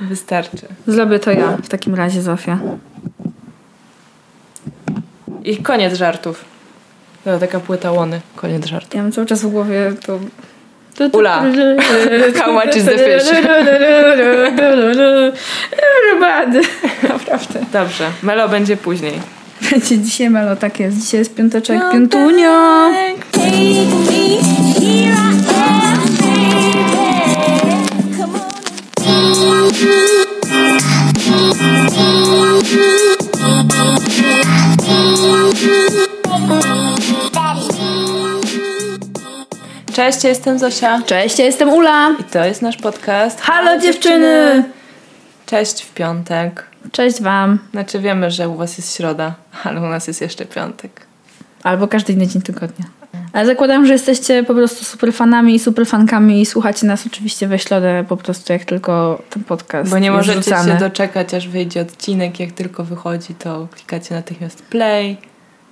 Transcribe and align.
Wystarczy. 0.00 0.66
Zrobię 0.86 1.18
to 1.18 1.30
ja 1.30 1.56
w 1.62 1.68
takim 1.68 1.94
razie, 1.94 2.22
Zofia. 2.22 2.58
I 5.44 5.56
koniec 5.56 5.94
żartów. 5.94 6.44
To 7.24 7.38
taka 7.38 7.60
płyta 7.60 7.92
łony. 7.92 8.20
Koniec 8.36 8.66
żartów. 8.66 8.94
Ja 8.94 9.02
mam 9.02 9.12
cały 9.12 9.26
czas 9.26 9.42
w 9.42 9.46
głowie 9.46 9.92
to... 10.06 10.18
Ula. 11.12 11.44
How 12.40 12.52
much 12.52 12.76
is 12.76 12.84
the 12.84 12.98
fish? 12.98 13.30
Everybody. 15.72 16.60
Naprawdę. 17.02 17.60
Dobrze. 17.72 18.10
Melo 18.22 18.48
będzie 18.48 18.76
później. 18.76 19.20
Będzie 19.70 19.98
dzisiaj 19.98 20.30
Melo, 20.30 20.56
tak 20.56 20.80
jest. 20.80 20.96
Dzisiaj 20.96 21.18
jest 21.18 21.34
piąteczek, 21.34 21.80
piątunio. 21.92 22.90
Cześć, 39.92 40.24
ja 40.24 40.30
jestem 40.30 40.58
Zosia. 40.58 41.02
Cześć, 41.06 41.38
ja 41.38 41.44
jestem 41.44 41.68
Ula. 41.68 42.16
I 42.20 42.24
to 42.24 42.44
jest 42.44 42.62
nasz 42.62 42.76
podcast. 42.76 43.40
Halo 43.40 43.80
dziewczyny. 43.80 44.64
Cześć 45.46 45.82
w 45.82 45.94
piątek. 45.94 46.64
Cześć 46.92 47.22
wam. 47.22 47.58
Znaczy 47.70 47.98
wiemy, 47.98 48.30
że 48.30 48.48
u 48.48 48.54
was 48.54 48.78
jest 48.78 48.96
środa, 48.96 49.34
ale 49.64 49.80
u 49.80 49.86
nas 49.86 50.06
jest 50.06 50.20
jeszcze 50.20 50.44
piątek. 50.44 51.06
Albo 51.62 51.88
każdy 51.88 52.12
inny 52.12 52.26
dzień 52.26 52.42
tygodnia. 52.42 52.84
Ale 53.32 53.46
zakładam, 53.46 53.86
że 53.86 53.92
jesteście 53.92 54.42
po 54.44 54.54
prostu 54.54 54.84
super 54.84 55.12
fanami 55.12 55.54
i 55.54 55.58
super 55.58 55.86
fankami 55.86 56.40
i 56.40 56.46
słuchacie 56.46 56.86
nas 56.86 57.06
oczywiście 57.06 57.48
we 57.48 57.58
środę 57.58 58.04
po 58.08 58.16
prostu 58.16 58.52
jak 58.52 58.64
tylko 58.64 59.22
ten 59.30 59.44
podcast 59.44 59.90
Bo 59.90 59.98
nie 59.98 60.10
możecie 60.10 60.42
rzucany. 60.42 60.72
się 60.72 60.78
doczekać, 60.78 61.34
aż 61.34 61.48
wyjdzie 61.48 61.80
odcinek. 61.80 62.40
Jak 62.40 62.52
tylko 62.52 62.84
wychodzi, 62.84 63.34
to 63.34 63.68
klikacie 63.74 64.14
natychmiast 64.14 64.62
play. 64.62 65.16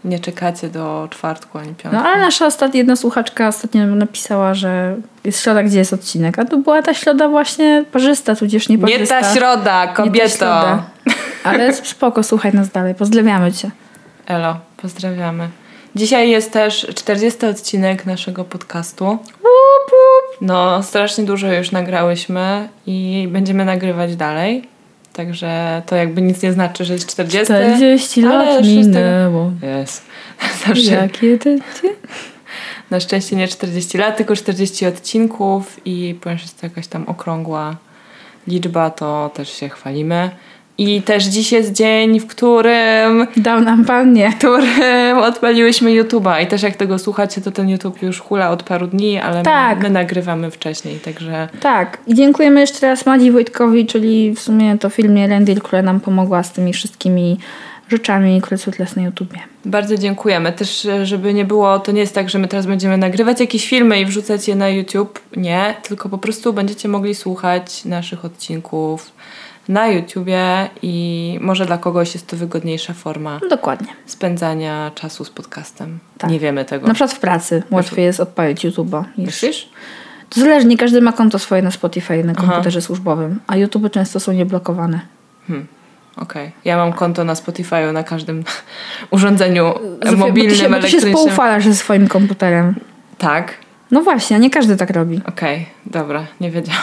Nie 0.05 0.19
czekacie 0.19 0.69
do 0.69 1.09
czwartku 1.11 1.59
ani 1.59 1.75
piątku. 1.75 1.89
No 1.93 2.09
ale 2.09 2.21
nasza 2.23 2.47
ostatnia 2.47 2.79
jedna 2.79 2.97
słuchaczka 2.97 3.49
ostatnio 3.49 3.87
napisała, 3.87 4.55
że 4.55 4.97
jest 5.25 5.43
środa, 5.43 5.63
gdzie 5.63 5.79
jest 5.79 5.93
odcinek. 5.93 6.39
A 6.39 6.45
to 6.45 6.57
była 6.57 6.83
ta 6.83 6.95
środa 6.95 7.29
właśnie 7.29 7.85
parzysta, 7.93 8.35
tudzież 8.37 8.69
nie 8.69 8.79
parzysta. 8.79 9.17
nie 9.17 9.23
ta 9.23 9.35
środa, 9.35 9.81
Nie 9.83 9.89
ta 9.89 9.95
kobieto! 9.95 10.29
środa. 10.29 10.83
Ale 11.45 11.73
spoko, 11.75 12.23
słuchaj 12.23 12.53
nas 12.55 12.69
dalej. 12.71 12.95
Pozdrawiamy 12.95 13.53
cię. 13.53 13.71
Elo, 14.27 14.57
pozdrawiamy. 14.77 15.49
Dzisiaj 15.97 16.31
jest 16.31 16.53
też 16.53 16.87
40 16.95 17.47
odcinek 17.47 18.07
naszego 18.07 18.45
podcastu. 18.45 19.19
No, 20.41 20.83
strasznie 20.83 21.25
dużo 21.25 21.53
już 21.53 21.73
nagrałyśmy 21.73 22.69
i 22.87 23.29
będziemy 23.31 23.65
nagrywać 23.65 24.17
dalej. 24.17 24.69
Także 25.13 25.83
to 25.87 25.97
jakby 25.97 26.23
nic 26.23 26.43
nie 26.43 26.53
znaczy, 26.53 26.85
że 26.85 26.93
jest 26.93 27.07
40. 27.07 27.45
40 27.45 28.25
ale 28.25 28.45
lat 28.45 28.65
minęło. 28.65 29.51
Jest. 29.63 30.03
Jakie 30.91 31.39
to 31.39 31.51
Na 32.91 33.01
szczęście 33.01 33.37
nie 33.37 33.49
40 33.49 33.99
lat, 33.99 34.17
tylko 34.17 34.37
40 34.37 34.87
odcinków 34.87 35.81
i 35.85 36.19
ponieważ 36.21 36.43
jest 36.43 36.61
to 36.61 36.67
jakaś 36.67 36.87
tam 36.87 37.09
okrągła 37.09 37.77
liczba, 38.49 38.91
to 38.91 39.31
też 39.35 39.53
się 39.53 39.69
chwalimy. 39.69 40.31
I 40.79 41.03
też 41.03 41.25
dziś 41.25 41.53
jest 41.53 41.73
dzień, 41.73 42.21
w 42.21 42.27
którym 42.27 43.27
Dał 43.37 43.61
nam 43.61 43.85
pan 43.85 44.13
nie. 44.13 44.33
którym 44.39 45.19
odpaliłyśmy 45.19 45.91
YouTube'a. 45.91 46.43
I 46.43 46.47
też 46.47 46.63
jak 46.63 46.77
tego 46.77 46.99
słuchacie, 46.99 47.41
to 47.41 47.51
ten 47.51 47.69
YouTube 47.69 48.03
już 48.03 48.21
hula 48.21 48.51
od 48.51 48.63
paru 48.63 48.87
dni, 48.87 49.19
ale 49.19 49.43
Tak. 49.43 49.77
my, 49.79 49.83
my 49.83 49.91
nagrywamy 49.91 50.51
wcześniej, 50.51 50.99
także 50.99 51.49
Tak. 51.61 51.99
I 52.07 52.15
dziękujemy 52.15 52.61
jeszcze 52.61 52.87
raz 52.87 53.07
Madzi 53.07 53.31
Wojtkowi, 53.31 53.87
czyli 53.87 54.35
w 54.35 54.41
sumie 54.41 54.79
to 54.79 54.91
filmie 54.91 55.27
Rendil, 55.27 55.61
która 55.61 55.83
nam 55.83 56.01
pomogła 56.01 56.43
z 56.43 56.53
tymi 56.53 56.73
wszystkimi 56.73 57.39
rzeczami, 57.89 58.41
które 58.41 58.59
są 58.59 58.71
teraz 58.73 58.97
na 58.97 59.03
YouTubie. 59.03 59.39
bardzo 59.65 59.97
dziękujemy. 59.99 60.53
Też, 60.53 60.89
żeby 61.03 61.35
nie 61.35 61.45
było, 61.45 61.79
to 61.79 61.93
nie 61.93 62.01
jest 62.01 62.15
tak, 62.15 62.31
że 62.31 62.39
my 62.39 62.49
teraz 62.49 62.67
będziemy 62.67 62.97
nagrywać 62.99 63.41
jakieś 63.41 63.69
filmy 63.69 64.01
i 64.01 64.07
wrzucać 64.07 64.49
je 64.49 64.55
na 64.55 64.69
YouTube. 64.69 65.21
Nie, 65.37 65.75
tylko 65.83 66.09
po 66.09 66.19
prostu 66.19 66.53
będziecie 66.53 66.89
mogli 66.89 67.15
słuchać 67.15 67.85
naszych 67.85 68.25
odcinków 68.25 69.13
na 69.69 69.89
YouTubie 69.89 70.69
i 70.83 71.39
może 71.43 71.67
dla 71.67 71.79
kogoś 71.79 72.15
jest 72.15 72.27
to 72.27 72.37
wygodniejsza 72.37 72.93
forma 72.95 73.39
No 73.43 73.49
dokładnie. 73.49 73.89
spędzania 74.07 74.91
czasu 74.95 75.25
z 75.25 75.31
podcastem. 75.31 75.99
Tak. 76.19 76.31
Nie 76.31 76.39
wiemy 76.39 76.65
tego. 76.65 76.87
Na 76.87 76.95
przykład 76.95 77.13
w 77.13 77.21
pracy 77.21 77.63
łatwiej 77.71 78.05
jest 78.05 78.21
odpalić 78.21 78.65
YouTube'a. 78.67 79.05
Myślisz? 79.19 79.69
To 80.31 80.41
zależy, 80.41 80.67
nie 80.67 80.77
każdy 80.79 81.01
ma 81.01 81.13
konto 81.13 81.39
swoje 81.39 81.63
na 81.63 81.71
Spotify, 81.71 82.25
na 82.25 82.35
komputerze 82.35 82.83
służbowym, 82.83 83.41
a 83.47 83.57
YouTube 83.57 83.91
często 83.91 84.21
są 84.21 84.33
nieblokowane. 84.33 85.01
Hmm. 85.49 85.67
Okej. 86.17 86.53
Ja 86.65 86.77
mam 86.77 86.93
konto 86.93 87.25
na 87.25 87.35
Spotify 87.35 87.93
na 87.93 88.03
każdym 88.03 88.45
urządzeniu 89.11 89.75
Zofia, 90.03 90.17
mobilnym, 90.17 90.51
bo 90.51 90.57
ty 90.57 90.57
się, 90.57 90.69
bo 90.71 90.81
ty 90.81 90.89
się 90.91 91.01
spoufalasz 91.01 91.65
ze 91.65 91.75
swoim 91.75 92.09
komputerem. 92.09 92.75
tak. 93.19 93.55
No 93.91 94.03
właśnie, 94.03 94.37
a 94.37 94.39
nie 94.39 94.51
każdy 94.51 94.77
tak 94.77 94.91
robi. 94.91 95.21
Okej, 95.29 95.67
dobra, 95.87 96.27
nie 96.41 96.51
wiedziałam. 96.51 96.81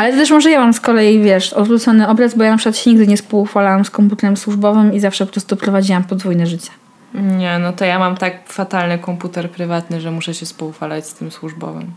Ale 0.00 0.12
też 0.12 0.30
może 0.30 0.50
ja 0.50 0.60
mam 0.60 0.74
z 0.74 0.80
kolei, 0.80 1.22
wiesz, 1.22 1.52
odwrócony 1.52 2.08
obraz, 2.08 2.34
bo 2.34 2.44
ja 2.44 2.50
na 2.50 2.56
przykład 2.56 2.76
się 2.76 2.90
nigdy 2.90 3.06
nie 3.06 3.16
spoufalałam 3.16 3.84
z 3.84 3.90
komputerem 3.90 4.36
służbowym 4.36 4.92
i 4.94 5.00
zawsze 5.00 5.26
po 5.26 5.32
prostu 5.32 5.56
prowadziłam 5.56 6.04
podwójne 6.04 6.46
życie. 6.46 6.70
Nie, 7.14 7.58
no 7.58 7.72
to 7.72 7.84
ja 7.84 7.98
mam 7.98 8.16
tak 8.16 8.48
fatalny 8.48 8.98
komputer 8.98 9.50
prywatny, 9.50 10.00
że 10.00 10.10
muszę 10.10 10.34
się 10.34 10.46
spoufalać 10.46 11.06
z 11.06 11.14
tym 11.14 11.30
służbowym. 11.30 11.92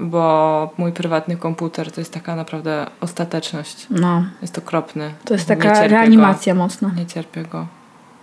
Bo 0.00 0.70
mój 0.78 0.92
prywatny 0.92 1.36
komputer 1.36 1.92
to 1.92 2.00
jest 2.00 2.12
taka 2.12 2.36
naprawdę 2.36 2.86
ostateczność. 3.00 3.86
No, 3.90 4.24
Jest 4.42 4.58
okropny. 4.58 5.10
to 5.24 5.34
jest 5.34 5.48
taka 5.48 5.86
reanimacja 5.86 6.54
mocna. 6.54 6.88
Go. 6.88 6.94
Nie 6.96 7.06
cierpię 7.06 7.42
go. 7.42 7.66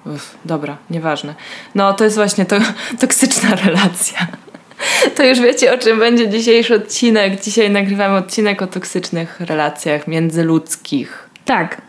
Uff, 0.05 0.38
dobra, 0.45 0.77
nieważne. 0.89 1.35
No 1.75 1.93
to 1.93 2.03
jest 2.03 2.15
właśnie 2.15 2.45
to 2.45 2.55
toksyczna 3.01 3.55
relacja. 3.55 4.27
To 5.15 5.23
już 5.23 5.39
wiecie, 5.39 5.73
o 5.73 5.77
czym 5.77 5.99
będzie 5.99 6.29
dzisiejszy 6.29 6.75
odcinek. 6.75 7.41
Dzisiaj 7.41 7.69
nagrywamy 7.69 8.17
odcinek 8.17 8.61
o 8.61 8.67
toksycznych 8.67 9.39
relacjach 9.39 10.07
międzyludzkich. 10.07 11.29
Tak. 11.45 11.81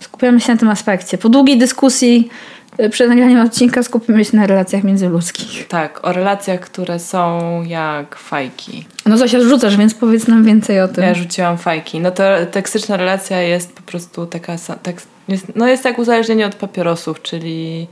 Skupiamy 0.00 0.40
się 0.40 0.52
na 0.52 0.58
tym 0.58 0.68
aspekcie. 0.68 1.18
Po 1.18 1.28
długiej 1.28 1.58
dyskusji 1.58 2.28
y, 2.80 2.90
przed 2.90 3.08
nagraniem 3.08 3.40
odcinka 3.46 3.82
skupimy 3.82 4.24
się 4.24 4.36
na 4.36 4.46
relacjach 4.46 4.84
międzyludzkich. 4.84 5.68
Tak, 5.68 6.06
o 6.06 6.12
relacjach, 6.12 6.60
które 6.60 6.98
są 6.98 7.40
jak 7.62 8.16
fajki. 8.16 8.86
No 9.06 9.18
Zosia, 9.18 9.40
rzucasz, 9.40 9.76
więc 9.76 9.94
powiedz 9.94 10.28
nam 10.28 10.44
więcej 10.44 10.80
o 10.80 10.88
tym. 10.88 11.04
Ja 11.04 11.14
rzuciłam 11.14 11.58
fajki. 11.58 12.00
No 12.00 12.10
to 12.10 12.22
toksyczna 12.52 12.96
relacja 12.96 13.40
jest 13.40 13.72
po 13.72 13.82
prostu 13.82 14.26
taka, 14.26 14.56
tak, 14.82 14.96
jest, 15.28 15.46
no 15.54 15.68
jest 15.68 15.84
jak 15.84 15.98
uzależnienie 15.98 16.46
od 16.46 16.54
papierosów, 16.54 17.22
czyli 17.22 17.86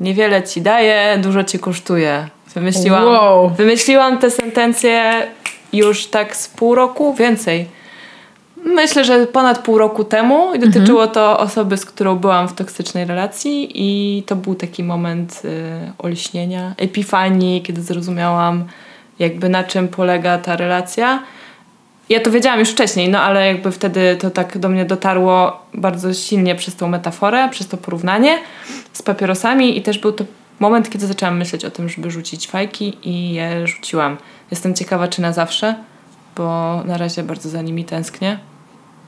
niewiele 0.00 0.42
ci 0.42 0.62
daje, 0.62 1.18
dużo 1.18 1.44
ci 1.44 1.58
kosztuje. 1.58 2.28
Wymyśliłam, 2.54 3.04
Wow. 3.04 3.48
wymyśliłam 3.48 4.18
tę 4.18 4.30
sentencję 4.30 5.12
już 5.72 6.06
tak 6.06 6.36
z 6.36 6.48
pół 6.48 6.74
roku, 6.74 7.14
więcej. 7.14 7.66
Myślę, 8.64 9.04
że 9.04 9.26
ponad 9.26 9.58
pół 9.58 9.78
roku 9.78 10.04
temu 10.04 10.54
i 10.54 10.58
dotyczyło 10.58 11.06
to 11.06 11.38
osoby, 11.38 11.76
z 11.76 11.84
którą 11.86 12.16
byłam 12.16 12.48
w 12.48 12.52
toksycznej 12.52 13.04
relacji 13.04 13.70
i 13.74 14.22
to 14.22 14.36
był 14.36 14.54
taki 14.54 14.84
moment 14.84 15.42
y, 15.44 15.92
olśnienia, 15.98 16.74
epifanii, 16.76 17.62
kiedy 17.62 17.82
zrozumiałam 17.82 18.64
jakby 19.18 19.48
na 19.48 19.64
czym 19.64 19.88
polega 19.88 20.38
ta 20.38 20.56
relacja. 20.56 21.22
Ja 22.08 22.20
to 22.20 22.30
wiedziałam 22.30 22.58
już 22.58 22.68
wcześniej, 22.70 23.08
no 23.08 23.20
ale 23.20 23.46
jakby 23.46 23.72
wtedy 23.72 24.16
to 24.20 24.30
tak 24.30 24.58
do 24.58 24.68
mnie 24.68 24.84
dotarło 24.84 25.60
bardzo 25.74 26.14
silnie 26.14 26.54
przez 26.54 26.76
tą 26.76 26.88
metaforę, 26.88 27.48
przez 27.50 27.68
to 27.68 27.76
porównanie 27.76 28.38
z 28.92 29.02
papierosami 29.02 29.78
i 29.78 29.82
też 29.82 29.98
był 29.98 30.12
to 30.12 30.24
moment, 30.60 30.90
kiedy 30.90 31.06
zaczęłam 31.06 31.38
myśleć 31.38 31.64
o 31.64 31.70
tym, 31.70 31.88
żeby 31.88 32.10
rzucić 32.10 32.48
fajki 32.48 32.98
i 33.02 33.32
je 33.32 33.66
rzuciłam. 33.66 34.16
Jestem 34.50 34.74
ciekawa, 34.74 35.08
czy 35.08 35.22
na 35.22 35.32
zawsze, 35.32 35.74
bo 36.36 36.80
na 36.84 36.98
razie 36.98 37.22
bardzo 37.22 37.48
za 37.48 37.62
nimi 37.62 37.84
tęsknię. 37.84 38.38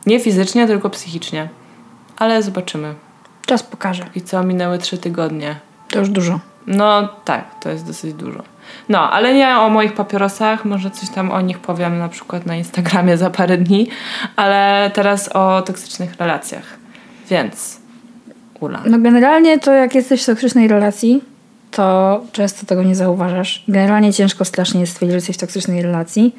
Nie 0.06 0.20
fizycznie, 0.20 0.66
tylko 0.66 0.90
psychicznie. 0.90 1.48
Ale 2.18 2.42
zobaczymy. 2.42 2.94
Czas 3.46 3.62
pokaże. 3.62 4.04
I 4.14 4.20
co, 4.20 4.42
minęły 4.42 4.78
trzy 4.78 4.98
tygodnie. 4.98 5.56
To 5.88 5.98
już 5.98 6.08
dużo. 6.08 6.40
No 6.66 7.08
tak, 7.24 7.44
to 7.60 7.70
jest 7.70 7.86
dosyć 7.86 8.14
dużo. 8.14 8.42
No, 8.88 9.10
ale 9.10 9.34
nie 9.34 9.58
o 9.58 9.68
moich 9.68 9.94
papierosach, 9.94 10.64
może 10.64 10.90
coś 10.90 11.10
tam 11.10 11.30
o 11.30 11.40
nich 11.40 11.58
powiem 11.58 11.98
na 11.98 12.08
przykład 12.08 12.46
na 12.46 12.56
Instagramie 12.56 13.16
za 13.16 13.30
parę 13.30 13.58
dni, 13.58 13.88
ale 14.36 14.90
teraz 14.94 15.28
o 15.28 15.62
toksycznych 15.62 16.16
relacjach. 16.16 16.64
Więc, 17.30 17.80
Ula. 18.60 18.82
No 18.86 18.98
generalnie 18.98 19.58
to 19.58 19.72
jak 19.72 19.94
jesteś 19.94 20.22
w 20.22 20.26
toksycznej 20.26 20.68
relacji, 20.68 21.24
to 21.72 22.20
często 22.32 22.66
tego 22.66 22.82
nie 22.82 22.94
zauważasz. 22.94 23.64
Generalnie 23.68 24.12
ciężko 24.12 24.44
strasznie 24.44 24.80
jest 24.80 24.92
stwierdzić, 24.92 25.12
że 25.12 25.16
jesteś 25.16 25.36
w 25.36 25.40
toksycznej 25.40 25.82
relacji, 25.82 26.34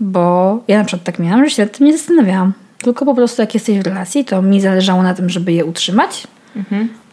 bo 0.00 0.58
ja 0.68 0.78
na 0.78 0.84
przykład 0.84 1.04
tak 1.04 1.18
miałam, 1.18 1.44
że 1.44 1.50
się 1.50 1.62
nad 1.62 1.78
tym 1.78 1.86
nie 1.86 1.98
zastanawiałam. 1.98 2.52
Tylko 2.78 3.04
po 3.04 3.14
prostu 3.14 3.42
jak 3.42 3.54
jesteś 3.54 3.78
w 3.78 3.82
relacji, 3.82 4.24
to 4.24 4.42
mi 4.42 4.60
zależało 4.60 5.02
na 5.02 5.14
tym, 5.14 5.30
żeby 5.30 5.52
je 5.52 5.64
utrzymać 5.64 6.26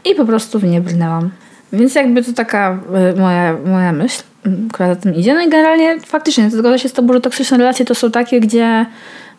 i 0.06 0.16
po 0.16 0.26
prostu 0.26 0.60
w 0.60 0.64
nie 0.64 0.82
brnęłam. 0.82 1.30
Więc 1.74 1.96
jakby 1.96 2.24
to 2.24 2.34
taka 2.34 2.80
y, 3.16 3.20
moja, 3.20 3.58
moja 3.66 3.92
myśl, 3.92 4.24
y, 4.48 4.50
która 4.74 4.90
za 4.90 5.02
tym 5.02 5.16
idzie. 5.16 5.34
No 5.34 5.42
i 5.42 5.50
generalnie 5.50 6.00
faktycznie 6.00 6.50
zgodzę 6.50 6.80
się 6.80 6.90
z 6.90 6.94
tobą, 6.94 7.14
że 7.14 7.22
toksyczne 7.22 7.58
relacje 7.58 7.86
to 7.86 7.96
są 7.96 8.12
takie, 8.12 8.40
gdzie 8.40 8.86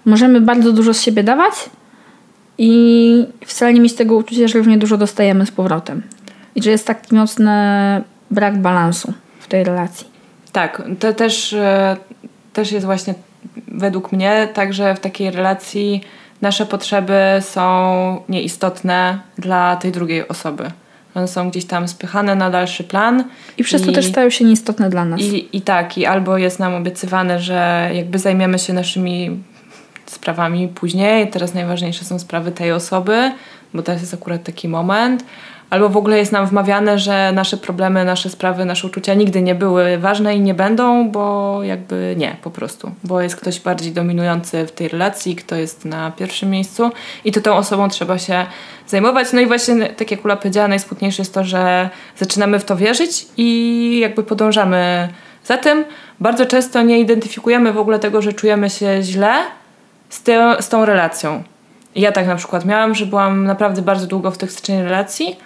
możemy 0.04 0.40
bardzo 0.40 0.72
dużo 0.72 0.94
z 0.94 1.00
siebie 1.00 1.22
dawać 1.22 1.54
i 2.58 3.26
wcale 3.46 3.74
nie 3.74 3.80
mieć 3.80 3.94
tego 3.94 4.16
uczucia, 4.16 4.48
że 4.48 4.58
równie 4.58 4.78
dużo 4.78 4.96
dostajemy 4.96 5.46
z 5.46 5.50
powrotem. 5.50 6.02
I 6.56 6.62
że 6.62 6.70
jest 6.70 6.86
taki 6.86 7.14
mocny 7.14 7.52
brak 8.30 8.58
balansu 8.58 9.12
w 9.40 9.48
tej 9.48 9.64
relacji. 9.64 10.06
Tak, 10.52 10.82
to 10.98 11.12
też, 11.12 11.52
e, 11.52 11.96
też 12.52 12.72
jest 12.72 12.86
właśnie 12.86 13.14
według 13.68 14.12
mnie 14.12 14.48
tak, 14.54 14.72
że 14.72 14.94
w 14.94 15.00
takiej 15.00 15.30
relacji 15.30 16.00
nasze 16.42 16.66
potrzeby 16.66 17.20
są 17.40 18.22
nieistotne 18.28 19.18
dla 19.38 19.76
tej 19.76 19.92
drugiej 19.92 20.28
osoby. 20.28 20.70
One 21.14 21.28
są 21.28 21.50
gdzieś 21.50 21.64
tam 21.64 21.88
spychane 21.88 22.34
na 22.34 22.50
dalszy 22.50 22.84
plan. 22.84 23.24
I 23.58 23.64
przez 23.64 23.82
to 23.82 23.92
też 23.92 24.06
stają 24.06 24.30
się 24.30 24.44
nieistotne 24.44 24.90
dla 24.90 25.04
nas. 25.04 25.20
I, 25.20 25.56
I 25.56 25.60
tak, 25.60 25.98
i 25.98 26.06
albo 26.06 26.38
jest 26.38 26.58
nam 26.58 26.74
obiecywane, 26.74 27.40
że 27.40 27.90
jakby 27.92 28.18
zajmiemy 28.18 28.58
się 28.58 28.72
naszymi 28.72 29.42
sprawami 30.06 30.68
później, 30.68 31.30
teraz 31.30 31.54
najważniejsze 31.54 32.04
są 32.04 32.18
sprawy 32.18 32.52
tej 32.52 32.72
osoby, 32.72 33.32
bo 33.74 33.82
teraz 33.82 34.00
jest 34.00 34.14
akurat 34.14 34.42
taki 34.42 34.68
moment, 34.68 35.24
albo 35.70 35.88
w 35.88 35.96
ogóle 35.96 36.18
jest 36.18 36.32
nam 36.32 36.46
wmawiane, 36.46 36.98
że 36.98 37.32
nasze 37.34 37.56
problemy, 37.56 38.04
nasze 38.04 38.30
sprawy, 38.30 38.64
nasze 38.64 38.86
uczucia 38.86 39.14
nigdy 39.14 39.42
nie 39.42 39.54
były 39.54 39.98
ważne 39.98 40.36
i 40.36 40.40
nie 40.40 40.54
będą, 40.54 41.10
bo 41.10 41.58
jakby 41.62 42.14
nie, 42.18 42.36
po 42.42 42.50
prostu. 42.50 42.90
Bo 43.04 43.20
jest 43.20 43.36
ktoś 43.36 43.60
bardziej 43.60 43.92
dominujący 43.92 44.66
w 44.66 44.72
tej 44.72 44.88
relacji, 44.88 45.36
kto 45.36 45.56
jest 45.56 45.84
na 45.84 46.10
pierwszym 46.10 46.50
miejscu 46.50 46.90
i 47.24 47.32
to 47.32 47.40
tą 47.40 47.54
osobą 47.54 47.88
trzeba 47.88 48.18
się 48.18 48.46
zajmować. 48.86 49.32
No 49.32 49.40
i 49.40 49.46
właśnie, 49.46 49.86
tak 49.88 50.10
jak 50.10 50.24
Ula 50.24 50.36
powiedziała, 50.36 50.68
najsmutniejsze 50.68 51.22
jest 51.22 51.34
to, 51.34 51.44
że 51.44 51.90
zaczynamy 52.16 52.58
w 52.58 52.64
to 52.64 52.76
wierzyć 52.76 53.26
i 53.36 53.98
jakby 54.02 54.22
podążamy 54.22 55.08
za 55.44 55.58
tym. 55.58 55.84
Bardzo 56.20 56.46
często 56.46 56.82
nie 56.82 57.00
identyfikujemy 57.00 57.72
w 57.72 57.78
ogóle 57.78 57.98
tego, 57.98 58.22
że 58.22 58.32
czujemy 58.32 58.70
się 58.70 59.02
źle 59.02 59.34
z, 60.08 60.22
z 60.60 60.68
tą 60.68 60.84
relacją. 60.84 61.42
Ja 61.94 62.12
tak 62.12 62.26
na 62.26 62.36
przykład 62.36 62.64
miałam, 62.64 62.94
że 62.94 63.06
byłam 63.06 63.44
naprawdę 63.44 63.82
bardzo 63.82 64.06
długo 64.06 64.30
w 64.30 64.38
toksycznej 64.38 64.82
relacji 64.82 65.36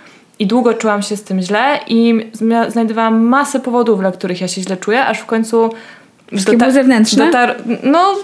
i 0.41 0.47
długo 0.47 0.75
czułam 0.75 1.03
się 1.03 1.17
z 1.17 1.23
tym 1.23 1.41
źle 1.41 1.81
i 1.89 2.31
znajdowałam 2.69 3.27
masę 3.27 3.61
powodów, 3.61 4.01
dla 4.01 4.13
których 4.13 4.41
ja 4.41 4.49
się 4.49 4.63
źle 4.63 4.77
czuję, 4.77 5.07
aż 5.07 5.19
w 5.19 5.27
końcu... 5.27 5.71
Zewnętrzne? 6.69 7.31
Dotar- 7.31 7.55
no, 7.83 8.15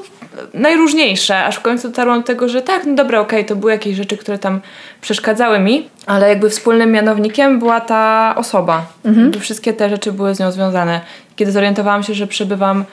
najróżniejsze, 0.55 1.45
aż 1.45 1.57
w 1.57 1.61
końcu 1.61 1.89
dotarłam 1.89 2.21
do 2.21 2.27
tego, 2.27 2.49
że 2.49 2.63
tak, 2.63 2.87
no 2.87 2.95
dobra, 2.95 3.21
okej, 3.21 3.39
okay, 3.39 3.49
to 3.49 3.57
były 3.57 3.73
jakieś 3.73 3.97
rzeczy, 3.97 4.17
które 4.17 4.39
tam 4.39 4.61
przeszkadzały 5.01 5.59
mi, 5.59 5.89
ale 6.07 6.29
jakby 6.29 6.51
wspólnym 6.51 6.93
mianownikiem 6.93 7.59
była 7.59 7.81
ta 7.81 8.35
osoba. 8.37 8.87
Mhm. 9.05 9.41
Wszystkie 9.41 9.73
te 9.73 9.91
rzeczy 9.91 10.13
były 10.13 10.35
z 10.35 10.41
nią 10.41 10.53
związane. 10.53 11.01
Kiedy 11.37 11.53
zorientowałam 11.53 12.03
się, 12.03 12.15
że 12.15 12.27
przebywam 12.27 12.85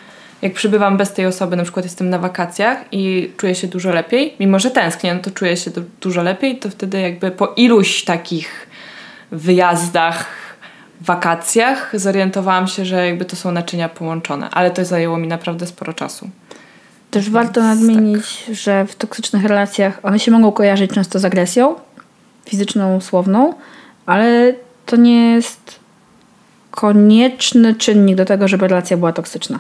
jak 0.42 0.54
przybywam 0.54 0.98
bez 0.98 1.14
tej 1.14 1.26
osoby, 1.26 1.56
na 1.56 1.64
przykład 1.64 1.86
jestem 1.86 2.10
na 2.10 2.20
wakacjach 2.20 2.78
i 2.92 3.32
czuję 3.38 3.56
się 3.56 3.68
dużo 3.68 3.92
lepiej, 3.92 4.34
mimo 4.40 4.60
że 4.60 4.72
tęsknię, 4.72 5.14
no 5.14 5.20
to 5.22 5.32
czuję 5.32 5.58
się 5.58 5.72
dużo 6.02 6.24
lepiej, 6.24 6.58
to 6.58 6.70
wtedy 6.70 7.02
jakby 7.02 7.32
po 7.32 7.54
iluś 7.56 8.04
takich 8.04 8.68
wyjazdach, 9.34 10.26
wakacjach 11.02 11.92
zorientowałam 11.94 12.68
się, 12.68 12.86
że 12.86 13.08
jakby 13.08 13.26
to 13.26 13.36
są 13.36 13.52
naczynia 13.52 13.90
połączone, 13.90 14.50
ale 14.50 14.72
to 14.72 14.86
zajęło 14.86 15.18
mi 15.18 15.28
naprawdę 15.28 15.68
sporo 15.68 15.94
czasu. 15.94 16.30
Też 17.12 17.24
Więc 17.24 17.34
warto 17.34 17.64
nadmienić, 17.64 18.44
tak. 18.46 18.56
że 18.56 18.86
w 18.86 18.96
toksycznych 18.96 19.46
relacjach 19.46 20.00
one 20.04 20.20
się 20.20 20.32
mogą 20.32 20.52
kojarzyć 20.52 20.92
często 20.92 21.20
z 21.20 21.26
agresją 21.26 21.76
fizyczną, 22.46 23.02
słowną, 23.02 23.54
ale 24.06 24.54
to 24.86 24.96
nie 24.96 25.32
jest 25.34 25.80
konieczny 26.72 27.76
czynnik 27.76 28.16
do 28.16 28.26
tego, 28.26 28.48
żeby 28.48 28.68
relacja 28.68 28.98
była 28.98 29.14
toksyczna. 29.14 29.60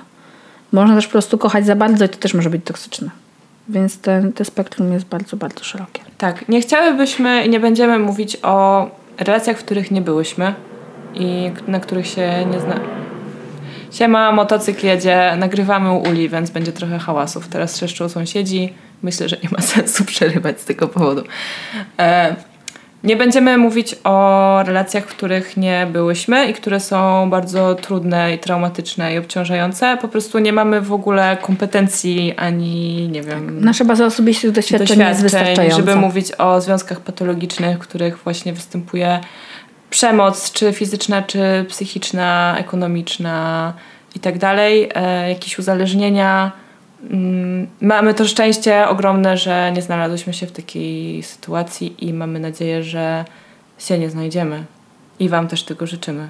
Można 0.72 0.96
też 0.96 1.06
po 1.06 1.12
prostu 1.12 1.38
kochać 1.38 1.66
za 1.66 1.76
bardzo 1.76 2.06
i 2.06 2.10
to 2.10 2.18
też 2.18 2.34
może 2.34 2.50
być 2.50 2.66
toksyczne. 2.66 3.10
Więc 3.70 3.98
ten, 3.98 4.34
te 4.34 4.46
spektrum 4.46 4.94
jest 4.94 5.06
bardzo, 5.06 5.38
bardzo 5.38 5.64
szerokie. 5.64 6.02
Tak. 6.18 6.50
Nie 6.50 6.62
chciałybyśmy 6.62 7.46
i 7.46 7.50
nie 7.50 7.60
będziemy 7.60 8.00
mówić 8.00 8.38
o 8.42 8.88
relacjach, 9.18 9.58
w 9.58 9.64
których 9.64 9.92
nie 9.92 10.02
byłyśmy 10.02 10.54
i 11.14 11.52
na 11.68 11.80
których 11.80 12.08
się 12.08 12.46
nie 12.46 12.60
zna. 12.60 12.80
Siema, 13.92 14.32
motocykl 14.32 14.86
jedzie, 14.86 15.36
nagrywamy 15.38 15.92
u 15.92 16.02
Uli, 16.10 16.30
więc 16.30 16.50
będzie 16.50 16.72
trochę 16.72 17.00
hałasów. 17.00 17.48
Teraz 17.48 17.74
trzeszczą 17.74 18.10
sąsiedzi. 18.10 18.74
Myślę, 19.02 19.30
że 19.30 19.38
nie 19.44 19.50
ma 19.50 19.62
sensu 19.74 20.06
przerywać 20.06 20.62
z 20.62 20.66
tego 20.66 20.88
powodu. 20.88 21.24
E, 22.00 22.36
nie 23.04 23.18
będziemy 23.18 23.58
mówić 23.58 23.96
o 24.04 24.60
relacjach, 24.64 25.04
w 25.04 25.08
których 25.08 25.58
nie 25.58 25.88
byłyśmy 25.92 26.48
i 26.48 26.54
które 26.54 26.80
są 26.80 27.30
bardzo 27.30 27.76
trudne 27.76 28.34
i 28.34 28.40
traumatyczne 28.40 29.14
i 29.14 29.18
obciążające. 29.18 29.98
Po 30.02 30.08
prostu 30.08 30.40
nie 30.40 30.54
mamy 30.54 30.82
w 30.82 30.94
ogóle 30.94 31.38
kompetencji 31.42 32.34
ani, 32.38 33.08
nie 33.12 33.22
wiem... 33.22 33.64
Nasza 33.64 33.86
baza 33.86 34.06
osobistych 34.06 34.52
doświadczeń, 34.52 34.88
doświadczeń 34.88 35.10
jest 35.10 35.22
wystarczająca. 35.22 35.78
Żeby 35.78 35.96
mówić 35.96 36.32
o 36.38 36.62
związkach 36.62 37.02
patologicznych, 37.02 37.78
w 37.78 37.82
których 37.82 38.18
właśnie 38.18 38.54
występuje 38.54 39.20
przemoc, 39.90 40.52
czy 40.52 40.74
fizyczna, 40.74 41.22
czy 41.22 41.66
psychiczna, 41.70 42.56
ekonomiczna 42.58 43.74
i 44.16 44.20
tak 44.20 44.38
dalej, 44.38 44.90
e, 44.96 45.30
jakieś 45.30 45.60
uzależnienia 45.60 46.63
mamy 47.82 48.14
to 48.14 48.26
szczęście 48.26 48.88
ogromne, 48.88 49.38
że 49.38 49.72
nie 49.76 49.82
znalazłyśmy 49.82 50.34
się 50.34 50.48
w 50.48 50.52
takiej 50.52 51.24
sytuacji 51.24 51.96
i 52.00 52.14
mamy 52.14 52.40
nadzieję, 52.40 52.84
że 52.84 53.26
się 53.78 54.00
nie 54.00 54.10
znajdziemy. 54.10 54.64
I 55.20 55.30
Wam 55.30 55.48
też 55.48 55.64
tego 55.64 55.88
życzymy. 55.88 56.30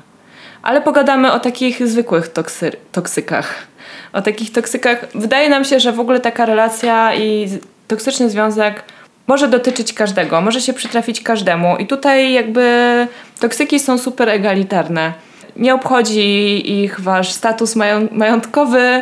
Ale 0.64 0.82
pogadamy 0.82 1.32
o 1.32 1.40
takich 1.40 1.88
zwykłych 1.88 2.28
toksy 2.28 2.72
toksykach. 2.92 3.68
O 4.14 4.22
takich 4.22 4.52
toksykach. 4.52 5.06
Wydaje 5.16 5.50
nam 5.50 5.66
się, 5.66 5.80
że 5.80 5.92
w 5.92 6.00
ogóle 6.00 6.20
taka 6.20 6.46
relacja 6.46 7.16
i 7.16 7.48
toksyczny 7.88 8.30
związek 8.30 8.84
może 9.28 9.48
dotyczyć 9.48 9.94
każdego, 9.94 10.42
może 10.42 10.62
się 10.62 10.74
przytrafić 10.74 11.22
każdemu. 11.22 11.78
I 11.78 11.88
tutaj 11.88 12.34
jakby 12.34 13.08
toksyki 13.40 13.80
są 13.80 13.98
super 13.98 14.30
egalitarne. 14.30 15.14
Nie 15.56 15.74
obchodzi 15.74 16.84
ich 16.84 17.00
wasz 17.00 17.32
status 17.32 17.76
majątkowy, 18.12 19.02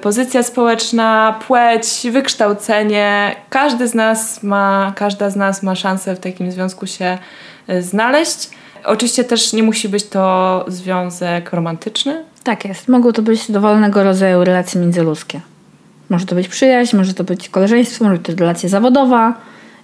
pozycja 0.00 0.42
społeczna, 0.42 1.38
płeć, 1.46 2.06
wykształcenie. 2.10 3.36
Każdy 3.50 3.88
z 3.88 3.94
nas 3.94 4.42
ma, 4.42 4.92
każda 4.96 5.30
z 5.30 5.36
nas 5.36 5.62
ma 5.62 5.74
szansę 5.74 6.14
w 6.14 6.20
takim 6.20 6.52
związku 6.52 6.86
się 6.86 7.18
e, 7.68 7.82
znaleźć. 7.82 8.50
Oczywiście 8.84 9.24
też 9.24 9.52
nie 9.52 9.62
musi 9.62 9.88
być 9.88 10.04
to 10.04 10.64
związek 10.68 11.52
romantyczny. 11.52 12.24
Tak 12.44 12.64
jest. 12.64 12.88
Mogą 12.88 13.12
to 13.12 13.22
być 13.22 13.50
dowolnego 13.50 14.02
rodzaju 14.04 14.44
relacje 14.44 14.80
międzyludzkie. 14.80 15.40
Może 16.10 16.26
to 16.26 16.34
być 16.34 16.48
przyjaźń, 16.48 16.96
może 16.96 17.14
to 17.14 17.24
być 17.24 17.48
koleżeństwo, 17.48 18.04
może 18.04 18.18
to 18.18 18.32
być 18.32 18.40
relacja 18.40 18.68
zawodowa. 18.68 19.34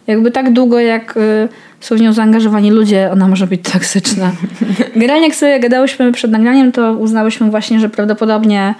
Jakby 0.06 0.30
tak 0.30 0.52
długo, 0.52 0.80
jak 0.80 1.16
y, 1.16 1.48
są 1.80 1.96
w 1.96 2.00
nią 2.00 2.12
zaangażowani 2.12 2.70
ludzie, 2.70 3.10
ona 3.12 3.28
może 3.28 3.46
być 3.46 3.72
toksyczna. 3.72 4.32
Generalnie 4.96 5.26
jak 5.26 5.36
sobie 5.36 5.60
gadałyśmy 5.60 6.12
przed 6.12 6.30
nagraniem, 6.30 6.72
to 6.72 6.92
uznałyśmy 6.92 7.50
właśnie, 7.50 7.80
że 7.80 7.88
prawdopodobnie 7.88 8.74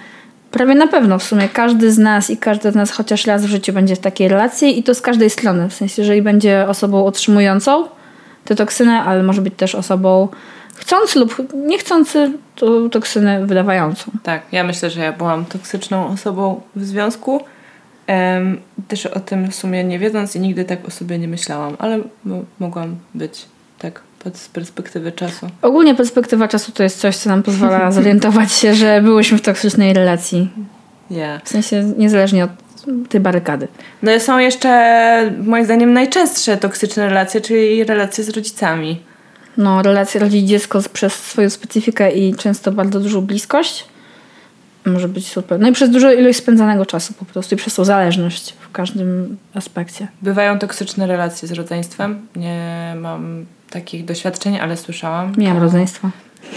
Prawie 0.55 0.75
na 0.75 0.87
pewno 0.87 1.19
w 1.19 1.23
sumie 1.23 1.49
każdy 1.49 1.91
z 1.91 1.97
nas 1.97 2.29
i 2.29 2.37
każdy 2.37 2.71
z 2.71 2.75
nas 2.75 2.91
chociaż 2.91 3.25
raz 3.25 3.45
w 3.45 3.49
życiu 3.49 3.73
będzie 3.73 3.95
w 3.95 3.99
takiej 3.99 4.27
relacji 4.27 4.79
i 4.79 4.83
to 4.83 4.95
z 4.95 5.01
każdej 5.01 5.29
strony. 5.29 5.69
W 5.69 5.73
sensie, 5.73 6.01
jeżeli 6.01 6.21
będzie 6.21 6.67
osobą 6.67 7.05
otrzymującą 7.05 7.87
te 8.45 8.55
toksyny, 8.55 8.91
ale 8.91 9.23
może 9.23 9.41
być 9.41 9.53
też 9.57 9.75
osobą 9.75 10.27
chcący 10.75 11.19
lub 11.19 11.53
niechcący 11.53 12.31
to 12.55 12.89
toksyny 12.89 13.45
wydawającą. 13.45 14.11
Tak, 14.23 14.41
ja 14.51 14.63
myślę, 14.63 14.89
że 14.89 15.01
ja 15.01 15.13
byłam 15.13 15.45
toksyczną 15.45 16.07
osobą 16.07 16.61
w 16.75 16.85
związku. 16.85 17.41
Też 18.87 19.05
o 19.05 19.19
tym 19.19 19.51
w 19.51 19.55
sumie 19.55 19.83
nie 19.83 19.99
wiedząc 19.99 20.35
i 20.35 20.39
nigdy 20.39 20.65
tak 20.65 20.87
o 20.87 20.91
sobie 20.91 21.19
nie 21.19 21.27
myślałam, 21.27 21.75
ale 21.79 21.99
mogłam 22.59 22.95
być 23.13 23.45
tak 24.25 24.37
z 24.37 24.47
perspektywy 24.47 25.11
czasu. 25.11 25.49
Ogólnie 25.61 25.95
perspektywa 25.95 26.47
czasu 26.47 26.71
to 26.71 26.83
jest 26.83 26.99
coś, 26.99 27.17
co 27.17 27.29
nam 27.29 27.43
pozwala 27.43 27.91
zorientować 27.97 28.53
się, 28.53 28.75
że 28.75 29.01
byłyśmy 29.01 29.37
w 29.37 29.41
toksycznej 29.41 29.93
relacji. 29.93 30.49
Yeah. 31.11 31.43
W 31.43 31.49
sensie 31.49 31.93
niezależnie 31.97 32.43
od 32.43 32.49
tej 33.09 33.21
barykady. 33.21 33.67
No 34.03 34.15
i 34.15 34.19
są 34.19 34.37
jeszcze 34.37 35.31
moim 35.43 35.65
zdaniem 35.65 35.93
najczęstsze 35.93 36.57
toksyczne 36.57 37.07
relacje, 37.07 37.41
czyli 37.41 37.83
relacje 37.83 38.23
z 38.23 38.29
rodzicami. 38.29 39.01
No, 39.57 39.81
relacja 39.81 40.21
rodzic-dziecko 40.21 40.89
przez 40.93 41.13
swoją 41.13 41.49
specyfikę 41.49 42.11
i 42.11 42.35
często 42.35 42.71
bardzo 42.71 42.99
dużą 42.99 43.21
bliskość 43.21 43.85
może 44.85 45.07
być 45.07 45.27
super. 45.27 45.59
No 45.59 45.69
i 45.69 45.71
przez 45.71 45.89
dużo 45.89 46.13
ilość 46.13 46.37
spędzanego 46.37 46.85
czasu 46.85 47.13
po 47.13 47.25
prostu 47.25 47.55
i 47.55 47.57
przez 47.57 47.75
tą 47.75 47.85
zależność 47.85 48.53
w 48.59 48.71
każdym 48.71 49.37
aspekcie. 49.53 50.07
Bywają 50.21 50.59
toksyczne 50.59 51.07
relacje 51.07 51.47
z 51.47 51.51
rodzeństwem. 51.51 52.27
Nie 52.35 52.93
mam 52.97 53.45
takich 53.69 54.05
doświadczeń, 54.05 54.59
ale 54.59 54.77
słyszałam. 54.77 55.33
Miałam 55.37 55.63
rodzeństwo. 55.63 56.09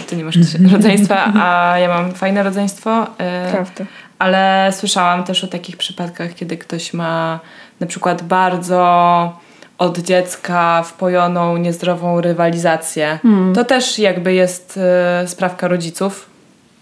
Ty 0.07 0.15
nie 0.15 0.23
masz 0.23 0.35
rodzeństwa, 0.73 1.33
a 1.35 1.79
ja 1.79 1.87
mam 1.87 2.13
fajne 2.13 2.43
rodzeństwo. 2.43 3.03
Y, 3.03 3.51
Prawda. 3.51 3.85
Ale 4.19 4.71
słyszałam 4.75 5.23
też 5.23 5.43
o 5.43 5.47
takich 5.47 5.77
przypadkach, 5.77 6.33
kiedy 6.33 6.57
ktoś 6.57 6.93
ma 6.93 7.39
na 7.79 7.87
przykład 7.87 8.23
bardzo 8.23 9.39
od 9.77 9.99
dziecka 9.99 10.83
wpojoną 10.83 11.57
niezdrową 11.57 12.21
rywalizację. 12.21 13.19
Hmm. 13.21 13.55
To 13.55 13.65
też 13.65 13.99
jakby 13.99 14.33
jest 14.33 14.79
y, 15.23 15.27
sprawka 15.27 15.67
rodziców, 15.67 16.29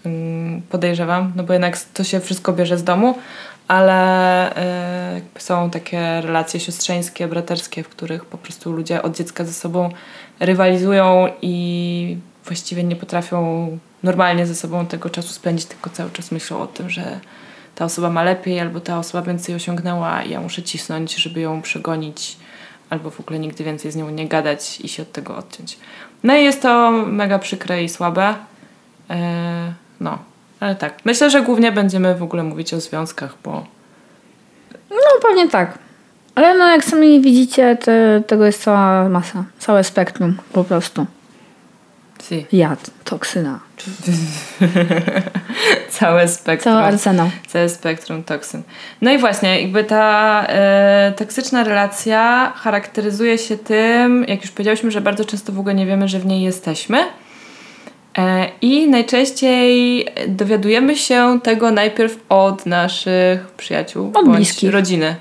mm, 0.06 0.62
podejrzewam, 0.62 1.32
no 1.36 1.42
bo 1.42 1.52
jednak 1.52 1.78
to 1.94 2.04
się 2.04 2.20
wszystko 2.20 2.52
bierze 2.52 2.78
z 2.78 2.84
domu, 2.84 3.18
ale 3.68 4.50
y, 5.36 5.40
są 5.40 5.70
takie 5.70 6.20
relacje 6.20 6.60
siostrzeńskie, 6.60 7.28
braterskie, 7.28 7.82
w 7.82 7.88
których 7.88 8.24
po 8.24 8.38
prostu 8.38 8.72
ludzie 8.72 9.02
od 9.02 9.16
dziecka 9.16 9.44
ze 9.44 9.52
sobą 9.52 9.90
rywalizują 10.40 11.28
i 11.42 12.16
właściwie 12.44 12.84
nie 12.84 12.96
potrafią 12.96 13.68
normalnie 14.02 14.46
ze 14.46 14.54
sobą 14.54 14.86
tego 14.86 15.10
czasu 15.10 15.28
spędzić, 15.28 15.66
tylko 15.66 15.90
cały 15.90 16.10
czas 16.10 16.32
myślą 16.32 16.60
o 16.60 16.66
tym, 16.66 16.90
że 16.90 17.20
ta 17.74 17.84
osoba 17.84 18.10
ma 18.10 18.22
lepiej, 18.22 18.60
albo 18.60 18.80
ta 18.80 18.98
osoba 18.98 19.26
więcej 19.26 19.54
osiągnęła 19.54 20.22
i 20.22 20.30
ja 20.30 20.40
muszę 20.40 20.62
cisnąć, 20.62 21.14
żeby 21.14 21.40
ją 21.40 21.62
przegonić, 21.62 22.36
albo 22.90 23.10
w 23.10 23.20
ogóle 23.20 23.38
nigdy 23.38 23.64
więcej 23.64 23.92
z 23.92 23.96
nią 23.96 24.10
nie 24.10 24.28
gadać 24.28 24.80
i 24.80 24.88
się 24.88 25.02
od 25.02 25.12
tego 25.12 25.36
odciąć. 25.36 25.78
No 26.22 26.36
i 26.36 26.44
jest 26.44 26.62
to 26.62 26.90
mega 26.90 27.38
przykre 27.38 27.84
i 27.84 27.88
słabe. 27.88 28.34
Yy, 29.10 29.16
no, 30.00 30.18
ale 30.60 30.74
tak. 30.74 30.94
Myślę, 31.04 31.30
że 31.30 31.42
głównie 31.42 31.72
będziemy 31.72 32.14
w 32.14 32.22
ogóle 32.22 32.42
mówić 32.42 32.74
o 32.74 32.80
związkach, 32.80 33.34
bo. 33.44 33.66
No 34.90 35.20
pewnie 35.22 35.48
tak. 35.48 35.78
Ale 36.34 36.58
no 36.58 36.68
jak 36.68 36.84
sami 36.84 37.20
widzicie, 37.20 37.76
te, 37.76 38.22
tego 38.26 38.46
jest 38.46 38.62
cała 38.62 39.08
masa. 39.08 39.44
Całe 39.58 39.84
spektrum 39.84 40.36
po 40.52 40.64
prostu. 40.64 41.06
Si. 42.22 42.46
Jad, 42.52 42.90
toksyna. 43.04 43.60
Całe 45.90 46.28
spektrum. 46.28 46.74
Cały 46.74 46.86
arsenał. 46.86 47.30
Całe 47.46 47.68
spektrum 47.68 48.24
toksyn. 48.24 48.62
No 49.02 49.12
i 49.12 49.18
właśnie, 49.18 49.62
jakby 49.62 49.84
ta 49.84 50.44
e, 50.48 51.12
toksyczna 51.16 51.64
relacja 51.64 52.52
charakteryzuje 52.56 53.38
się 53.38 53.56
tym, 53.56 54.24
jak 54.28 54.42
już 54.42 54.50
powiedziałyśmy, 54.50 54.90
że 54.90 55.00
bardzo 55.00 55.24
często 55.24 55.52
w 55.52 55.58
ogóle 55.58 55.74
nie 55.74 55.86
wiemy, 55.86 56.08
że 56.08 56.18
w 56.18 56.26
niej 56.26 56.42
jesteśmy. 56.42 56.98
E, 58.18 58.48
I 58.60 58.88
najczęściej 58.88 60.06
dowiadujemy 60.28 60.96
się 60.96 61.40
tego 61.42 61.70
najpierw 61.70 62.18
od 62.28 62.66
naszych 62.66 63.50
przyjaciół 63.56 64.06
Od 64.06 64.12
bądź 64.12 64.36
bliskich. 64.36 64.72
rodziny. 64.72 65.16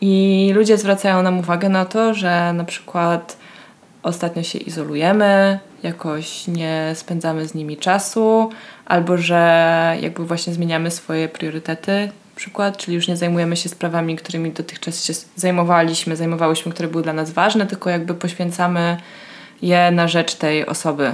I 0.00 0.50
ludzie 0.54 0.78
zwracają 0.78 1.22
nam 1.22 1.38
uwagę 1.38 1.68
na 1.68 1.84
to, 1.84 2.14
że 2.14 2.52
na 2.52 2.64
przykład 2.64 3.36
ostatnio 4.02 4.42
się 4.42 4.58
izolujemy, 4.58 5.58
jakoś 5.82 6.46
nie 6.46 6.92
spędzamy 6.94 7.48
z 7.48 7.54
nimi 7.54 7.76
czasu, 7.76 8.50
albo 8.86 9.16
że 9.16 9.96
jakby 10.00 10.26
właśnie 10.26 10.52
zmieniamy 10.52 10.90
swoje 10.90 11.28
priorytety, 11.28 12.10
przykład, 12.36 12.76
czyli 12.76 12.94
już 12.94 13.08
nie 13.08 13.16
zajmujemy 13.16 13.56
się 13.56 13.68
sprawami, 13.68 14.16
którymi 14.16 14.50
dotychczas 14.50 15.04
się 15.04 15.12
zajmowaliśmy, 15.36 16.16
zajmowałyśmy, 16.16 16.72
które 16.72 16.88
były 16.88 17.02
dla 17.02 17.12
nas 17.12 17.30
ważne, 17.30 17.66
tylko 17.66 17.90
jakby 17.90 18.14
poświęcamy 18.14 18.96
je 19.62 19.90
na 19.90 20.08
rzecz 20.08 20.34
tej 20.34 20.66
osoby. 20.66 21.12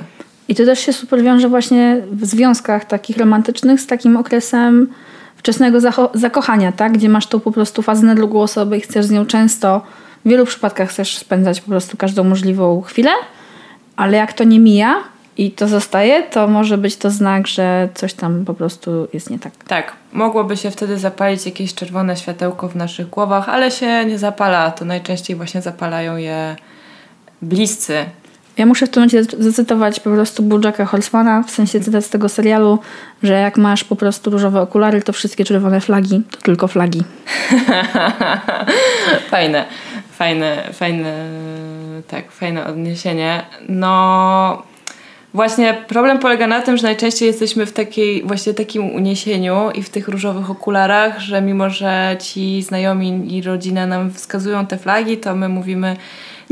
I 0.52 0.54
to 0.54 0.64
też 0.64 0.80
się 0.80 0.92
super 0.92 1.22
wiąże 1.22 1.48
właśnie 1.48 2.00
w 2.10 2.26
związkach 2.26 2.84
takich 2.84 3.16
romantycznych 3.16 3.80
z 3.80 3.86
takim 3.86 4.16
okresem 4.16 4.88
wczesnego 5.36 5.78
zakochania, 6.14 6.72
tak? 6.72 6.92
Gdzie 6.92 7.08
masz 7.08 7.26
tą 7.26 7.40
po 7.40 7.52
prostu 7.52 7.82
fazę 7.82 8.06
na 8.06 8.14
i 8.76 8.80
chcesz 8.80 9.06
z 9.06 9.10
nią 9.10 9.26
często, 9.26 9.82
w 10.24 10.28
wielu 10.28 10.46
przypadkach 10.46 10.88
chcesz 10.88 11.18
spędzać 11.18 11.60
po 11.60 11.68
prostu 11.68 11.96
każdą 11.96 12.24
możliwą 12.24 12.80
chwilę, 12.80 13.10
ale 13.96 14.16
jak 14.16 14.32
to 14.32 14.44
nie 14.44 14.58
mija 14.58 14.94
i 15.38 15.50
to 15.50 15.68
zostaje, 15.68 16.22
to 16.22 16.48
może 16.48 16.78
być 16.78 16.96
to 16.96 17.10
znak, 17.10 17.46
że 17.46 17.88
coś 17.94 18.14
tam 18.14 18.44
po 18.44 18.54
prostu 18.54 19.08
jest 19.12 19.30
nie 19.30 19.38
tak. 19.38 19.52
Tak, 19.68 19.92
mogłoby 20.12 20.56
się 20.56 20.70
wtedy 20.70 20.98
zapalić 20.98 21.46
jakieś 21.46 21.74
czerwone 21.74 22.16
światełko 22.16 22.68
w 22.68 22.76
naszych 22.76 23.10
głowach, 23.10 23.48
ale 23.48 23.70
się 23.70 24.04
nie 24.04 24.18
zapala. 24.18 24.70
To 24.70 24.84
najczęściej 24.84 25.36
właśnie 25.36 25.62
zapalają 25.62 26.16
je 26.16 26.56
bliscy. 27.42 28.04
Ja 28.56 28.66
muszę 28.66 28.86
w 28.86 28.90
tym 28.90 29.00
momencie 29.00 29.24
zacytować 29.24 30.00
po 30.00 30.10
prostu 30.10 30.42
Bojacka 30.42 30.84
Horsemana, 30.84 31.42
w 31.42 31.50
sensie 31.50 31.80
cytat 31.80 32.04
z 32.04 32.08
tego 32.08 32.28
serialu, 32.28 32.78
że 33.22 33.32
jak 33.32 33.56
masz 33.56 33.84
po 33.84 33.96
prostu 33.96 34.30
różowe 34.30 34.60
okulary, 34.60 35.02
to 35.02 35.12
wszystkie 35.12 35.44
czerwone 35.44 35.80
flagi 35.80 36.22
to 36.30 36.38
tylko 36.40 36.68
flagi. 36.68 37.02
fajne, 39.30 39.64
fajne, 40.10 40.68
fajne, 40.72 41.28
tak, 42.08 42.32
fajne 42.32 42.66
odniesienie. 42.66 43.42
No, 43.68 44.62
właśnie 45.34 45.74
problem 45.88 46.18
polega 46.18 46.46
na 46.46 46.60
tym, 46.60 46.76
że 46.76 46.82
najczęściej 46.82 47.26
jesteśmy 47.26 47.66
w 47.66 47.72
takiej, 47.72 48.22
właśnie 48.22 48.54
takim 48.54 48.90
uniesieniu 48.90 49.70
i 49.74 49.82
w 49.82 49.90
tych 49.90 50.08
różowych 50.08 50.50
okularach, 50.50 51.20
że 51.20 51.42
mimo, 51.42 51.70
że 51.70 52.16
ci 52.20 52.62
znajomi 52.62 53.36
i 53.36 53.42
rodzina 53.42 53.86
nam 53.86 54.12
wskazują 54.12 54.66
te 54.66 54.78
flagi, 54.78 55.16
to 55.16 55.34
my 55.34 55.48
mówimy 55.48 55.96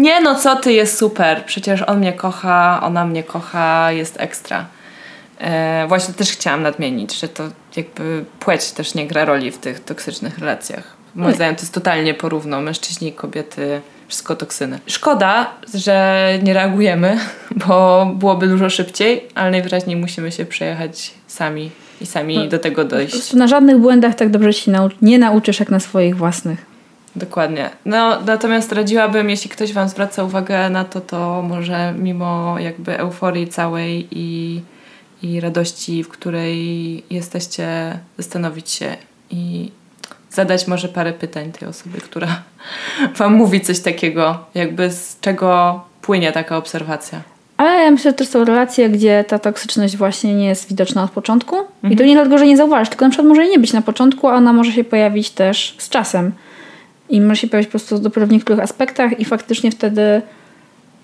nie 0.01 0.21
no 0.21 0.35
co 0.35 0.57
ty, 0.57 0.73
jest 0.73 0.99
super, 0.99 1.45
przecież 1.45 1.83
on 1.83 1.99
mnie 1.99 2.13
kocha, 2.13 2.81
ona 2.83 3.05
mnie 3.05 3.23
kocha, 3.23 3.93
jest 3.93 4.21
ekstra. 4.21 4.67
E, 5.39 5.85
właśnie 5.89 6.15
też 6.15 6.31
chciałam 6.31 6.63
nadmienić, 6.63 7.21
że 7.21 7.29
to 7.29 7.45
jakby 7.77 8.25
płeć 8.41 8.71
też 8.71 8.95
nie 8.95 9.07
gra 9.07 9.25
roli 9.25 9.51
w 9.51 9.59
tych 9.59 9.81
toksycznych 9.85 10.39
relacjach. 10.39 10.97
Moim 11.15 11.35
zdaniem 11.35 11.57
to 11.57 11.63
jest 11.63 11.75
totalnie 11.75 12.15
porówno. 12.15 12.61
Mężczyźni 12.61 13.09
i 13.09 13.13
kobiety, 13.13 13.81
wszystko 14.09 14.37
toksyny. 14.37 14.79
Szkoda, 14.87 15.51
że 15.75 16.29
nie 16.43 16.55
reagujemy, 16.55 17.19
bo 17.67 18.07
byłoby 18.15 18.47
dużo 18.49 18.71
szybciej, 18.71 19.29
ale 19.35 19.51
najwyraźniej 19.51 19.97
musimy 19.97 20.33
się 20.33 20.45
przejechać 20.45 21.11
sami 21.27 21.71
i 22.01 22.07
sami 22.07 22.49
do 22.49 22.59
tego 22.59 22.83
Po 22.83 22.89
dojść. 22.89 23.13
prostu 23.13 23.37
na 23.37 23.47
żadnych 23.47 23.79
błędach 23.79 24.15
tak 24.15 24.31
dobrze 24.31 24.53
się 24.53 24.73
nau- 24.73 24.91
nie 25.03 25.19
nauczysz 25.19 25.61
jak 25.61 25.71
na 25.71 25.81
swoich 25.81 26.17
własnych. 26.17 26.70
Dokładnie. 27.17 27.71
No, 27.85 28.21
natomiast 28.27 28.73
radziłabym, 28.73 29.31
jeśli 29.31 29.51
ktoś 29.51 29.73
Wam 29.73 29.89
zwraca 29.89 30.25
uwagę 30.25 30.71
na 30.71 30.85
to, 30.85 31.01
to 31.01 31.43
może 31.43 31.95
mimo 31.99 32.59
jakby 32.59 32.99
euforii 32.99 33.49
całej 33.49 34.09
i, 34.11 34.61
i 35.23 35.41
radości, 35.41 36.05
w 36.05 36.09
której 36.09 37.03
jesteście, 37.11 37.99
zastanowić 38.19 38.71
się 38.71 38.97
i 39.31 39.71
zadać 40.31 40.67
może 40.67 40.89
parę 40.89 41.13
pytań 41.13 41.53
tej 41.53 41.69
osobie, 41.69 42.01
która 42.01 42.43
Wam 43.19 43.35
mówi 43.35 43.61
coś 43.61 43.81
takiego, 43.81 44.39
jakby 44.55 44.91
z 44.91 45.21
czego 45.21 45.81
płynie 46.03 46.33
taka 46.33 46.57
obserwacja. 46.57 47.21
Ale 47.57 47.85
ja 47.85 47.91
myślę, 47.91 48.11
że 48.11 48.17
to 48.17 48.25
są 48.25 48.45
relacje, 48.45 48.91
gdzie 48.91 49.25
ta 49.29 49.39
toksyczność 49.39 49.97
właśnie 49.97 50.35
nie 50.35 50.47
jest 50.47 50.69
widoczna 50.69 51.03
od 51.03 51.11
początku. 51.11 51.57
I 51.91 51.97
to 51.97 52.05
nie 52.05 52.15
dlatego, 52.15 52.39
że 52.39 52.47
nie 52.47 52.57
zauważysz, 52.57 52.89
tylko 52.89 53.05
na 53.05 53.11
przykład 53.11 53.29
może 53.29 53.47
nie 53.47 53.59
być 53.59 53.73
na 53.73 53.83
początku, 53.83 54.29
a 54.29 54.35
ona 54.35 54.53
może 54.53 54.73
się 54.73 54.85
pojawić 54.85 55.31
też 55.31 55.75
z 55.79 55.89
czasem. 55.89 56.33
I 57.11 57.21
może 57.21 57.37
się 57.37 57.49
pojawić 57.49 57.69
po 57.69 57.71
prostu 57.71 57.99
dopiero 57.99 58.27
w 58.27 58.31
niektórych 58.31 58.61
aspektach 58.61 59.21
i 59.21 59.25
faktycznie 59.25 59.71
wtedy 59.71 60.23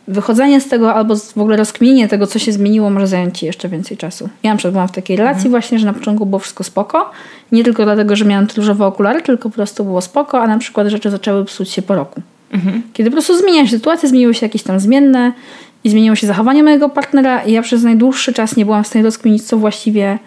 wychodzenie 0.08 0.60
z 0.60 0.68
tego 0.68 0.94
albo 0.94 1.16
w 1.16 1.38
ogóle 1.38 1.56
rozkminienie 1.56 2.08
tego, 2.08 2.26
co 2.26 2.38
się 2.38 2.52
zmieniło, 2.52 2.90
może 2.90 3.06
zająć 3.06 3.38
ci 3.38 3.46
jeszcze 3.46 3.68
więcej 3.68 3.96
czasu. 3.96 4.28
Ja 4.42 4.50
na 4.50 4.56
przykład 4.56 4.72
byłam 4.72 4.88
w 4.88 4.92
takiej 4.92 5.16
relacji 5.16 5.50
właśnie, 5.50 5.78
że 5.78 5.86
na 5.86 5.92
początku 5.92 6.26
było 6.26 6.38
wszystko 6.38 6.64
spoko. 6.64 7.10
Nie 7.52 7.64
tylko 7.64 7.84
dlatego, 7.84 8.16
że 8.16 8.24
miałam 8.24 8.46
różowe 8.56 8.86
okulary, 8.86 9.22
tylko 9.22 9.48
po 9.48 9.54
prostu 9.54 9.84
było 9.84 10.00
spoko, 10.00 10.40
a 10.40 10.46
na 10.46 10.58
przykład 10.58 10.88
rzeczy 10.88 11.10
zaczęły 11.10 11.44
psuć 11.44 11.70
się 11.70 11.82
po 11.82 11.94
roku. 11.94 12.22
Kiedy 12.92 13.10
po 13.10 13.14
prostu 13.14 13.38
zmienia 13.38 13.64
się 13.64 13.70
sytuacja, 13.70 14.08
zmieniły 14.08 14.34
się 14.34 14.46
jakieś 14.46 14.62
tam 14.62 14.80
zmienne 14.80 15.32
i 15.84 15.90
zmieniło 15.90 16.16
się 16.16 16.26
zachowanie 16.26 16.62
mojego 16.62 16.88
partnera 16.88 17.42
i 17.42 17.52
ja 17.52 17.62
przez 17.62 17.82
najdłuższy 17.82 18.32
czas 18.32 18.56
nie 18.56 18.64
byłam 18.64 18.84
w 18.84 18.86
stanie 18.86 19.04
rozkminić, 19.04 19.42
co 19.42 19.56
właściwie 19.56 20.18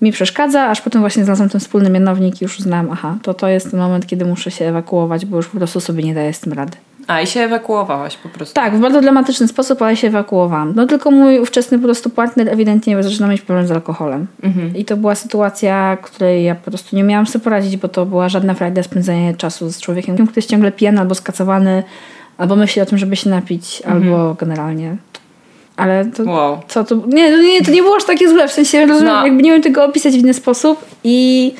mi 0.00 0.12
przeszkadza, 0.12 0.66
aż 0.66 0.80
potem 0.80 1.00
właśnie 1.00 1.24
znalazłam 1.24 1.48
ten 1.48 1.60
wspólny 1.60 1.90
mianownik 1.90 2.42
i 2.42 2.44
już 2.44 2.58
uznałam, 2.58 2.88
aha, 2.92 3.16
to 3.22 3.34
to 3.34 3.48
jest 3.48 3.70
ten 3.70 3.80
moment, 3.80 4.06
kiedy 4.06 4.24
muszę 4.24 4.50
się 4.50 4.64
ewakuować, 4.64 5.26
bo 5.26 5.36
już 5.36 5.48
po 5.48 5.56
prostu 5.56 5.80
sobie 5.80 6.04
nie 6.04 6.14
daję 6.14 6.32
z 6.32 6.40
tym 6.40 6.52
rady. 6.52 6.76
A, 7.06 7.20
i 7.20 7.26
się 7.26 7.40
ewakuowałaś 7.40 8.16
po 8.16 8.28
prostu. 8.28 8.54
Tak, 8.54 8.76
w 8.76 8.80
bardzo 8.80 9.00
dramatyczny 9.00 9.48
sposób, 9.48 9.82
ale 9.82 9.96
się 9.96 10.08
ewakuowałam. 10.08 10.72
No 10.76 10.86
tylko 10.86 11.10
mój 11.10 11.38
ówczesny 11.38 11.78
po 11.78 11.84
prostu 11.84 12.10
partner 12.10 12.48
ewidentnie 12.48 13.02
zaczyna 13.02 13.28
mieć 13.28 13.40
problem 13.40 13.66
z 13.66 13.70
alkoholem. 13.70 14.26
I 14.74 14.84
to 14.84 14.96
była 14.96 15.14
sytuacja, 15.14 15.96
której 16.02 16.44
ja 16.44 16.54
po 16.54 16.70
prostu 16.70 16.96
nie 16.96 17.04
miałam 17.04 17.26
sobie 17.26 17.44
poradzić, 17.44 17.76
bo 17.76 17.88
to 17.88 18.06
była 18.06 18.28
żadna 18.28 18.54
frajda 18.54 18.82
spędzanie 18.82 19.34
czasu 19.34 19.70
z 19.70 19.80
człowiekiem, 19.80 20.14
który 20.14 20.32
jest 20.36 20.50
ciągle 20.50 20.72
pijany 20.72 21.00
albo 21.00 21.14
skacowany, 21.14 21.82
albo 22.38 22.56
myśli 22.56 22.82
o 22.82 22.86
tym, 22.86 22.98
żeby 22.98 23.16
się 23.16 23.30
napić, 23.30 23.82
albo 23.86 24.34
generalnie. 24.34 24.96
Ale 25.80 26.04
to, 26.04 26.22
Wow. 26.24 26.58
co 26.68 26.84
to... 26.84 26.94
Nie, 27.06 27.32
to 27.32 27.42
nie, 27.42 27.62
to 27.64 27.70
nie 27.70 27.82
było 27.82 27.96
aż 27.96 28.04
takie 28.04 28.28
złe, 28.28 28.48
w 28.48 28.52
sensie 28.52 28.86
rozumiem, 28.86 29.14
No. 29.14 29.26
jakby 29.26 29.42
nie 29.42 29.50
umiem 29.50 29.62
tego 29.62 29.84
opisać 29.84 30.12
w 30.14 30.18
inny 30.18 30.34
sposób 30.34 30.84
i 31.04 31.52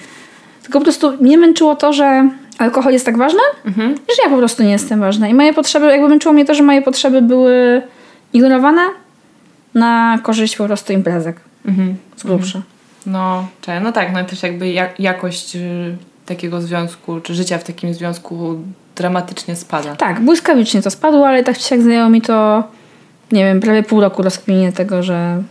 tylko 0.62 0.78
po 0.78 0.84
prostu 0.84 1.12
mnie 1.20 1.38
męczyło 1.38 1.76
to, 1.76 1.92
że 1.92 2.28
alkohol 2.58 2.92
jest 2.92 3.06
tak 3.06 3.16
ważny, 3.18 3.40
że 3.76 4.22
ja 4.24 4.30
po 4.30 4.36
prostu 4.36 4.62
nie 4.62 4.70
jestem 4.70 5.00
ważna. 5.00 5.28
I 5.28 5.34
moje 5.34 5.52
potrzeby, 5.54 5.86
jakby 5.86 6.08
męczyło 6.08 6.34
mnie 6.34 6.44
to, 6.44 6.54
że 6.54 6.62
moje 6.62 6.82
potrzeby 6.82 7.22
były 7.22 7.82
ignorowane 8.32 8.82
na 9.74 10.18
korzyść 10.22 10.56
po 10.56 10.64
prostu 10.64 10.92
imprezek. 10.92 11.36
Mhm. 11.66 11.96
Z 12.16 12.22
grubsza. 12.22 12.62
No, 13.06 13.46
czy, 13.60 13.70
no 13.82 13.92
tak, 13.92 14.12
no 14.12 14.20
i 14.20 14.24
też 14.24 14.42
jakby 14.42 14.68
jak, 14.68 15.00
jakość 15.00 15.56
y, 15.56 15.96
takiego 16.26 16.60
związku, 16.60 17.20
czy 17.20 17.34
życia 17.34 17.58
w 17.58 17.64
takim 17.64 17.94
związku 17.94 18.56
dramatycznie 18.96 19.56
spada. 19.56 19.96
Tak, 19.96 20.20
błyskawicznie 20.20 20.82
to 20.82 20.90
spadło, 20.90 21.28
ale 21.28 21.44
tak 21.44 21.58
czy 21.58 21.62
siak 21.68 21.82
zajęło 21.82 22.08
mi 22.08 22.22
to, 22.22 22.64
nie 23.32 23.44
wiem, 23.44 23.60
prawie 23.60 23.82
pół 23.82 24.00
roku 24.00 24.22
rozkminienie 24.22 24.72
tego, 24.72 25.02
że 25.02 25.42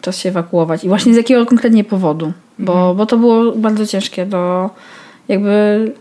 czas 0.00 0.18
się 0.18 0.28
ewakuować. 0.28 0.84
I 0.84 0.88
właśnie 0.88 1.14
z 1.14 1.16
jakiego 1.16 1.46
konkretnie 1.46 1.84
powodu. 1.84 2.32
Bo, 2.58 2.94
bo 2.94 3.06
to 3.06 3.16
było 3.16 3.52
bardzo 3.52 3.86
ciężkie 3.86 4.26
do 4.26 4.70
jakby... 5.28 5.92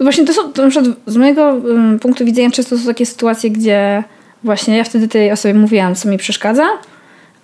Właśnie 0.00 0.24
to 0.24 0.32
są, 0.32 0.52
to 0.52 0.62
na 0.62 0.68
przykład 0.68 0.96
z 1.06 1.16
mojego 1.16 1.54
punktu 2.00 2.24
widzenia 2.24 2.50
często 2.50 2.78
są 2.78 2.86
takie 2.86 3.06
sytuacje, 3.06 3.50
gdzie 3.50 4.04
właśnie 4.44 4.76
ja 4.76 4.84
wtedy 4.84 5.08
tej 5.08 5.32
osobie 5.32 5.54
mówiłam, 5.54 5.94
co 5.94 6.08
mi 6.08 6.18
przeszkadza, 6.18 6.64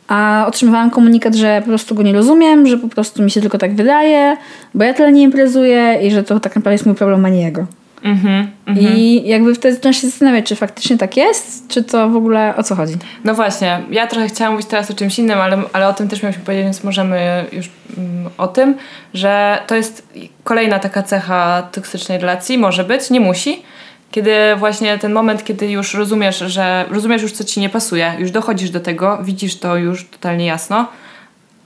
a 0.09 0.45
otrzymywałam 0.49 0.91
komunikat, 0.91 1.35
że 1.35 1.61
po 1.61 1.69
prostu 1.69 1.95
go 1.95 2.03
nie 2.03 2.13
rozumiem, 2.13 2.67
że 2.67 2.79
po 2.79 2.89
prostu 2.89 3.23
mi 3.23 3.31
się 3.31 3.41
tylko 3.41 3.59
tak 3.59 3.75
wydaje, 3.75 4.37
bo 4.75 4.85
ja 4.85 4.95
tyle 4.95 5.13
nie 5.13 5.23
imprezuję 5.23 5.99
i 6.03 6.11
że 6.11 6.23
to 6.23 6.41
tak 6.41 6.57
naprawdę 6.57 6.75
jest 6.75 6.87
mój 6.87 6.95
problem, 6.95 7.25
a 7.25 7.29
nie 7.29 7.43
jego. 7.43 7.67
Mhm, 8.05 8.49
I 8.79 9.23
jakby 9.29 9.55
wtedy 9.55 9.75
zaczynasz 9.75 9.97
się 9.97 10.07
zastanawiać, 10.07 10.47
czy 10.47 10.57
faktycznie 10.57 10.99
tak 10.99 11.17
jest, 11.17 11.69
czy 11.69 11.85
to 11.85 12.09
w 12.09 12.17
ogóle 12.17 12.57
o 12.57 12.63
co 12.63 12.75
chodzi. 12.75 12.95
No 13.25 13.35
właśnie, 13.35 13.83
ja 13.91 14.07
trochę 14.07 14.29
chciałam 14.29 14.53
mówić 14.53 14.69
teraz 14.69 14.91
o 14.91 14.95
czymś 14.95 15.19
innym, 15.19 15.39
ale, 15.39 15.63
ale 15.73 15.89
o 15.89 15.93
tym 15.93 16.09
też 16.09 16.23
mieliśmy 16.23 16.45
powiedzieć, 16.45 16.65
więc 16.65 16.85
możemy 16.85 17.45
już 17.53 17.71
mm, 17.99 18.31
o 18.39 18.49
tym, 18.49 18.75
że 19.15 19.59
to 19.67 19.75
jest 19.75 20.09
kolejna 20.45 20.79
taka 20.79 21.03
cecha 21.03 21.69
toksycznej 21.73 22.19
relacji, 22.19 22.59
może 22.59 22.85
być, 22.85 23.11
nie 23.11 23.21
musi, 23.21 23.63
kiedy 24.11 24.57
właśnie 24.57 24.99
ten 24.99 25.13
moment, 25.13 25.45
kiedy 25.45 25.71
już 25.71 25.95
rozumiesz, 25.95 26.39
że 26.39 26.85
rozumiesz 26.91 27.23
już, 27.23 27.33
co 27.33 27.45
ci 27.45 27.61
nie 27.61 27.69
pasuje, 27.69 28.15
już 28.19 28.31
dochodzisz 28.31 28.71
do 28.71 28.81
tego, 28.81 29.19
widzisz 29.23 29.59
to 29.59 29.77
już 29.77 30.09
totalnie 30.09 30.47
jasno 30.47 30.87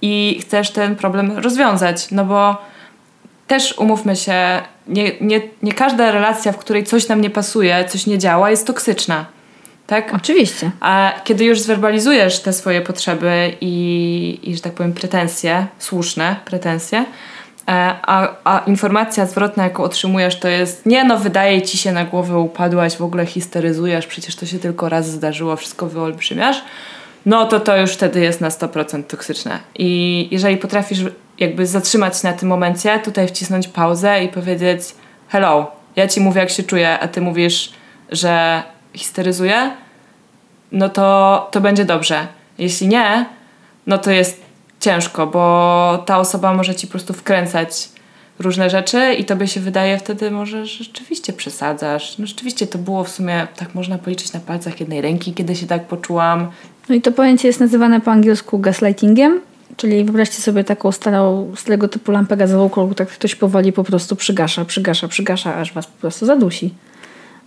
i 0.03 0.39
chcesz 0.41 0.71
ten 0.71 0.97
problem 0.97 1.39
rozwiązać, 1.39 2.11
no 2.11 2.25
bo 2.25 2.63
też 3.47 3.79
umówmy 3.79 4.17
się, 4.17 4.63
nie, 4.89 5.13
nie, 5.21 5.41
nie 5.63 5.73
każda 5.73 6.13
relacja, 6.13 6.53
w 6.53 6.59
której 6.59 6.85
coś 6.85 7.09
nam 7.09 7.21
nie 7.21 7.31
pasuje, 7.31 7.85
coś 7.89 8.07
nie 8.07 8.19
działa, 8.19 8.51
jest 8.51 8.67
toksyczna. 8.67 9.27
Tak? 9.87 10.15
Oczywiście. 10.15 10.71
A 10.81 11.13
kiedy 11.25 11.45
już 11.45 11.61
zwerbalizujesz 11.61 12.41
te 12.41 12.53
swoje 12.53 12.81
potrzeby 12.81 13.53
i, 13.61 14.39
i 14.43 14.57
że 14.57 14.61
tak 14.61 14.73
powiem, 14.73 14.93
pretensje, 14.93 15.67
słuszne 15.79 16.37
pretensje, 16.45 16.99
e, 16.99 17.05
a, 18.03 18.29
a 18.45 18.59
informacja 18.59 19.27
zwrotna, 19.27 19.65
jaką 19.65 19.83
otrzymujesz, 19.83 20.39
to 20.41 20.49
jest 20.49 20.87
nie 20.87 21.05
no, 21.05 21.19
wydaje 21.19 21.63
ci 21.63 21.79
się 21.79 21.93
na 21.93 22.05
głowę 22.05 22.39
upadłaś, 22.39 22.97
w 22.97 23.03
ogóle 23.03 23.27
histeryzujesz, 23.27 24.07
przecież 24.07 24.37
to 24.37 24.47
się 24.47 24.59
tylko 24.59 24.89
raz 24.89 25.11
zdarzyło, 25.11 25.57
wszystko 25.57 25.87
wyolbrzymiasz, 25.87 26.63
no 27.27 27.47
to 27.47 27.61
to 27.61 27.77
już 27.77 27.93
wtedy 27.93 28.21
jest 28.21 28.41
na 28.41 28.49
100% 28.49 29.03
toksyczne. 29.03 29.59
I 29.75 30.29
jeżeli 30.31 30.57
potrafisz 30.57 31.01
jakby 31.39 31.67
zatrzymać 31.67 32.21
się 32.21 32.29
na 32.29 32.35
tym 32.35 32.49
momencie, 32.49 32.99
tutaj 32.99 33.29
wcisnąć 33.29 33.69
pauzę 33.69 34.25
i 34.25 34.29
powiedzieć 34.29 34.81
hello, 35.29 35.71
ja 35.97 36.09
ci 36.09 36.21
mówię 36.21 36.41
jak 36.41 36.51
się 36.51 36.63
czuję, 36.63 36.99
a 36.99 37.09
ty 37.09 37.21
mówisz, 37.21 37.73
że 38.13 38.63
histeryzuję, 38.95 39.71
no 40.73 40.89
to, 40.89 41.49
to 41.53 41.61
będzie 41.61 41.85
dobrze. 41.85 42.27
Jeśli 42.59 42.89
nie, 42.89 43.27
no 43.87 43.99
to 43.99 44.11
jest 44.11 44.43
ciężko, 44.81 45.27
bo 45.27 46.03
ta 46.07 46.19
osoba 46.19 46.55
może 46.55 46.75
ci 46.75 46.87
po 46.87 46.91
prostu 46.91 47.13
wkręcać 47.13 47.89
różne 48.39 48.71
rzeczy 48.71 49.15
i 49.15 49.25
tobie 49.25 49.47
się 49.47 49.61
wydaje 49.61 49.99
wtedy 49.99 50.31
może, 50.31 50.67
że 50.67 50.85
rzeczywiście 50.85 51.33
przesadzasz. 51.33 52.19
No 52.19 52.27
rzeczywiście 52.27 52.67
to 52.67 52.79
było 52.79 53.05
w 53.05 53.09
sumie, 53.09 53.47
tak 53.57 53.75
można 53.75 53.99
policzyć 53.99 54.33
na 54.33 54.41
palcach 54.41 54.81
jednej 54.81 55.01
ręki, 55.01 55.35
kiedy 55.35 55.57
się 55.57 55.67
tak 55.67 55.87
poczułam. 55.87 56.51
No 56.89 56.95
i 56.95 57.01
to 57.01 57.13
pojęcie 57.13 57.49
jest 57.49 57.61
nazywane 57.61 58.01
po 58.01 58.11
angielsku 58.11 58.59
gaslightingiem, 58.59 59.41
czyli 59.77 60.05
wyobraźcie 60.05 60.43
sobie 60.43 60.65
taką 60.65 60.93
starą, 60.93 61.53
starego 61.57 61.89
typu 61.89 62.13
lampę 62.13 62.37
gazową, 62.37 62.71
którą 62.71 62.95
tak 62.95 63.09
ktoś 63.09 63.35
powoli 63.35 63.73
po 63.73 63.85
prostu 63.85 64.17
przygasza, 64.17 64.65
przygasza, 64.65 65.09
przygasza, 65.09 65.55
aż 65.55 65.73
was 65.73 65.87
po 65.87 66.01
prostu 66.01 66.27
zadusi. 66.27 66.75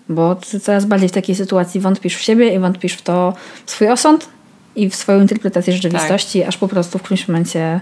Bo 0.09 0.35
ty 0.35 0.59
coraz 0.59 0.85
bardziej 0.85 1.09
w 1.09 1.11
takiej 1.11 1.35
sytuacji 1.35 1.81
wątpisz 1.81 2.15
w 2.15 2.21
siebie 2.21 2.55
i 2.55 2.59
wątpisz 2.59 2.93
w 2.93 3.01
to, 3.01 3.33
w 3.65 3.71
swój 3.71 3.89
osąd 3.89 4.29
i 4.75 4.89
w 4.89 4.95
swoją 4.95 5.21
interpretację 5.21 5.73
rzeczywistości, 5.73 6.39
tak. 6.39 6.47
aż 6.47 6.57
po 6.57 6.67
prostu 6.67 6.97
w 6.97 7.01
którymś 7.01 7.27
momencie 7.27 7.79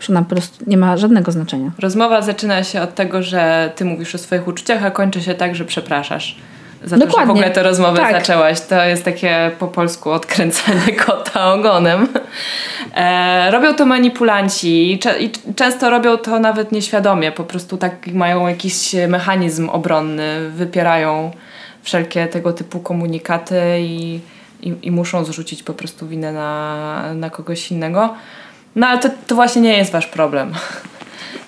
że 0.00 0.12
ona 0.12 0.22
po 0.22 0.28
prostu 0.28 0.64
nie 0.66 0.76
ma 0.76 0.96
żadnego 0.96 1.32
znaczenia. 1.32 1.70
Rozmowa 1.78 2.22
zaczyna 2.22 2.64
się 2.64 2.82
od 2.82 2.94
tego, 2.94 3.22
że 3.22 3.72
ty 3.76 3.84
mówisz 3.84 4.14
o 4.14 4.18
swoich 4.18 4.48
uczuciach, 4.48 4.84
a 4.84 4.90
kończy 4.90 5.22
się 5.22 5.34
tak, 5.34 5.54
że 5.54 5.64
przepraszasz 5.64 6.36
za 6.84 6.96
Dokładnie. 6.98 7.12
to, 7.14 7.20
że 7.20 7.26
w 7.26 7.30
ogóle 7.30 7.50
tę 7.50 7.62
rozmowę 7.62 7.98
tak. 8.00 8.12
zaczęłaś. 8.12 8.60
To 8.60 8.84
jest 8.84 9.04
takie 9.04 9.50
po 9.58 9.66
polsku 9.66 10.10
odkręcanie 10.10 10.92
kota 11.06 11.52
ogonem. 11.52 12.08
E, 12.94 13.50
robią 13.50 13.74
to 13.74 13.86
manipulanci 13.86 14.92
i, 14.92 14.98
cze- 14.98 15.18
i, 15.18 15.30
często 15.56 15.90
robią 15.90 16.16
to 16.16 16.38
nawet 16.38 16.72
nieświadomie. 16.72 17.32
Po 17.32 17.44
prostu 17.44 17.76
tak 17.76 18.06
mają 18.06 18.48
jakiś 18.48 18.94
mechanizm 19.08 19.68
obronny, 19.68 20.50
wypierają 20.50 21.30
wszelkie 21.82 22.26
tego 22.26 22.52
typu 22.52 22.80
komunikaty 22.80 23.60
i, 23.80 24.20
i, 24.62 24.74
i 24.82 24.90
muszą 24.90 25.24
zrzucić 25.24 25.62
po 25.62 25.74
prostu 25.74 26.08
winę 26.08 26.32
na, 26.32 27.14
na 27.14 27.30
kogoś 27.30 27.70
innego. 27.70 28.14
No 28.76 28.86
ale 28.86 28.98
to, 28.98 29.08
to 29.26 29.34
właśnie 29.34 29.62
nie 29.62 29.78
jest 29.78 29.92
wasz 29.92 30.06
problem. 30.06 30.52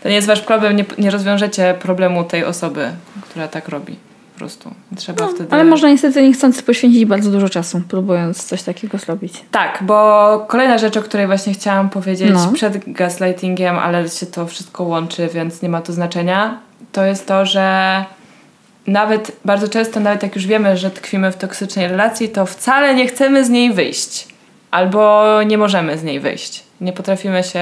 To 0.03 0.09
nie 0.09 0.14
jest 0.14 0.27
wasz 0.27 0.40
problem, 0.40 0.77
nie, 0.77 0.85
nie 0.99 1.11
rozwiążecie 1.11 1.75
problemu 1.81 2.25
tej 2.25 2.45
osoby, 2.45 2.90
która 3.31 3.49
tak 3.49 3.69
robi 3.69 4.10
prostu. 4.40 4.70
Trzeba 4.96 5.24
no, 5.24 5.33
wtedy... 5.33 5.53
Ale 5.53 5.64
można 5.64 5.88
niestety 5.88 6.22
niechcący 6.22 6.62
poświęcić 6.62 7.05
bardzo 7.05 7.31
dużo 7.31 7.48
czasu, 7.48 7.83
próbując 7.88 8.44
coś 8.44 8.62
takiego 8.62 8.98
zrobić. 8.98 9.44
Tak, 9.50 9.79
bo 9.83 10.46
kolejna 10.48 10.79
rzecz, 10.79 10.96
o 10.96 11.03
której 11.03 11.26
właśnie 11.26 11.53
chciałam 11.53 11.90
powiedzieć 11.90 12.31
no. 12.33 12.53
przed 12.53 12.92
gaslightingiem, 12.92 13.79
ale 13.79 14.09
się 14.09 14.26
to 14.26 14.46
wszystko 14.46 14.85
łączy, 14.85 15.29
więc 15.35 15.62
nie 15.62 15.68
ma 15.68 15.83
to 15.83 15.92
znaczenia, 15.92 16.59
to 16.92 17.05
jest 17.05 17.26
to, 17.26 17.46
że 17.46 18.05
nawet 18.87 19.33
bardzo 19.44 19.68
często, 19.68 20.00
nawet 20.00 20.22
jak 20.22 20.37
już 20.37 20.46
wiemy, 20.46 20.76
że 20.76 20.90
tkwimy 20.90 21.33
w 21.33 21.37
toksycznej 21.37 21.88
relacji, 21.88 22.29
to 22.29 22.46
wcale 22.46 22.94
nie 22.94 23.07
chcemy 23.07 23.44
z 23.44 23.48
niej 23.48 23.72
wyjść. 23.72 24.29
Albo 24.70 25.42
nie 25.42 25.59
możemy 25.59 25.98
z 25.98 26.03
niej 26.03 26.20
wyjść. 26.20 26.62
Nie 26.81 26.92
potrafimy 26.92 27.42
się 27.42 27.61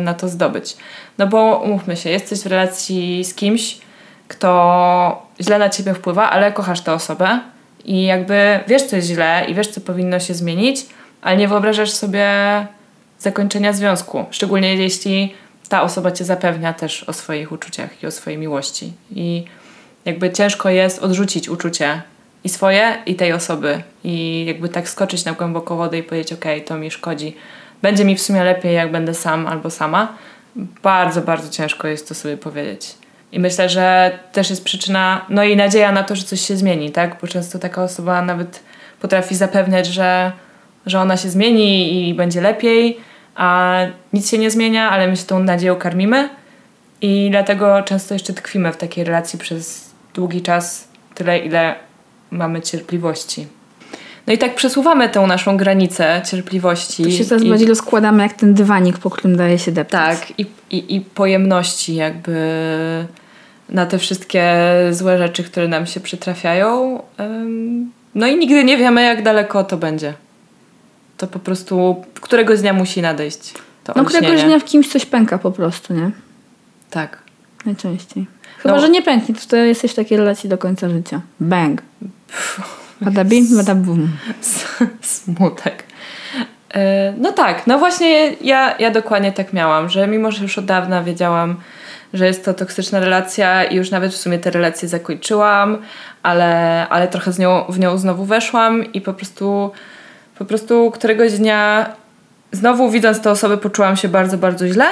na 0.00 0.14
to 0.14 0.28
zdobyć. 0.28 0.76
No 1.18 1.26
bo 1.26 1.62
umówmy 1.64 1.96
się, 1.96 2.10
jesteś 2.10 2.40
w 2.40 2.46
relacji 2.46 3.24
z 3.24 3.34
kimś, 3.34 3.78
kto 4.30 5.26
źle 5.40 5.58
na 5.58 5.68
ciebie 5.68 5.94
wpływa, 5.94 6.30
ale 6.30 6.52
kochasz 6.52 6.80
tę 6.80 6.92
osobę 6.92 7.40
i 7.84 8.04
jakby 8.04 8.60
wiesz, 8.68 8.82
co 8.82 8.96
jest 8.96 9.08
źle 9.08 9.44
i 9.48 9.54
wiesz, 9.54 9.68
co 9.68 9.80
powinno 9.80 10.20
się 10.20 10.34
zmienić, 10.34 10.86
ale 11.22 11.36
nie 11.36 11.48
wyobrażasz 11.48 11.90
sobie 11.90 12.26
zakończenia 13.18 13.72
związku. 13.72 14.24
Szczególnie 14.30 14.74
jeśli 14.74 15.34
ta 15.68 15.82
osoba 15.82 16.10
cię 16.10 16.24
zapewnia 16.24 16.72
też 16.72 17.04
o 17.04 17.12
swoich 17.12 17.52
uczuciach 17.52 18.02
i 18.02 18.06
o 18.06 18.10
swojej 18.10 18.38
miłości. 18.38 18.92
I 19.10 19.44
jakby 20.04 20.32
ciężko 20.32 20.68
jest 20.68 21.02
odrzucić 21.02 21.48
uczucie 21.48 22.02
i 22.44 22.48
swoje, 22.48 23.02
i 23.06 23.14
tej 23.14 23.32
osoby. 23.32 23.82
I 24.04 24.44
jakby 24.44 24.68
tak 24.68 24.88
skoczyć 24.88 25.24
na 25.24 25.32
głęboką 25.32 25.76
wodę 25.76 25.98
i 25.98 26.02
powiedzieć, 26.02 26.32
okej, 26.32 26.56
okay, 26.56 26.68
to 26.68 26.76
mi 26.76 26.90
szkodzi. 26.90 27.36
Będzie 27.82 28.04
mi 28.04 28.16
w 28.16 28.22
sumie 28.22 28.44
lepiej, 28.44 28.74
jak 28.74 28.92
będę 28.92 29.14
sam 29.14 29.46
albo 29.46 29.70
sama. 29.70 30.12
Bardzo, 30.82 31.20
bardzo 31.20 31.50
ciężko 31.50 31.88
jest 31.88 32.08
to 32.08 32.14
sobie 32.14 32.36
powiedzieć. 32.36 32.99
I 33.32 33.40
myślę, 33.40 33.68
że 33.68 34.18
też 34.32 34.50
jest 34.50 34.64
przyczyna, 34.64 35.26
no 35.28 35.44
i 35.44 35.56
nadzieja 35.56 35.92
na 35.92 36.02
to, 36.02 36.16
że 36.16 36.24
coś 36.24 36.40
się 36.40 36.56
zmieni, 36.56 36.90
tak? 36.90 37.16
Bo 37.20 37.26
często 37.26 37.58
taka 37.58 37.82
osoba 37.82 38.22
nawet 38.22 38.62
potrafi 39.00 39.34
zapewniać, 39.34 39.86
że, 39.86 40.32
że 40.86 41.00
ona 41.00 41.16
się 41.16 41.30
zmieni 41.30 42.08
i 42.08 42.14
będzie 42.14 42.40
lepiej, 42.40 43.00
a 43.34 43.76
nic 44.12 44.30
się 44.30 44.38
nie 44.38 44.50
zmienia, 44.50 44.90
ale 44.90 45.08
my 45.08 45.16
się 45.16 45.24
tą 45.24 45.38
nadzieją 45.38 45.76
karmimy 45.76 46.28
i 47.00 47.28
dlatego 47.30 47.82
często 47.82 48.14
jeszcze 48.14 48.32
tkwimy 48.32 48.72
w 48.72 48.76
takiej 48.76 49.04
relacji 49.04 49.38
przez 49.38 49.90
długi 50.14 50.42
czas, 50.42 50.88
tyle 51.14 51.38
ile 51.38 51.74
mamy 52.30 52.62
cierpliwości. 52.62 53.46
No 54.26 54.32
i 54.32 54.38
tak 54.38 54.54
przesuwamy 54.54 55.08
tą 55.08 55.26
naszą 55.26 55.56
granicę 55.56 56.22
cierpliwości. 56.30 57.04
To 57.04 57.10
się 57.10 57.24
coraz 57.24 57.44
bardziej 57.44 57.68
rozkładamy 57.68 58.22
jak 58.22 58.32
ten 58.32 58.54
dywanik, 58.54 58.98
po 58.98 59.10
którym 59.10 59.36
daje 59.36 59.58
się 59.58 59.72
deptać. 59.72 60.18
Tak, 60.20 60.38
i, 60.38 60.46
i, 60.70 60.96
i 60.96 61.00
pojemności 61.00 61.94
jakby 61.94 62.36
na 63.70 63.86
te 63.86 63.98
wszystkie 63.98 64.56
złe 64.90 65.18
rzeczy, 65.18 65.44
które 65.44 65.68
nam 65.68 65.86
się 65.86 66.00
przytrafiają. 66.00 67.02
No 68.14 68.26
i 68.26 68.38
nigdy 68.38 68.64
nie 68.64 68.76
wiemy, 68.76 69.02
jak 69.02 69.22
daleko 69.22 69.64
to 69.64 69.76
będzie. 69.76 70.14
To 71.16 71.26
po 71.26 71.38
prostu 71.38 72.04
któregoś 72.20 72.60
dnia 72.60 72.72
musi 72.72 73.02
nadejść. 73.02 73.54
To 73.84 73.92
no 73.96 74.04
któregoś 74.04 74.42
dnia 74.42 74.58
w 74.58 74.64
kimś 74.64 74.88
coś 74.88 75.06
pęka 75.06 75.38
po 75.38 75.52
prostu, 75.52 75.94
nie? 75.94 76.10
Tak. 76.90 77.22
Najczęściej. 77.66 78.26
Chyba, 78.58 78.74
no. 78.74 78.80
że 78.80 78.88
nie 78.88 79.02
pęknie, 79.02 79.34
to 79.34 79.40
wtedy 79.40 79.66
jesteś 79.68 79.92
w 79.92 79.94
takiej 79.94 80.18
relacji 80.18 80.50
do 80.50 80.58
końca 80.58 80.88
życia. 80.88 81.20
Bang. 81.40 81.82
Bada 83.00 83.24
bada 83.56 83.74
Smutek. 85.00 85.84
E, 86.74 87.14
no 87.18 87.32
tak, 87.32 87.66
no 87.66 87.78
właśnie 87.78 88.32
ja, 88.40 88.76
ja 88.78 88.90
dokładnie 88.90 89.32
tak 89.32 89.52
miałam, 89.52 89.88
że 89.88 90.06
mimo, 90.06 90.30
że 90.32 90.42
już 90.42 90.58
od 90.58 90.64
dawna 90.64 91.02
wiedziałam, 91.02 91.56
że 92.14 92.26
jest 92.26 92.44
to 92.44 92.54
toksyczna 92.54 93.00
relacja 93.00 93.64
i 93.64 93.76
już 93.76 93.90
nawet 93.90 94.12
w 94.12 94.16
sumie 94.16 94.38
te 94.38 94.50
relacje 94.50 94.88
zakończyłam, 94.88 95.78
ale, 96.22 96.86
ale 96.88 97.08
trochę 97.08 97.32
z 97.32 97.38
nią, 97.38 97.64
w 97.68 97.78
nią 97.78 97.98
znowu 97.98 98.24
weszłam 98.24 98.92
i 98.92 99.00
po 99.00 99.14
prostu 99.14 99.70
po 100.38 100.44
prostu 100.44 100.90
któregoś 100.90 101.32
dnia 101.32 101.86
znowu 102.52 102.90
widząc 102.90 103.20
tę 103.20 103.30
osobę 103.30 103.56
poczułam 103.56 103.96
się 103.96 104.08
bardzo, 104.08 104.38
bardzo 104.38 104.68
źle 104.68 104.86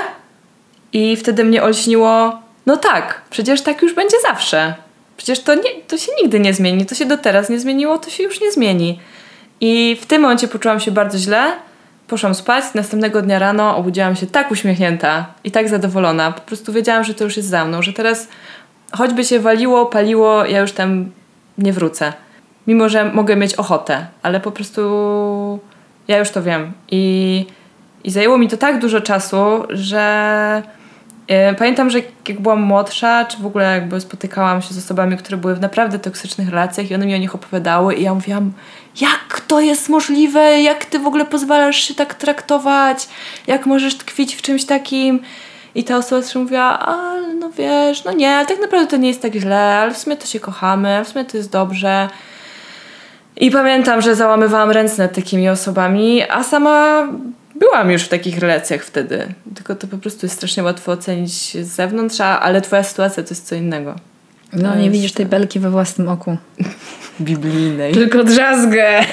i 0.92 1.16
wtedy 1.16 1.44
mnie 1.44 1.62
olśniło 1.62 2.42
no 2.68 2.76
tak, 2.76 3.22
przecież 3.30 3.62
tak 3.62 3.82
już 3.82 3.94
będzie 3.94 4.16
zawsze. 4.22 4.74
Przecież 5.16 5.40
to, 5.40 5.54
nie, 5.54 5.70
to 5.88 5.98
się 5.98 6.12
nigdy 6.22 6.40
nie 6.40 6.54
zmieni. 6.54 6.86
To 6.86 6.94
się 6.94 7.06
do 7.06 7.18
teraz 7.18 7.48
nie 7.48 7.60
zmieniło, 7.60 7.98
to 7.98 8.10
się 8.10 8.22
już 8.22 8.40
nie 8.40 8.52
zmieni. 8.52 9.00
I 9.60 9.98
w 10.00 10.06
tym 10.06 10.22
momencie 10.22 10.48
poczułam 10.48 10.80
się 10.80 10.90
bardzo 10.90 11.18
źle. 11.18 11.52
Poszłam 12.08 12.34
spać, 12.34 12.64
następnego 12.74 13.22
dnia 13.22 13.38
rano 13.38 13.76
obudziłam 13.76 14.16
się 14.16 14.26
tak 14.26 14.50
uśmiechnięta 14.50 15.26
i 15.44 15.50
tak 15.50 15.68
zadowolona. 15.68 16.32
Po 16.32 16.40
prostu 16.40 16.72
wiedziałam, 16.72 17.04
że 17.04 17.14
to 17.14 17.24
już 17.24 17.36
jest 17.36 17.48
za 17.48 17.64
mną, 17.64 17.82
że 17.82 17.92
teraz 17.92 18.28
choćby 18.92 19.24
się 19.24 19.40
waliło, 19.40 19.86
paliło, 19.86 20.44
ja 20.44 20.60
już 20.60 20.72
tam 20.72 21.10
nie 21.58 21.72
wrócę. 21.72 22.12
Mimo, 22.66 22.88
że 22.88 23.04
mogę 23.04 23.36
mieć 23.36 23.54
ochotę, 23.54 24.06
ale 24.22 24.40
po 24.40 24.52
prostu 24.52 24.80
ja 26.08 26.18
już 26.18 26.30
to 26.30 26.42
wiem. 26.42 26.72
I, 26.90 27.46
I 28.04 28.10
zajęło 28.10 28.38
mi 28.38 28.48
to 28.48 28.56
tak 28.56 28.80
dużo 28.80 29.00
czasu, 29.00 29.64
że 29.68 30.62
pamiętam, 31.58 31.90
że 31.90 31.98
jak 32.28 32.40
byłam 32.40 32.62
młodsza, 32.62 33.24
czy 33.24 33.36
w 33.38 33.46
ogóle 33.46 33.74
jakby 33.74 34.00
spotykałam 34.00 34.62
się 34.62 34.74
z 34.74 34.78
osobami, 34.78 35.16
które 35.16 35.36
były 35.36 35.54
w 35.54 35.60
naprawdę 35.60 35.98
toksycznych 35.98 36.48
relacjach 36.48 36.90
i 36.90 36.94
one 36.94 37.06
mi 37.06 37.14
o 37.14 37.18
nich 37.18 37.34
opowiadały 37.34 37.94
i 37.94 38.02
ja 38.02 38.14
mówiłam, 38.14 38.52
jak 39.00 39.40
to 39.46 39.60
jest 39.60 39.88
możliwe, 39.88 40.60
jak 40.60 40.84
ty 40.84 40.98
w 40.98 41.06
ogóle 41.06 41.24
pozwalasz 41.24 41.76
się 41.76 41.94
tak 41.94 42.14
traktować, 42.14 43.08
jak 43.46 43.66
możesz 43.66 43.96
tkwić 43.96 44.34
w 44.34 44.42
czymś 44.42 44.64
takim. 44.64 45.20
I 45.74 45.84
ta 45.84 45.96
osoba 45.96 46.22
też 46.22 46.34
mówiła, 46.34 46.78
ale 46.78 47.34
no 47.34 47.50
wiesz, 47.50 48.04
no 48.04 48.12
nie, 48.12 48.36
ale 48.36 48.46
tak 48.46 48.60
naprawdę 48.60 48.86
to 48.86 48.96
nie 48.96 49.08
jest 49.08 49.22
tak 49.22 49.34
źle, 49.34 49.78
ale 49.78 49.94
w 49.94 49.98
sumie 49.98 50.16
to 50.16 50.26
się 50.26 50.40
kochamy, 50.40 51.04
w 51.04 51.08
sumie 51.08 51.24
to 51.24 51.36
jest 51.36 51.52
dobrze. 51.52 52.08
I 53.36 53.50
pamiętam, 53.50 54.02
że 54.02 54.14
załamywałam 54.14 54.70
ręce 54.70 55.02
nad 55.02 55.14
takimi 55.14 55.48
osobami, 55.48 56.22
a 56.30 56.44
sama 56.44 57.06
byłam 57.58 57.90
już 57.90 58.02
w 58.02 58.08
takich 58.08 58.38
relacjach 58.38 58.84
wtedy. 58.84 59.34
Tylko 59.54 59.74
to 59.74 59.86
po 59.86 59.98
prostu 59.98 60.26
jest 60.26 60.36
strasznie 60.36 60.62
łatwo 60.62 60.92
ocenić 60.92 61.56
z 61.66 61.66
zewnątrz, 61.66 62.20
ale 62.20 62.60
twoja 62.60 62.82
sytuacja 62.82 63.22
to 63.22 63.28
jest 63.30 63.46
co 63.46 63.54
innego. 63.54 63.94
No, 64.52 64.76
nie 64.76 64.90
widzisz 64.90 65.12
tej 65.12 65.26
belki 65.26 65.60
we 65.60 65.70
własnym 65.70 66.08
oku. 66.08 66.36
Biblijnej. 67.20 67.94
Tylko 67.94 68.24
drzazgę 68.24 69.04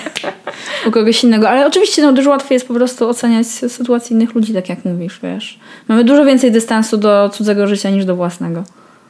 u 0.87 0.91
kogoś 0.91 1.23
innego. 1.23 1.49
Ale 1.49 1.67
oczywiście 1.67 2.01
no, 2.01 2.13
dużo 2.13 2.29
łatwiej 2.29 2.55
jest 2.55 2.67
po 2.67 2.73
prostu 2.73 3.09
oceniać 3.09 3.47
sytuację 3.47 4.15
innych 4.15 4.35
ludzi, 4.35 4.53
tak 4.53 4.69
jak 4.69 4.85
mówisz, 4.85 5.19
wiesz. 5.23 5.59
Mamy 5.87 6.03
dużo 6.03 6.25
więcej 6.25 6.51
dystansu 6.51 6.97
do 6.97 7.29
cudzego 7.29 7.67
życia 7.67 7.89
niż 7.89 8.05
do 8.05 8.15
własnego. 8.15 8.63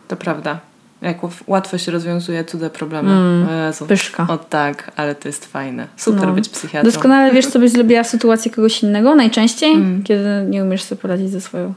To 0.07 0.15
prawda. 0.15 0.59
Jak 1.01 1.17
łatwo 1.47 1.77
się 1.77 1.91
rozwiązuje 1.91 2.43
cudze 2.43 2.69
problemy. 2.69 3.11
Mm, 3.11 3.67
Jezu. 3.67 3.85
Pyszka. 3.85 4.27
O 4.29 4.37
tak, 4.37 4.91
ale 4.95 5.15
to 5.15 5.27
jest 5.27 5.45
fajne. 5.45 5.87
Super 5.97 6.27
no. 6.27 6.33
być 6.33 6.49
psychiatrą. 6.49 6.91
Doskonale 6.91 7.33
wiesz, 7.33 7.47
co 7.47 7.59
byś 7.59 7.71
zrobiła 7.71 8.03
w 8.03 8.07
sytuacji 8.07 8.51
kogoś 8.51 8.83
innego 8.83 9.15
najczęściej, 9.15 9.73
mm. 9.73 10.03
kiedy 10.03 10.45
nie 10.49 10.63
umiesz 10.63 10.83
sobie 10.83 11.01
poradzić 11.01 11.29
ze 11.29 11.41
swoją. 11.41 11.73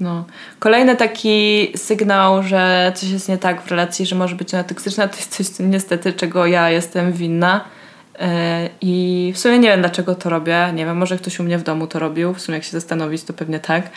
No. 0.00 0.24
Kolejny 0.58 0.96
taki 0.96 1.68
sygnał, 1.76 2.42
że 2.42 2.92
coś 2.94 3.10
jest 3.10 3.28
nie 3.28 3.38
tak 3.38 3.62
w 3.62 3.70
relacji, 3.70 4.06
że 4.06 4.16
może 4.16 4.36
być 4.36 4.54
ona 4.54 4.64
toksyczna, 4.64 5.08
to 5.08 5.16
jest 5.16 5.36
coś 5.36 5.46
niestety, 5.66 6.12
czego 6.12 6.46
ja 6.46 6.70
jestem 6.70 7.12
winna. 7.12 7.64
E, 8.18 8.68
I 8.80 9.32
w 9.34 9.38
sumie 9.38 9.58
nie 9.58 9.68
wiem, 9.68 9.80
dlaczego 9.80 10.14
to 10.14 10.30
robię. 10.30 10.72
Nie 10.74 10.86
wiem, 10.86 10.96
może 10.96 11.16
ktoś 11.16 11.40
u 11.40 11.42
mnie 11.42 11.58
w 11.58 11.62
domu 11.62 11.86
to 11.86 11.98
robił. 11.98 12.34
W 12.34 12.40
sumie, 12.40 12.58
jak 12.58 12.64
się 12.64 12.70
zastanowić, 12.70 13.22
to 13.22 13.32
pewnie 13.32 13.60
tak. 13.60 13.90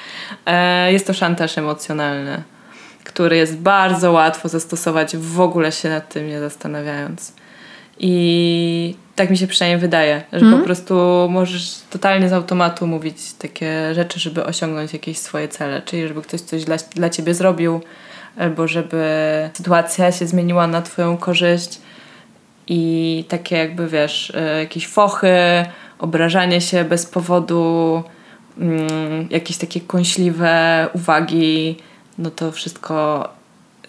E, 0.46 0.94
jest 0.94 1.08
to 1.08 1.14
szantaż 1.14 1.58
emocjonalny, 1.58 2.44
który 3.10 3.38
jest 3.38 3.58
bardzo 3.58 4.12
łatwo 4.12 4.50
zastosować, 4.50 5.18
w 5.18 5.42
ogóle 5.42 5.72
się 5.72 5.90
nad 5.90 6.10
tym 6.10 6.28
nie 6.28 6.40
zastanawiając. 6.40 7.34
I 8.00 8.96
tak 9.16 9.30
mi 9.30 9.38
się 9.38 9.48
przynajmniej 9.48 9.82
wydaje, 9.82 10.24
że 10.34 10.46
mm. 10.46 10.60
po 10.60 10.66
prostu 10.66 10.96
możesz 11.30 11.76
totalnie 11.90 12.30
z 12.30 12.34
automatu 12.34 12.88
mówić 12.88 13.34
takie 13.34 13.96
rzeczy, 13.96 14.20
żeby 14.20 14.46
osiągnąć 14.46 14.94
jakieś 14.94 15.18
swoje 15.18 15.48
cele, 15.48 15.82
czyli 15.82 16.08
żeby 16.08 16.22
ktoś 16.22 16.42
coś 16.42 16.64
dla, 16.64 16.78
dla 16.96 17.10
ciebie 17.10 17.34
zrobił, 17.34 17.82
albo 18.38 18.68
żeby 18.68 19.06
sytuacja 19.54 20.12
się 20.12 20.28
zmieniła 20.28 20.68
na 20.68 20.82
twoją 20.82 21.18
korzyść 21.18 21.80
i 22.68 23.26
takie 23.28 23.58
jakby 23.58 23.88
wiesz, 23.88 24.34
e, 24.36 24.60
jakieś 24.60 24.88
fochy, 24.88 25.36
obrażanie 26.00 26.62
się 26.62 26.84
bez 26.84 27.06
powodu, 27.06 28.04
mm, 28.58 29.28
jakieś 29.30 29.58
takie 29.58 29.82
kąśliwe 29.82 30.88
uwagi, 30.94 31.76
no 32.20 32.32
to 32.32 32.52
wszystko 32.52 33.30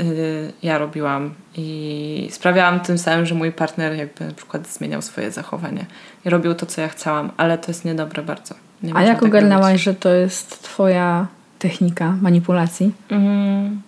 y, 0.01 0.53
ja 0.63 0.79
robiłam 0.79 1.35
i 1.57 2.29
sprawiałam 2.33 2.81
tym 2.81 2.99
samym, 2.99 3.27
że 3.27 3.35
mój 3.35 3.53
partner 3.53 3.97
jakby 3.97 4.25
na 4.25 4.35
przykład 4.35 4.69
zmieniał 4.69 5.03
swoje 5.03 5.31
zachowanie 5.31 5.87
i 6.25 6.31
robił 6.31 6.55
to, 6.55 6.67
co 6.67 6.81
ja 6.81 6.89
chciałam, 6.89 7.31
ale 7.37 7.59
to 7.59 7.71
jest 7.71 7.85
niedobre 7.85 8.23
bardzo. 8.23 8.55
Nie 8.83 8.97
A 8.97 9.03
jak 9.03 9.19
tak 9.19 9.29
ogarnęłaś, 9.29 9.67
robić. 9.73 9.83
że 9.83 9.95
to 9.95 10.09
jest 10.09 10.63
twoja 10.63 11.27
technika 11.59 12.15
manipulacji? 12.21 12.93
Mm, 13.11 13.83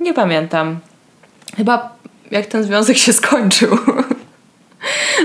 nie 0.00 0.14
pamiętam. 0.14 0.78
Chyba 1.56 1.94
jak 2.30 2.46
ten 2.46 2.64
związek 2.64 2.96
się 2.96 3.12
skończył. 3.12 3.78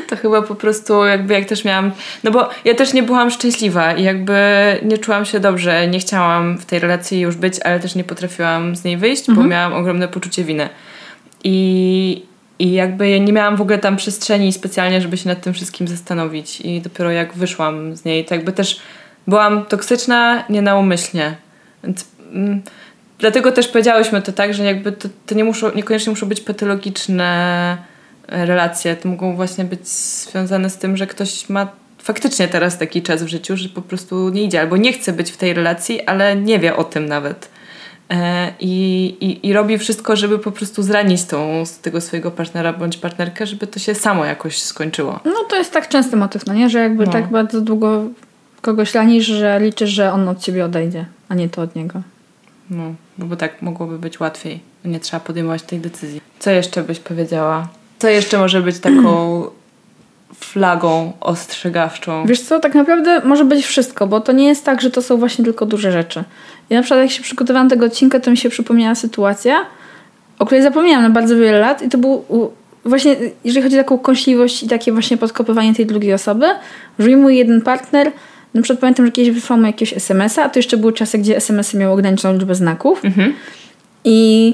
to 0.10 0.15
chyba 0.15 0.41
po 0.41 0.56
prostu 0.56 1.06
jakby 1.06 1.34
jak 1.34 1.46
też 1.46 1.65
miałam, 1.65 1.91
no 2.24 2.32
bo 2.32 2.50
ja 2.65 2.76
też 2.76 2.94
nie 2.94 3.04
byłam 3.04 3.30
szczęśliwa 3.30 3.94
i 3.94 4.04
jakby 4.04 4.36
nie 4.84 4.98
czułam 4.98 5.26
się 5.26 5.39
dobrze, 5.39 5.88
nie 5.88 6.00
chciałam 6.00 6.58
w 6.58 6.65
tej 6.65 6.80
relacji 6.80 7.20
już 7.20 7.36
być, 7.36 7.60
ale 7.63 7.80
też 7.80 7.96
nie 7.96 8.04
potrafiłam 8.04 8.76
z 8.76 8.84
niej 8.84 8.98
wyjść, 8.98 9.30
mhm. 9.30 9.38
bo 9.38 9.52
miałam 9.52 9.74
ogromne 9.74 10.08
poczucie 10.08 10.44
winy. 10.44 10.70
I, 11.44 12.26
I 12.60 12.72
jakby 12.72 13.20
nie 13.20 13.34
miałam 13.34 13.56
w 13.56 13.62
ogóle 13.62 13.78
tam 13.78 13.96
przestrzeni 13.96 14.54
specjalnie, 14.54 15.02
żeby 15.02 15.18
się 15.18 15.30
nad 15.30 15.41
tym 15.41 15.54
wszystkim 15.54 15.88
zastanowić. 15.88 16.62
I 16.62 16.82
dopiero 16.82 17.12
jak 17.12 17.34
wyszłam 17.34 17.96
z 17.96 18.06
niej, 18.06 18.26
to 18.26 18.36
jakby 18.36 18.52
też 18.52 18.80
byłam 19.28 19.65
toksyczna 19.65 20.44
nienaumyślnie. 20.50 21.36
Więc, 21.84 22.06
mm, 22.34 22.62
dlatego 23.20 23.52
też 23.52 23.68
powiedziałyśmy 23.68 24.22
to 24.22 24.32
tak, 24.32 24.54
że 24.54 24.63
jakby 24.63 24.91
to, 24.91 25.10
to 25.26 25.36
nie 25.36 25.44
muszą, 25.44 25.76
niekoniecznie 25.76 26.10
muszą 26.10 26.28
być 26.28 26.41
patologiczne 26.41 27.78
relacje. 28.28 28.96
To 28.96 29.10
mogą 29.10 29.36
właśnie 29.36 29.64
być 29.64 29.88
związane 29.88 30.70
z 30.70 30.78
tym, 30.78 30.98
że 30.98 31.08
ktoś 31.08 31.50
ma 31.50 31.68
faktycznie 31.98 32.48
teraz 32.48 32.78
taki 32.78 33.02
czas 33.02 33.24
w 33.24 33.28
życiu, 33.28 33.58
że 33.58 33.70
po 33.70 33.82
prostu 33.82 34.30
nie 34.30 34.44
idzie 34.44 34.62
albo 34.62 34.78
nie 34.78 34.94
chce 34.94 35.14
być 35.14 35.32
w 35.32 35.38
tej 35.38 35.54
relacji, 35.54 36.06
ale 36.06 36.36
nie 36.36 36.60
wie 36.60 36.76
o 36.76 36.84
tym 36.84 37.06
nawet. 37.06 37.50
E, 38.10 38.52
I, 38.60 39.06
i, 39.22 39.48
I 39.48 39.54
robi 39.54 39.78
wszystko, 39.78 40.16
żeby 40.16 40.40
po 40.40 40.52
prostu 40.52 40.84
zranić 40.84 41.24
tą, 41.24 41.64
tego 41.82 42.02
swojego 42.02 42.32
partnera 42.32 42.74
bądź 42.74 42.98
partnerkę, 42.98 43.48
żeby 43.48 43.68
to 43.68 43.80
się 43.80 43.96
samo 43.96 44.26
jakoś 44.26 44.62
skończyło. 44.62 45.20
No 45.26 45.44
to 45.50 45.56
jest 45.56 45.72
tak 45.72 45.90
częsty 45.90 46.18
motyw, 46.18 46.46
no 46.46 46.54
nie? 46.54 46.70
Że 46.70 46.80
jakby 46.80 47.06
no. 47.06 47.12
tak 47.12 47.28
bardzo 47.28 47.62
długo 47.62 48.04
kogoś 48.62 48.94
ranisz, 48.94 49.26
że 49.26 49.60
liczysz, 49.60 49.90
że 49.90 50.14
on 50.14 50.30
od 50.30 50.40
ciebie 50.40 50.66
odejdzie, 50.66 51.06
a 51.30 51.36
nie 51.36 51.50
to 51.50 51.62
od 51.62 51.76
niego. 51.76 52.02
No, 52.70 52.94
bo 53.18 53.36
tak 53.36 53.62
mogłoby 53.62 54.00
być 54.00 54.20
łatwiej. 54.20 54.60
Nie 54.86 55.00
trzeba 55.00 55.20
podejmować 55.20 55.62
tej 55.62 55.80
decyzji. 55.80 56.22
Co 56.40 56.52
jeszcze 56.52 56.84
byś 56.84 57.00
powiedziała? 57.00 57.68
Co 57.99 58.10
jeszcze 58.10 58.38
może 58.38 58.62
być 58.62 58.79
taką 58.79 59.43
flagą 60.39 61.13
ostrzegawczą? 61.21 62.25
Wiesz 62.25 62.41
co, 62.41 62.60
tak 62.60 62.75
naprawdę 62.75 63.21
może 63.25 63.45
być 63.45 63.65
wszystko, 63.65 64.08
bo 64.08 64.21
to 64.21 64.31
nie 64.31 64.47
jest 64.47 64.65
tak, 64.65 64.81
że 64.81 64.91
to 64.91 65.01
są 65.01 65.17
właśnie 65.17 65.45
tylko 65.45 65.65
duże 65.65 65.91
rzeczy. 65.91 66.23
Ja 66.69 66.77
na 66.77 66.84
przykład 66.84 67.01
jak 67.01 67.12
się 67.12 67.23
przygotowałam 67.23 67.69
tego 67.69 67.86
odcinka, 67.86 68.19
to 68.19 68.31
mi 68.31 68.38
się 68.38 68.49
przypomniała 68.49 68.95
sytuacja, 68.95 69.65
o 70.39 70.45
której 70.45 70.63
zapomniałam 70.63 71.03
na 71.03 71.10
bardzo 71.10 71.36
wiele 71.36 71.60
lat 71.60 71.81
i 71.81 71.89
to 71.89 71.97
był 71.97 72.25
właśnie, 72.86 73.15
jeżeli 73.43 73.63
chodzi 73.63 73.75
o 73.75 73.84
taką 73.84 73.97
kąśliwość 73.97 74.63
i 74.63 74.67
takie 74.67 74.91
właśnie 74.91 75.17
podkopywanie 75.17 75.75
tej 75.75 75.86
drugiej 75.86 76.13
osoby, 76.13 76.45
że 76.99 77.17
mój 77.17 77.38
jeden 77.38 77.62
partner, 77.62 78.12
na 78.53 78.62
przykład 78.62 78.79
pamiętam, 78.79 79.05
że 79.05 79.12
kiedyś 79.12 79.31
wysłał 79.31 79.60
mu 79.60 79.65
jakiegoś 79.65 79.93
SMS-a, 79.93 80.43
a 80.43 80.49
to 80.49 80.60
jeszcze 80.60 80.77
były 80.77 80.93
czasy, 80.93 81.17
gdzie 81.17 81.38
SMS-y 81.38 81.77
miały 81.77 81.93
ograniczoną 81.93 82.34
liczbę 82.34 82.55
znaków 82.55 83.05
mhm. 83.05 83.34
i 84.03 84.53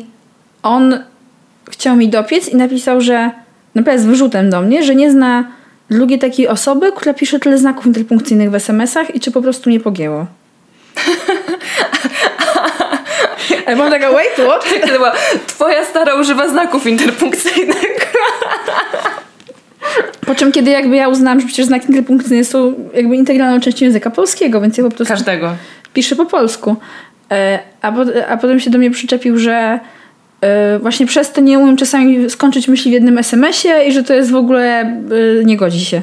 on 0.64 1.00
chciał 1.72 1.96
mi 1.96 2.10
dopiec 2.10 2.50
i 2.50 2.56
napisał, 2.56 3.02
że 3.02 3.32
naprawdę 3.76 4.02
z 4.02 4.06
wyrzutem 4.06 4.50
do 4.50 4.62
mnie, 4.62 4.84
że 4.84 4.96
nie 4.96 5.12
zna 5.12 5.52
drugiej 5.90 6.20
takiej 6.20 6.48
osoby, 6.48 6.92
która 6.96 7.14
pisze 7.14 7.40
tyle 7.40 7.58
znaków 7.58 7.86
interpunkcyjnych 7.86 8.52
w 8.52 8.56
SMS-ach 8.56 9.16
i 9.16 9.20
czy 9.20 9.32
po 9.32 9.42
prostu 9.42 9.70
nie 9.70 9.80
pogięło. 9.80 10.26
Ja 13.68 13.76
mam 13.76 13.90
taka, 13.90 14.12
wait, 14.12 14.32
what? 14.34 14.66
Twoja 15.48 15.86
stara 15.86 16.16
używa 16.16 16.50
znaków 16.50 16.88
interpunkcyjnych. 16.88 17.86
Po 20.26 20.36
czym, 20.36 20.52
kiedy 20.52 20.72
jakby 20.72 20.96
ja 20.96 21.08
uznałam, 21.08 21.40
że 21.40 21.48
przecież 21.48 21.66
znaki 21.66 21.88
interpunkcyjne 21.88 22.44
są 22.44 22.74
jakby 22.94 23.16
integralną 23.16 23.60
częścią 23.60 23.86
języka 23.86 24.10
polskiego, 24.10 24.62
więc 24.62 24.78
ja 24.78 24.84
po 24.84 24.90
prostu 24.90 25.14
Każdego. 25.14 25.56
piszę 25.94 26.16
po 26.16 26.26
polsku. 26.26 26.76
E, 27.32 27.60
a, 27.82 27.92
po, 27.92 28.02
a 28.30 28.38
potem 28.38 28.60
się 28.60 28.70
do 28.70 28.78
mnie 28.78 28.92
przyczepił, 28.92 29.38
że 29.38 29.80
właśnie 30.80 31.06
przez 31.06 31.32
to 31.32 31.42
nie 31.42 31.60
umiem 31.60 31.78
czasami 31.78 32.30
skończyć 32.30 32.68
myśli 32.68 32.92
w 32.92 32.94
jednym 32.94 33.18
SMS-ie 33.18 33.88
i 33.88 33.92
że 33.92 34.04
to 34.04 34.14
jest 34.14 34.32
w 34.32 34.36
ogóle 34.36 34.82
e, 34.82 35.06
nie 35.44 35.58
godzi 35.58 35.86
się. 35.86 36.02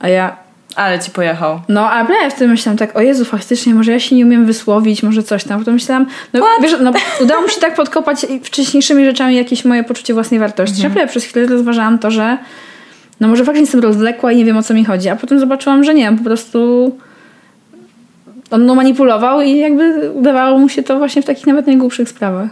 A 0.00 0.08
ja 0.08 0.36
ale 0.78 0.98
ci 0.98 1.10
pojechał. 1.10 1.60
No, 1.68 1.90
a 1.92 2.06
ja 2.22 2.30
wtedy 2.30 2.48
myślałam 2.48 2.78
tak, 2.78 2.96
o 2.96 3.00
Jezu, 3.00 3.24
faktycznie, 3.24 3.74
może 3.74 3.92
ja 3.92 4.00
się 4.00 4.16
nie 4.16 4.26
umiem 4.26 4.46
wysłowić, 4.46 5.02
może 5.02 5.22
coś 5.22 5.44
tam. 5.44 5.58
Potem 5.58 5.74
myślałam, 5.74 6.06
no 6.32 6.40
What? 6.40 6.62
wiesz, 6.62 6.80
no, 6.80 6.92
udało 7.20 7.42
mi 7.42 7.50
się 7.50 7.60
tak 7.60 7.74
podkopać 7.74 8.26
wcześniejszymi 8.42 9.04
rzeczami 9.04 9.36
jakieś 9.36 9.64
moje 9.64 9.84
poczucie 9.84 10.14
własnej 10.14 10.40
wartości. 10.40 10.86
Mhm. 10.86 11.00
Ja 11.00 11.06
przez 11.06 11.24
chwilę 11.24 11.46
rozważałam 11.46 11.98
to, 11.98 12.10
że 12.10 12.38
no 13.20 13.28
może 13.28 13.44
faktycznie 13.44 13.62
jestem 13.62 13.80
rozwlekła 13.80 14.32
i 14.32 14.36
nie 14.36 14.44
wiem 14.44 14.56
o 14.56 14.62
co 14.62 14.74
mi 14.74 14.84
chodzi. 14.84 15.08
A 15.08 15.16
potem 15.16 15.40
zobaczyłam, 15.40 15.84
że 15.84 15.94
nie, 15.94 16.12
po 16.12 16.24
prostu 16.24 16.92
on 18.50 18.66
no 18.66 18.74
manipulował 18.74 19.40
i 19.40 19.56
jakby 19.56 20.10
udawało 20.10 20.58
mu 20.58 20.68
się 20.68 20.82
to 20.82 20.98
właśnie 20.98 21.22
w 21.22 21.24
takich 21.24 21.46
nawet 21.46 21.66
najgłupszych 21.66 22.08
sprawach. 22.08 22.50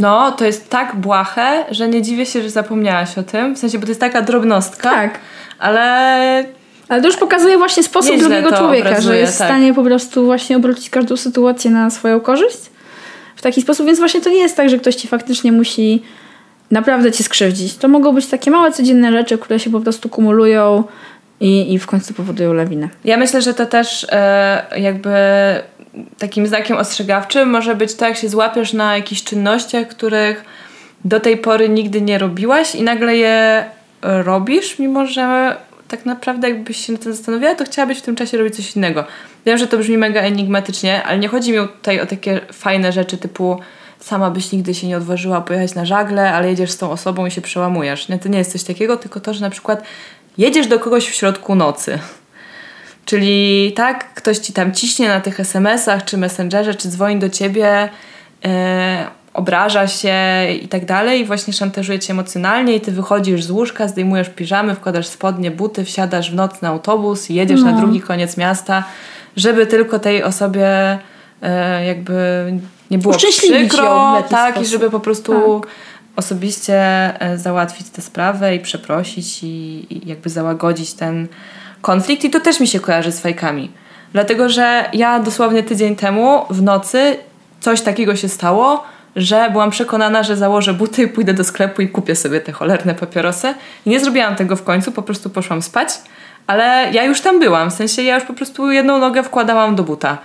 No, 0.00 0.32
to 0.32 0.44
jest 0.44 0.70
tak 0.70 0.96
błahe, 0.96 1.64
że 1.70 1.88
nie 1.88 2.02
dziwię 2.02 2.26
się, 2.26 2.42
że 2.42 2.50
zapomniałaś 2.50 3.18
o 3.18 3.22
tym. 3.22 3.54
W 3.54 3.58
sensie, 3.58 3.78
bo 3.78 3.84
to 3.84 3.90
jest 3.90 4.00
taka 4.00 4.22
drobnostka. 4.22 4.90
Tak. 4.90 5.18
Ale 5.58 6.44
ale 6.88 7.00
to 7.02 7.06
już 7.06 7.16
pokazuje 7.16 7.58
właśnie 7.58 7.82
sposób 7.82 8.10
Nieźle 8.10 8.28
drugiego 8.28 8.56
człowieka, 8.56 8.88
obrazuje, 8.88 9.14
że 9.14 9.20
jest 9.20 9.38
tak. 9.38 9.46
w 9.46 9.50
stanie 9.50 9.74
po 9.74 9.82
prostu 9.82 10.24
właśnie 10.24 10.56
obrócić 10.56 10.90
każdą 10.90 11.16
sytuację 11.16 11.70
na 11.70 11.90
swoją 11.90 12.20
korzyść 12.20 12.58
w 13.36 13.42
taki 13.42 13.62
sposób, 13.62 13.86
więc 13.86 13.98
właśnie 13.98 14.20
to 14.20 14.30
nie 14.30 14.38
jest 14.38 14.56
tak, 14.56 14.70
że 14.70 14.78
ktoś 14.78 14.94
ci 14.94 15.08
faktycznie 15.08 15.52
musi 15.52 16.02
naprawdę 16.70 17.12
cię 17.12 17.24
skrzywdzić. 17.24 17.76
To 17.76 17.88
mogą 17.88 18.12
być 18.12 18.26
takie 18.26 18.50
małe, 18.50 18.72
codzienne 18.72 19.12
rzeczy, 19.12 19.38
które 19.38 19.60
się 19.60 19.70
po 19.70 19.80
prostu 19.80 20.08
kumulują 20.08 20.84
i, 21.40 21.74
i 21.74 21.78
w 21.78 21.86
końcu 21.86 22.14
powodują 22.14 22.52
lawinę. 22.52 22.88
Ja 23.04 23.16
myślę, 23.16 23.42
że 23.42 23.54
to 23.54 23.66
też 23.66 24.06
e, 24.10 24.66
jakby 24.76 25.10
takim 26.18 26.46
znakiem 26.46 26.76
ostrzegawczym 26.76 27.50
może 27.50 27.74
być 27.74 27.94
to, 27.94 28.08
jak 28.08 28.16
się 28.16 28.28
złapiesz 28.28 28.72
na 28.72 28.96
jakichś 28.96 29.24
czynnościach, 29.24 29.88
których 29.88 30.44
do 31.04 31.20
tej 31.20 31.36
pory 31.36 31.68
nigdy 31.68 32.00
nie 32.00 32.18
robiłaś 32.18 32.74
i 32.74 32.82
nagle 32.82 33.16
je 33.16 33.64
robisz, 34.02 34.78
mimo 34.78 35.06
że 35.06 35.56
tak 35.88 36.06
naprawdę 36.06 36.48
jakbyś 36.48 36.86
się 36.86 36.92
na 36.92 36.98
tym 36.98 37.12
zastanawiała, 37.14 37.54
to 37.54 37.64
chciałabyś 37.64 37.98
w 37.98 38.02
tym 38.02 38.16
czasie 38.16 38.38
robić 38.38 38.56
coś 38.56 38.76
innego. 38.76 39.04
Wiem, 39.46 39.58
że 39.58 39.66
to 39.66 39.78
brzmi 39.78 39.98
mega 39.98 40.20
enigmatycznie, 40.20 41.02
ale 41.02 41.18
nie 41.18 41.28
chodzi 41.28 41.52
mi 41.52 41.58
tutaj 41.58 42.00
o 42.00 42.06
takie 42.06 42.40
fajne 42.52 42.92
rzeczy 42.92 43.16
typu 43.16 43.60
sama 44.00 44.30
byś 44.30 44.52
nigdy 44.52 44.74
się 44.74 44.86
nie 44.86 44.96
odważyła 44.96 45.40
pojechać 45.40 45.74
na 45.74 45.84
żagle, 45.84 46.32
ale 46.32 46.48
jedziesz 46.48 46.70
z 46.70 46.78
tą 46.78 46.90
osobą 46.90 47.26
i 47.26 47.30
się 47.30 47.40
przełamujesz. 47.40 48.08
Nie, 48.08 48.18
to 48.18 48.28
nie 48.28 48.38
jest 48.38 48.52
coś 48.52 48.62
takiego, 48.62 48.96
tylko 48.96 49.20
to, 49.20 49.34
że 49.34 49.40
na 49.40 49.50
przykład 49.50 49.82
jedziesz 50.40 50.66
do 50.66 50.78
kogoś 50.78 51.08
w 51.08 51.14
środku 51.14 51.54
nocy. 51.54 51.98
Czyli 53.04 53.72
tak, 53.76 54.14
ktoś 54.14 54.38
ci 54.38 54.52
tam 54.52 54.72
ciśnie 54.72 55.08
na 55.08 55.20
tych 55.20 55.40
SMS-ach, 55.40 56.04
czy 56.04 56.16
Messengerze, 56.16 56.74
czy 56.74 56.88
dzwoni 56.88 57.18
do 57.18 57.28
ciebie, 57.30 57.88
yy, 58.44 58.50
obraża 59.34 59.86
się 59.86 60.14
i 60.62 60.68
tak 60.68 60.84
dalej, 60.84 61.20
i 61.20 61.24
właśnie 61.24 61.52
szantażuje 61.52 61.98
cię 61.98 62.12
emocjonalnie, 62.12 62.76
i 62.76 62.80
ty 62.80 62.92
wychodzisz 62.92 63.44
z 63.44 63.50
łóżka, 63.50 63.88
zdejmujesz 63.88 64.28
piżamy, 64.28 64.74
wkładasz 64.74 65.06
spodnie, 65.06 65.50
buty, 65.50 65.84
wsiadasz 65.84 66.30
w 66.30 66.34
noc 66.34 66.62
na 66.62 66.68
autobus 66.68 67.30
i 67.30 67.34
jedziesz 67.34 67.60
no. 67.60 67.70
na 67.70 67.78
drugi 67.78 68.00
koniec 68.00 68.36
miasta, 68.36 68.84
żeby 69.36 69.66
tylko 69.66 69.98
tej 69.98 70.22
osobie 70.22 70.98
yy, 71.42 71.48
jakby 71.86 72.44
nie 72.90 72.98
było 72.98 73.14
przykro, 73.14 74.22
tak, 74.28 74.50
sposób. 74.50 74.68
i 74.68 74.72
żeby 74.72 74.90
po 74.90 75.00
prostu 75.00 75.60
tak. 75.60 75.70
Osobiście 76.16 76.74
e, 77.20 77.38
załatwić 77.38 77.90
tę 77.90 78.02
sprawę 78.02 78.54
i 78.54 78.60
przeprosić 78.60 79.42
i, 79.42 79.46
i 79.90 80.08
jakby 80.08 80.30
załagodzić 80.30 80.92
ten 80.92 81.28
konflikt. 81.80 82.24
I 82.24 82.30
to 82.30 82.40
też 82.40 82.60
mi 82.60 82.66
się 82.66 82.80
kojarzy 82.80 83.12
z 83.12 83.20
fajkami. 83.20 83.70
Dlatego, 84.12 84.48
że 84.48 84.84
ja 84.92 85.20
dosłownie 85.20 85.62
tydzień 85.62 85.96
temu 85.96 86.44
w 86.50 86.62
nocy 86.62 87.16
coś 87.60 87.80
takiego 87.80 88.16
się 88.16 88.28
stało, 88.28 88.84
że 89.16 89.48
byłam 89.52 89.70
przekonana, 89.70 90.22
że 90.22 90.36
założę 90.36 90.74
buty 90.74 91.02
i 91.02 91.08
pójdę 91.08 91.34
do 91.34 91.44
sklepu 91.44 91.82
i 91.82 91.88
kupię 91.88 92.16
sobie 92.16 92.40
te 92.40 92.52
cholerne 92.52 92.94
papierosy. 92.94 93.54
I 93.86 93.90
nie 93.90 94.00
zrobiłam 94.00 94.36
tego 94.36 94.56
w 94.56 94.62
końcu, 94.62 94.92
po 94.92 95.02
prostu 95.02 95.30
poszłam 95.30 95.62
spać, 95.62 95.88
ale 96.46 96.88
ja 96.92 97.04
już 97.04 97.20
tam 97.20 97.40
byłam, 97.40 97.70
w 97.70 97.74
sensie 97.74 98.02
ja 98.02 98.14
już 98.14 98.24
po 98.24 98.34
prostu 98.34 98.70
jedną 98.70 98.98
nogę 98.98 99.22
wkładałam 99.22 99.76
do 99.76 99.82
buta. 99.82 100.18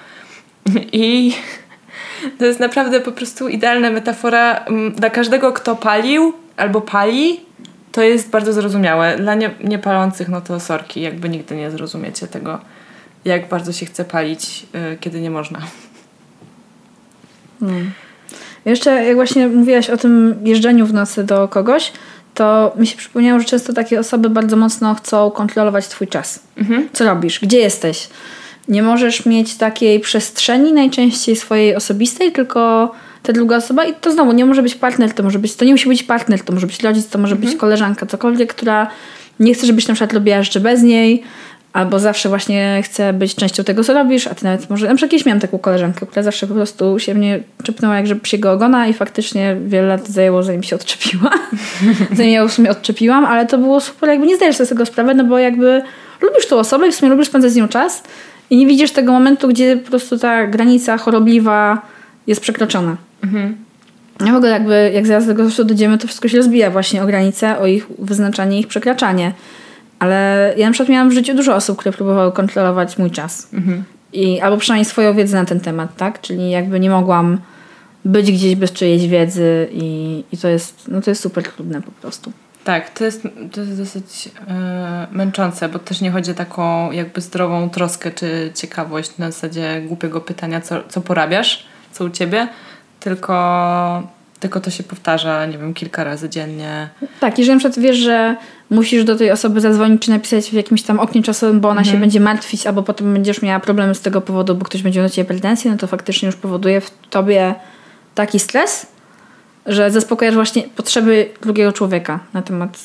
I 0.91 1.33
to 2.39 2.45
jest 2.45 2.59
naprawdę 2.59 3.01
po 3.01 3.11
prostu 3.11 3.47
idealna 3.47 3.91
metafora 3.91 4.55
mm, 4.55 4.91
dla 4.91 5.09
każdego, 5.09 5.53
kto 5.53 5.75
palił 5.75 6.33
albo 6.57 6.81
pali. 6.81 7.39
To 7.91 8.01
jest 8.01 8.29
bardzo 8.29 8.53
zrozumiałe. 8.53 9.17
Dla 9.17 9.35
nie, 9.35 9.51
niepalących, 9.63 10.29
no 10.29 10.41
to 10.41 10.59
sorki, 10.59 11.01
jakby 11.01 11.29
nigdy 11.29 11.55
nie 11.55 11.71
zrozumiecie 11.71 12.27
tego, 12.27 12.59
jak 13.25 13.49
bardzo 13.49 13.73
się 13.73 13.85
chce 13.85 14.05
palić, 14.05 14.65
yy, 14.73 14.97
kiedy 14.99 15.21
nie 15.21 15.31
można. 15.31 15.59
Hmm. 17.59 17.91
Jeszcze 18.65 19.05
jak 19.05 19.15
właśnie 19.15 19.47
mówiłaś 19.47 19.89
o 19.89 19.97
tym 19.97 20.35
jeżdżeniu 20.43 20.85
w 20.85 20.93
nocy 20.93 21.23
do 21.23 21.47
kogoś, 21.47 21.91
to 22.33 22.73
mi 22.77 22.87
się 22.87 22.97
przypomniało, 22.97 23.39
że 23.39 23.45
często 23.45 23.73
takie 23.73 23.99
osoby 23.99 24.29
bardzo 24.29 24.55
mocno 24.55 24.95
chcą 24.95 25.31
kontrolować 25.31 25.87
twój 25.87 26.07
czas. 26.07 26.39
Mhm. 26.57 26.89
Co 26.93 27.05
robisz? 27.05 27.39
Gdzie 27.39 27.57
jesteś? 27.59 28.09
Nie 28.67 28.83
możesz 28.83 29.25
mieć 29.25 29.55
takiej 29.55 29.99
przestrzeni 29.99 30.73
najczęściej 30.73 31.35
swojej 31.35 31.75
osobistej, 31.75 32.31
tylko 32.31 32.91
ta 33.23 33.33
druga 33.33 33.57
osoba 33.57 33.85
i 33.85 33.93
to 33.93 34.11
znowu 34.11 34.31
nie 34.31 34.45
może 34.45 34.63
być 34.63 34.75
partner, 34.75 35.13
to 35.13 35.23
może 35.23 35.39
być, 35.39 35.55
to 35.55 35.65
nie 35.65 35.71
musi 35.71 35.89
być 35.89 36.03
partner, 36.03 36.43
to 36.43 36.53
może 36.53 36.67
być 36.67 36.83
rodzic, 36.83 37.07
to 37.07 37.19
może 37.19 37.35
mhm. 37.35 37.51
być 37.51 37.59
koleżanka, 37.59 38.05
cokolwiek, 38.05 38.53
która 38.53 38.87
nie 39.39 39.53
chce, 39.53 39.67
żebyś 39.67 39.87
na 39.87 39.93
przykład 39.93 40.13
lubiła 40.13 40.37
jeszcze 40.37 40.59
bez 40.59 40.81
niej, 40.81 41.23
albo 41.73 41.99
zawsze 41.99 42.29
właśnie 42.29 42.81
chce 42.85 43.13
być 43.13 43.35
częścią 43.35 43.63
tego, 43.63 43.83
co 43.83 43.93
robisz, 43.93 44.27
a 44.27 44.35
ty 44.35 44.43
nawet 44.43 44.69
może... 44.69 44.87
Na 44.87 44.95
przykład 44.95 45.11
kiedyś 45.11 45.25
miałam 45.25 45.39
taką 45.39 45.57
koleżankę, 45.57 46.05
która 46.05 46.23
zawsze 46.23 46.47
po 46.47 46.53
prostu 46.53 46.99
się 46.99 47.15
mnie 47.15 47.39
czepnęła 47.63 47.95
jak 47.95 48.07
żeby 48.07 48.27
się 48.27 48.37
go 48.37 48.51
ogona 48.51 48.87
i 48.87 48.93
faktycznie 48.93 49.57
wiele 49.65 49.87
lat 49.87 50.07
zajęło, 50.07 50.43
zanim 50.43 50.63
się 50.63 50.75
odczepiła. 50.75 51.31
zanim 52.17 52.31
ja 52.31 52.47
w 52.47 52.53
sumie 52.53 52.69
odczepiłam, 52.69 53.25
ale 53.25 53.45
to 53.45 53.57
było 53.57 53.81
super, 53.81 54.09
jakby 54.09 54.27
nie 54.27 54.35
zdajesz 54.35 54.55
sobie 54.55 54.65
z 54.65 54.69
tego 54.69 54.85
sprawy, 54.85 55.15
no 55.15 55.23
bo 55.23 55.39
jakby 55.39 55.81
lubisz 56.21 56.47
tą 56.47 56.55
osobę 56.55 56.87
i 56.87 56.91
w 56.91 56.95
sumie 56.95 57.11
lubisz 57.11 57.27
spędzać 57.27 57.51
z 57.51 57.55
nią 57.55 57.67
czas 57.67 58.03
i 58.49 58.57
nie 58.57 58.67
widzisz 58.67 58.91
tego 58.91 59.11
momentu, 59.11 59.47
gdzie 59.47 59.77
po 59.77 59.89
prostu 59.89 60.17
ta 60.19 60.47
granica 60.47 60.97
chorobliwa 60.97 61.81
jest 62.27 62.41
przekroczona. 62.41 62.97
Mhm. 63.23 63.55
Ja 64.25 64.33
w 64.33 64.35
ogóle 64.35 64.51
jakby, 64.51 64.91
jak 64.93 65.07
zaraz 65.07 65.25
do 65.25 65.33
tego 65.33 65.49
dojdziemy, 65.65 65.97
to 65.97 66.07
wszystko 66.07 66.27
się 66.27 66.37
rozbija 66.37 66.71
właśnie 66.71 67.03
o 67.03 67.05
granice, 67.05 67.59
o 67.59 67.67
ich 67.67 67.87
wyznaczanie, 67.99 68.59
ich 68.59 68.67
przekraczanie. 68.67 69.33
Ale 69.99 70.53
ja 70.57 70.65
na 70.65 70.71
przykład 70.71 70.89
miałam 70.89 71.09
w 71.09 71.13
życiu 71.13 71.35
dużo 71.35 71.55
osób, 71.55 71.77
które 71.77 71.93
próbowały 71.93 72.31
kontrolować 72.31 72.97
mój 72.97 73.11
czas. 73.11 73.47
Mhm. 73.53 73.83
I, 74.13 74.41
albo 74.41 74.57
przynajmniej 74.57 74.85
swoją 74.85 75.13
wiedzę 75.13 75.37
na 75.37 75.45
ten 75.45 75.59
temat, 75.59 75.95
tak? 75.97 76.21
Czyli 76.21 76.49
jakby 76.49 76.79
nie 76.79 76.89
mogłam 76.89 77.37
być 78.05 78.31
gdzieś 78.31 78.55
bez 78.55 78.71
czyjejś 78.71 79.07
wiedzy 79.07 79.67
i, 79.71 80.23
i 80.31 80.37
to, 80.37 80.47
jest, 80.47 80.87
no 80.87 81.01
to 81.01 81.11
jest 81.11 81.21
super 81.21 81.43
trudne 81.43 81.81
po 81.81 81.91
prostu. 81.91 82.31
Tak, 82.65 82.89
to 82.89 83.05
jest, 83.05 83.27
to 83.51 83.61
jest 83.61 83.77
dosyć 83.77 84.29
e, 84.47 85.07
męczące, 85.11 85.69
bo 85.69 85.79
też 85.79 86.01
nie 86.01 86.11
chodzi 86.11 86.31
o 86.31 86.33
taką 86.33 86.91
jakby 86.91 87.21
zdrową 87.21 87.69
troskę 87.69 88.11
czy 88.11 88.51
ciekawość 88.55 89.17
na 89.17 89.31
zasadzie 89.31 89.81
głupiego 89.81 90.21
pytania, 90.21 90.61
co, 90.61 90.83
co 90.89 91.01
porabiasz, 91.01 91.65
co 91.91 92.05
u 92.05 92.09
ciebie, 92.09 92.47
tylko, 92.99 94.07
tylko 94.39 94.59
to 94.61 94.69
się 94.69 94.83
powtarza, 94.83 95.45
nie 95.45 95.57
wiem, 95.57 95.73
kilka 95.73 96.03
razy 96.03 96.29
dziennie. 96.29 96.89
Tak, 97.19 97.37
jeżeli 97.37 97.55
na 97.55 97.59
przykład 97.59 97.79
wiesz, 97.83 97.97
że 97.97 98.35
musisz 98.69 99.03
do 99.03 99.15
tej 99.15 99.31
osoby 99.31 99.61
zadzwonić 99.61 100.01
czy 100.01 100.09
napisać 100.09 100.49
w 100.49 100.53
jakimś 100.53 100.81
tam 100.81 100.99
oknie 100.99 101.23
czasowym, 101.23 101.59
bo 101.59 101.69
ona 101.69 101.81
mhm. 101.81 101.95
się 101.95 101.99
będzie 102.01 102.19
martwić, 102.19 102.67
albo 102.67 102.83
potem 102.83 103.13
będziesz 103.13 103.41
miała 103.41 103.59
problemy 103.59 103.95
z 103.95 104.01
tego 104.01 104.21
powodu, 104.21 104.55
bo 104.55 104.65
ktoś 104.65 104.83
będzie 104.83 104.99
miał 104.99 105.09
do 105.09 105.15
ciebie 105.15 105.27
pretensje, 105.27 105.71
no 105.71 105.77
to 105.77 105.87
faktycznie 105.87 106.25
już 106.25 106.35
powoduje 106.35 106.81
w 106.81 106.91
tobie 107.09 107.55
taki 108.15 108.39
stres, 108.39 108.94
że 109.65 109.91
zaspokajasz 109.91 110.35
właśnie 110.35 110.63
potrzeby 110.63 111.29
drugiego 111.41 111.71
człowieka 111.71 112.19
na 112.33 112.41
temat 112.41 112.77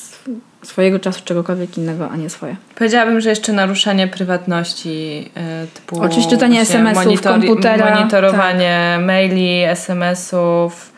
swojego 0.63 0.99
czasu, 0.99 1.21
czegokolwiek 1.25 1.77
innego, 1.77 2.09
a 2.09 2.15
nie 2.15 2.29
swoje. 2.29 2.55
Powiedziałabym, 2.75 3.21
że 3.21 3.29
jeszcze 3.29 3.53
naruszanie 3.53 4.07
prywatności 4.07 5.17
yy, 5.35 5.67
typu... 5.73 6.01
Oczywiście 6.01 6.31
czytanie 6.31 6.61
SMS-ów, 6.61 7.05
monitor- 7.05 7.33
komputera. 7.33 7.95
Monitorowanie 7.95 8.93
tak. 8.97 9.05
maili, 9.05 9.63
SMS-ów. 9.63 10.93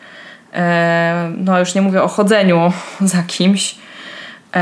Yy, 0.52 0.60
no 1.36 1.58
już 1.58 1.74
nie 1.74 1.82
mówię 1.82 2.02
o 2.02 2.08
chodzeniu 2.08 2.72
za 3.00 3.22
kimś, 3.22 3.74
yy, 3.74 4.60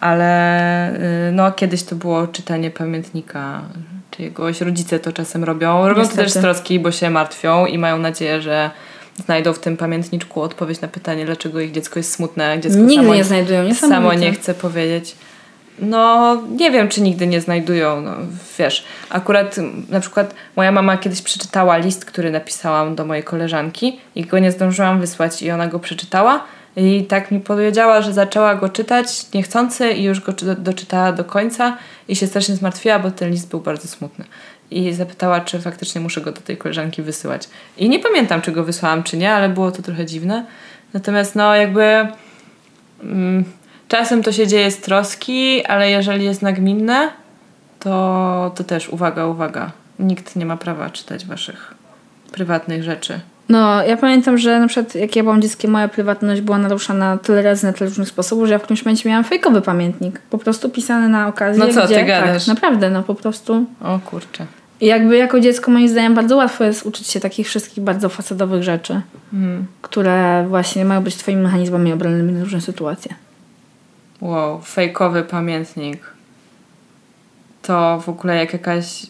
ale 0.00 0.94
y, 1.28 1.32
no 1.32 1.52
kiedyś 1.52 1.82
to 1.82 1.96
było 1.96 2.26
czytanie 2.26 2.70
pamiętnika 2.70 3.62
czyjegoś. 4.10 4.60
Rodzice 4.60 4.98
to 4.98 5.12
czasem 5.12 5.44
robią. 5.44 5.88
Robią 5.88 6.00
Niestety. 6.00 6.16
to 6.16 6.22
też 6.22 6.32
z 6.32 6.40
troski, 6.40 6.80
bo 6.80 6.92
się 6.92 7.10
martwią 7.10 7.66
i 7.66 7.78
mają 7.78 7.98
nadzieję, 7.98 8.42
że 8.42 8.70
znajdą 9.24 9.52
w 9.52 9.58
tym 9.58 9.76
pamiętniczku 9.76 10.42
odpowiedź 10.42 10.80
na 10.80 10.88
pytanie, 10.88 11.26
dlaczego 11.26 11.60
ich 11.60 11.72
dziecko 11.72 11.98
jest 11.98 12.12
smutne. 12.12 12.60
Dziecko 12.60 12.78
nigdy 12.78 12.94
samo, 12.94 13.14
nie 13.14 13.24
znajdują, 13.24 13.62
nie 13.62 13.74
Samo 13.74 14.14
nie 14.14 14.32
chce 14.32 14.54
powiedzieć. 14.54 15.16
No, 15.78 16.36
nie 16.50 16.70
wiem, 16.70 16.88
czy 16.88 17.00
nigdy 17.00 17.26
nie 17.26 17.40
znajdują. 17.40 18.00
No, 18.00 18.12
wiesz, 18.58 18.84
akurat 19.10 19.56
na 19.88 20.00
przykład 20.00 20.34
moja 20.56 20.72
mama 20.72 20.96
kiedyś 20.96 21.22
przeczytała 21.22 21.76
list, 21.76 22.04
który 22.04 22.30
napisałam 22.30 22.94
do 22.94 23.04
mojej 23.04 23.24
koleżanki 23.24 24.00
i 24.14 24.24
go 24.24 24.38
nie 24.38 24.52
zdążyłam 24.52 25.00
wysłać 25.00 25.42
i 25.42 25.50
ona 25.50 25.66
go 25.66 25.78
przeczytała 25.78 26.44
i 26.76 27.04
tak 27.04 27.30
mi 27.30 27.40
powiedziała, 27.40 28.02
że 28.02 28.12
zaczęła 28.12 28.54
go 28.54 28.68
czytać 28.68 29.32
niechcący 29.34 29.92
i 29.92 30.02
już 30.02 30.20
go 30.20 30.32
doczytała 30.58 31.12
do 31.12 31.24
końca 31.24 31.76
i 32.08 32.16
się 32.16 32.26
strasznie 32.26 32.56
zmartwiła, 32.56 32.98
bo 32.98 33.10
ten 33.10 33.30
list 33.30 33.48
był 33.48 33.60
bardzo 33.60 33.88
smutny 33.88 34.24
i 34.70 34.92
zapytała, 34.92 35.40
czy 35.40 35.60
faktycznie 35.60 36.00
muszę 36.00 36.20
go 36.20 36.32
do 36.32 36.40
tej 36.40 36.56
koleżanki 36.56 37.02
wysyłać. 37.02 37.48
I 37.76 37.88
nie 37.88 37.98
pamiętam, 37.98 38.42
czy 38.42 38.52
go 38.52 38.64
wysłałam, 38.64 39.02
czy 39.02 39.16
nie, 39.16 39.32
ale 39.32 39.48
było 39.48 39.72
to 39.72 39.82
trochę 39.82 40.06
dziwne. 40.06 40.46
Natomiast 40.94 41.34
no 41.34 41.54
jakby 41.54 42.08
mm, 43.02 43.44
czasem 43.88 44.22
to 44.22 44.32
się 44.32 44.46
dzieje 44.46 44.70
z 44.70 44.80
troski, 44.80 45.64
ale 45.64 45.90
jeżeli 45.90 46.24
jest 46.24 46.42
nagminne, 46.42 47.10
to, 47.80 48.52
to 48.56 48.64
też 48.64 48.88
uwaga, 48.88 49.26
uwaga. 49.26 49.72
Nikt 49.98 50.36
nie 50.36 50.46
ma 50.46 50.56
prawa 50.56 50.90
czytać 50.90 51.26
waszych 51.26 51.74
prywatnych 52.32 52.82
rzeczy. 52.82 53.20
No, 53.48 53.82
ja 53.82 53.96
pamiętam, 53.96 54.38
że 54.38 54.60
na 54.60 54.68
przykład 54.68 54.94
jak 54.94 55.16
ja 55.16 55.22
byłam 55.22 55.42
dzieckiem, 55.42 55.70
moja 55.70 55.88
prywatność 55.88 56.40
była 56.40 56.58
naruszana 56.58 57.18
tyle 57.18 57.42
razy 57.42 57.66
na 57.66 57.72
tyle 57.72 57.88
różnych 57.88 58.08
sposobów, 58.08 58.46
że 58.46 58.52
ja 58.52 58.58
w 58.58 58.62
którymś 58.62 58.84
momencie 58.84 59.08
miałam 59.08 59.24
fejkowy 59.24 59.62
pamiętnik. 59.62 60.20
Po 60.30 60.38
prostu 60.38 60.70
pisany 60.70 61.08
na 61.08 61.28
okazję. 61.28 61.64
No 61.66 61.74
co, 61.74 61.86
gdzie, 61.86 61.94
ty 61.94 62.04
gadasz? 62.04 62.46
Tak, 62.46 62.54
naprawdę, 62.54 62.90
no 62.90 63.02
po 63.02 63.14
prostu. 63.14 63.64
O 63.80 63.98
kurczę. 63.98 64.46
I 64.80 64.86
jakby 64.86 65.16
jako 65.16 65.40
dziecko 65.40 65.70
moim 65.70 65.88
zdaniem 65.88 66.14
bardzo 66.14 66.36
łatwo 66.36 66.64
jest 66.64 66.86
uczyć 66.86 67.06
się 67.06 67.20
takich 67.20 67.46
wszystkich 67.46 67.84
bardzo 67.84 68.08
fasadowych 68.08 68.62
rzeczy, 68.62 69.00
hmm. 69.30 69.66
które 69.82 70.46
właśnie 70.48 70.84
mają 70.84 71.02
być 71.02 71.16
twoimi 71.16 71.42
mechanizmami 71.42 71.92
obronnymi 71.92 72.32
na 72.32 72.40
różne 72.40 72.60
sytuacje. 72.60 73.14
Wow, 74.20 74.60
fejkowy 74.62 75.22
pamiętnik. 75.22 76.00
To 77.62 78.00
w 78.00 78.08
ogóle 78.08 78.36
jak 78.36 78.52
jakaś 78.52 79.06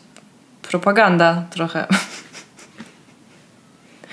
propaganda 0.63 1.43
trochę. 1.51 1.87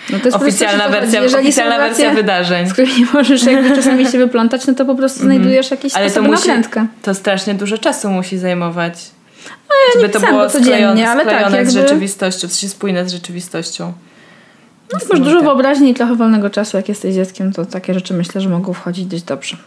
No 0.10 0.20
to 0.20 0.26
jest 0.26 0.38
oficjalna 0.38 0.84
to, 0.84 0.92
wersja. 0.92 1.22
Jeżeli 1.22 1.44
oficjalna 1.44 1.78
wersja 1.78 2.14
wydarzeń. 2.14 2.68
z 2.70 2.74
których 2.74 2.98
nie 3.00 3.06
możesz 3.14 3.44
jakby 3.44 3.76
czasami 3.78 4.06
się 4.08 4.18
wyplątać, 4.18 4.68
no 4.68 4.74
to 4.74 4.86
po 4.86 4.96
prostu 4.96 5.20
znajdujesz 5.20 5.72
jakiś 5.72 5.94
Ale 5.96 6.12
to 6.12 6.22
na 6.22 6.28
musi, 6.28 6.44
prędkę. 6.44 6.86
to 7.02 7.14
strasznie 7.14 7.54
dużo 7.54 7.78
czasu 7.78 8.10
musi 8.10 8.38
zajmować. 8.38 8.94
No 9.50 9.76
ja 9.76 9.96
nie 9.96 10.02
Żeby 10.02 10.14
to 10.14 10.20
pisałam 10.20 10.36
było 10.36 10.50
codziennie, 10.50 10.74
sklejone, 10.76 11.10
ale 11.10 11.26
tak, 11.26 11.34
sklejone 11.34 11.58
jakby 11.58 11.72
z 11.72 11.74
rzeczywistością, 11.74 12.48
w 12.48 12.52
sensie 12.52 12.70
spójne 12.70 13.10
z 13.10 13.12
rzeczywistością. 13.12 13.94
no, 14.94 15.00
masz 15.12 15.20
dużo 15.20 15.42
wyobraźni 15.42 15.90
i 15.90 15.94
trochę 15.94 16.16
wolnego 16.16 16.50
czasu, 16.50 16.78
jak 16.78 16.90
jesteś 16.90 17.16
dzieckiem, 17.16 17.54
to 17.54 17.66
takie 17.66 17.94
rzeczy 17.94 18.14
myślę, 18.14 18.42
że 18.42 18.50
mogą 18.50 18.74
wchodzić 18.74 19.06
dość 19.06 19.24
dobrze. 19.24 19.58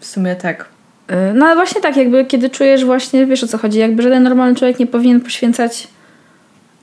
W 0.00 0.06
sumie 0.06 0.36
tak. 0.36 0.66
Yy, 1.10 1.16
No 1.34 1.46
ale 1.46 1.54
właśnie 1.54 1.80
tak, 1.80 1.96
jakby 1.96 2.24
kiedy 2.24 2.50
czujesz 2.50 2.84
właśnie, 2.84 3.26
wiesz 3.26 3.44
o 3.44 3.46
co 3.48 3.58
chodzi, 3.58 3.78
jakby 3.78 4.02
żaden 4.02 4.22
normalny 4.22 4.54
człowiek 4.56 4.78
nie 4.78 4.86
powinien 4.86 5.20
poświęcać 5.20 5.88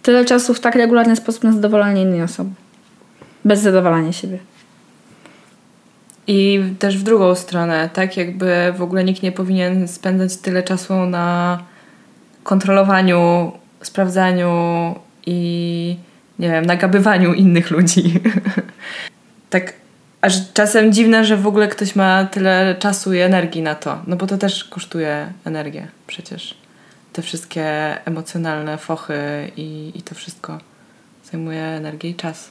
tyle 0.04 0.26
czasu 0.26 0.54
w 0.54 0.60
tak 0.60 0.76
regularny 0.76 1.16
sposób 1.16 1.44
na 1.44 1.52
zadowolenie 1.52 2.02
innej 2.02 2.22
osoby. 2.22 2.52
Bez 3.46 3.60
zadowalania 3.60 4.12
siebie. 4.12 4.38
I 6.28 6.64
też 6.80 6.98
w 6.98 7.04
drugą 7.04 7.36
stronę, 7.36 7.90
tak 7.94 8.18
jakby 8.18 8.74
w 8.78 8.82
ogóle 8.82 9.04
nikt 9.04 9.24
nie 9.24 9.32
powinien 9.32 9.88
spędzać 9.88 10.38
tyle 10.38 10.64
czasu 10.64 10.94
na 10.94 11.60
kontrolowaniu, 12.44 13.52
sprawdzaniu 13.82 14.52
i 15.26 15.98
nie 16.40 16.50
wiem, 16.50 16.66
nagabywaniu 16.66 17.34
innych 17.34 17.72
ludzi. 17.72 18.04
tak 19.50 19.74
aż 20.22 20.54
czasem 20.54 20.94
dziwne, 20.94 21.26
że 21.26 21.38
w 21.38 21.48
ogóle 21.48 21.68
ktoś 21.68 21.96
ma 21.96 22.26
tyle 22.26 22.76
czasu 22.80 23.14
i 23.14 23.20
energii 23.20 23.62
na 23.62 23.76
to, 23.76 24.02
no 24.08 24.16
bo 24.16 24.28
to 24.28 24.38
też 24.38 24.64
kosztuje 24.64 25.34
energię 25.46 25.88
przecież. 26.08 26.63
Te 27.14 27.22
wszystkie 27.22 27.66
emocjonalne 28.06 28.78
fochy 28.78 29.52
i, 29.58 29.92
i 29.96 30.02
to 30.02 30.16
wszystko 30.16 30.58
zajmuje 31.32 31.64
energię 31.64 32.10
i 32.10 32.16
czas. 32.16 32.50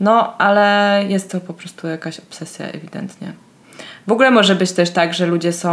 No, 0.00 0.38
ale 0.38 1.00
jest 1.08 1.30
to 1.30 1.40
po 1.40 1.54
prostu 1.54 1.86
jakaś 1.88 2.18
obsesja 2.20 2.66
ewidentnie. 2.66 3.32
W 4.06 4.12
ogóle 4.12 4.30
może 4.30 4.54
być 4.54 4.72
też 4.72 4.90
tak, 4.90 5.14
że 5.14 5.26
ludzie 5.26 5.52
są 5.52 5.70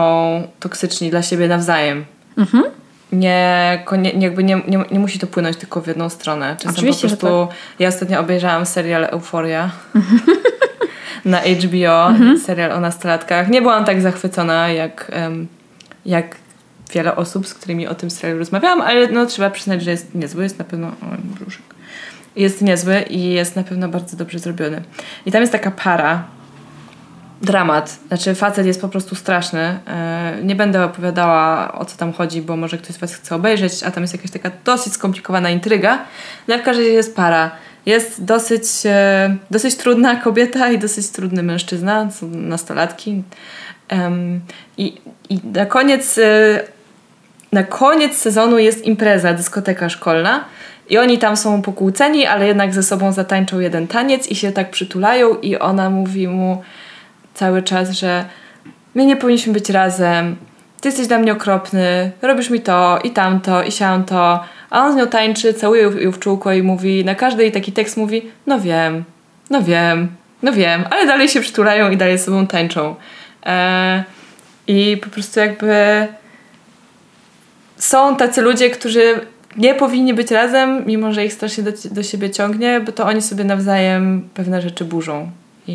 toksyczni 0.60 1.10
dla 1.10 1.22
siebie 1.22 1.48
nawzajem. 1.48 2.06
Mhm. 2.38 2.64
Nie, 3.12 3.82
konie, 3.86 4.10
jakby 4.10 4.44
nie, 4.44 4.62
nie, 4.68 4.84
nie 4.92 5.00
musi 5.00 5.20
to 5.20 5.28
płynąć 5.28 5.58
tylko 5.58 5.82
w 5.82 5.88
jedną 5.88 6.10
stronę. 6.10 6.56
Czasem 6.58 6.72
Oczywiście, 6.72 7.02
po 7.08 7.10
że 7.10 7.18
prostu. 7.18 7.54
Ja 7.80 7.88
ostatnio 7.88 8.20
obejrzałam 8.20 8.66
serial 8.66 9.04
Euphoria 9.06 9.70
na 11.26 11.40
HBO, 11.40 12.08
Mhm. 12.10 12.40
serial 12.40 12.72
o 12.72 12.80
nastolatkach. 12.80 13.50
Nie 13.50 13.62
byłam 13.62 13.86
tak 13.86 14.02
zachwycona 14.02 14.70
jak, 14.70 15.12
jak 16.06 16.36
wiele 16.94 17.16
osób, 17.16 17.48
z 17.48 17.54
którymi 17.54 17.88
o 17.88 17.96
tym 17.96 18.12
serialu 18.12 18.40
rozmawiałam, 18.40 18.82
ale 18.82 19.08
no, 19.08 19.26
trzeba 19.26 19.50
przyznać, 19.50 19.84
że 19.84 19.92
jest 19.92 20.16
niezły. 20.16 20.44
Jest 20.44 20.60
na 20.60 20.66
pewno. 20.66 20.88
O, 20.88 20.92
brzuszek. 21.24 21.62
Jest 22.36 22.62
niezły 22.62 23.02
i 23.02 23.30
jest 23.30 23.56
na 23.56 23.64
pewno 23.64 23.90
bardzo 23.90 24.18
dobrze 24.18 24.40
zrobiony. 24.40 24.82
I 25.26 25.32
tam 25.32 25.42
jest 25.42 25.52
taka 25.52 25.72
para, 25.72 26.24
dramat. 27.42 28.00
Znaczy, 28.08 28.36
facet 28.36 28.66
jest 28.66 28.82
po 28.82 28.90
prostu 28.90 29.16
straszny. 29.16 29.80
E, 29.88 30.38
Nie 30.44 30.56
będę 30.56 30.86
opowiadała 30.86 31.72
o 31.74 31.86
co 31.86 31.98
tam 31.98 32.14
chodzi, 32.14 32.42
bo 32.42 32.58
może 32.58 32.78
ktoś 32.78 32.96
z 32.96 32.98
Was 33.00 33.16
chce 33.16 33.36
obejrzeć, 33.36 33.84
a 33.84 33.92
tam 33.92 34.04
jest 34.04 34.14
jakaś 34.14 34.32
taka 34.32 34.52
dosyć 34.66 34.94
skomplikowana 34.94 35.50
intryga. 35.50 36.00
No, 36.48 36.54
ale 36.54 36.64
w 36.64 36.66
każdym 36.66 36.86
razie 36.86 36.96
jest 36.96 37.16
para. 37.16 37.52
Jest 37.86 38.24
dosyć, 38.24 38.64
e, 38.86 39.36
dosyć 39.52 39.76
trudna 39.76 40.16
kobieta 40.16 40.72
i 40.72 40.80
dosyć 40.80 41.10
trudny 41.10 41.44
mężczyzna, 41.44 42.12
są 42.12 42.28
nastolatki. 42.28 43.24
I 44.78 45.02
na 45.44 45.66
koniec 45.66 46.18
e, 46.18 46.64
na 47.54 47.64
koniec 47.64 48.18
sezonu 48.18 48.58
jest 48.58 48.86
impreza, 48.86 49.34
dyskoteka 49.34 49.90
szkolna 49.90 50.46
i 50.90 50.98
oni 50.98 51.18
tam 51.18 51.38
są 51.38 51.62
pokłóceni, 51.62 52.26
ale 52.26 52.48
jednak 52.48 52.74
ze 52.74 52.84
sobą 52.84 53.12
zatańczą 53.12 53.60
jeden 53.60 53.88
taniec 53.88 54.28
i 54.28 54.36
się 54.36 54.52
tak 54.52 54.72
przytulają 54.72 55.36
i 55.36 55.58
ona 55.58 55.90
mówi 55.90 56.28
mu 56.28 56.62
cały 57.34 57.62
czas, 57.62 57.92
że 57.92 58.26
my 58.96 59.06
nie 59.06 59.16
powinniśmy 59.16 59.54
być 59.54 59.70
razem, 59.70 60.36
ty 60.82 60.88
jesteś 60.90 61.08
dla 61.08 61.20
mnie 61.20 61.34
okropny, 61.34 62.12
robisz 62.22 62.50
mi 62.50 62.62
to 62.62 63.00
i 63.04 63.12
tamto 63.12 63.64
i 63.64 63.72
siamto, 63.72 64.44
a 64.70 64.86
on 64.86 64.94
z 64.94 64.96
nią 64.96 65.08
tańczy, 65.08 65.54
całuje 65.54 65.82
ją 65.82 66.12
w 66.12 66.20
czółko 66.20 66.54
i 66.54 66.64
mówi, 66.64 67.06
na 67.06 67.16
każdy 67.16 67.52
taki 67.52 67.72
tekst 67.72 67.98
mówi, 67.98 68.32
no 68.48 68.60
wiem, 68.60 69.04
no 69.50 69.62
wiem, 69.62 70.08
no 70.44 70.54
wiem, 70.54 70.84
ale 70.92 71.06
dalej 71.06 71.30
się 71.30 71.42
przytulają 71.42 71.92
i 71.92 71.98
dalej 71.98 72.18
ze 72.18 72.24
sobą 72.24 72.48
tańczą. 72.48 72.96
E, 73.46 74.04
I 74.68 74.98
po 75.04 75.10
prostu 75.10 75.40
jakby 75.40 76.08
są 77.84 78.16
tacy 78.16 78.42
ludzie, 78.42 78.70
którzy 78.70 79.20
nie 79.58 79.76
powinni 79.76 80.14
być 80.14 80.32
razem, 80.32 80.84
mimo 80.86 81.14
że 81.14 81.26
ich 81.26 81.34
strasznie 81.34 81.64
do, 81.64 81.72
do 81.92 82.04
siebie 82.04 82.30
ciągnie, 82.30 82.82
bo 82.86 82.92
to 82.92 83.06
oni 83.06 83.22
sobie 83.22 83.44
nawzajem 83.44 84.30
pewne 84.34 84.62
rzeczy 84.62 84.86
burzą 84.86 85.32
i, 85.68 85.74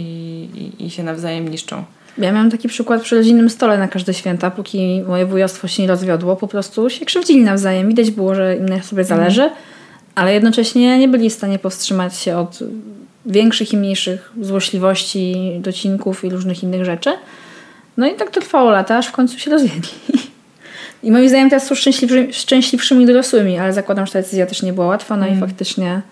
i, 0.79 0.87
i 0.87 0.91
się 0.91 1.03
nawzajem 1.03 1.49
niszczą. 1.49 1.85
Ja 2.19 2.33
miałam 2.33 2.51
taki 2.51 2.69
przykład 2.69 3.03
przy 3.03 3.17
rodzinnym 3.17 3.51
stole 3.51 3.79
na 3.79 3.89
każde 3.89 4.15
święta, 4.15 4.51
póki 4.51 5.03
moje 5.09 5.27
wujostwo 5.27 5.69
się 5.69 5.83
nie 5.83 5.89
rozwiodło, 5.89 6.37
po 6.37 6.49
prostu 6.49 6.91
się 6.91 7.05
krzywdzili 7.05 7.45
nawzajem. 7.45 7.89
Widać 7.89 8.11
było, 8.11 8.35
że 8.35 8.57
im 8.57 8.69
na 8.69 8.83
sobie 8.83 9.05
zależy, 9.05 9.51
ale 10.15 10.35
jednocześnie 10.35 10.99
nie 10.99 11.09
byli 11.09 11.31
w 11.31 11.33
stanie 11.33 11.59
powstrzymać 11.59 12.17
się 12.17 12.37
od 12.37 12.59
większych 13.27 13.73
i 13.73 13.77
mniejszych 13.77 14.33
złośliwości, 14.41 15.53
docinków 15.61 16.25
i 16.25 16.31
różnych 16.31 16.63
innych 16.63 16.85
rzeczy. 16.85 17.11
No 17.97 18.07
i 18.07 18.15
tak 18.15 18.31
to 18.31 18.41
trwało 18.41 18.71
lata, 18.71 18.97
aż 18.97 19.07
w 19.07 19.13
końcu 19.13 19.39
się 19.39 19.51
rozwiedli. 19.51 19.91
I 21.03 21.13
moim 21.13 21.29
zdaniem 21.29 21.51
teraz 21.51 21.67
są 21.67 21.75
szczęśliwszy, 21.75 22.29
szczęśliwszymi 22.33 23.07
dorosłymi, 23.07 23.59
ale 23.59 23.73
zakładam, 23.73 24.07
że 24.07 24.13
ta 24.13 24.19
decyzja 24.19 24.47
też 24.47 24.63
nie 24.63 24.73
była 24.73 24.87
łatwa, 24.87 25.17
no 25.17 25.27
i 25.27 25.37
faktycznie 25.37 26.03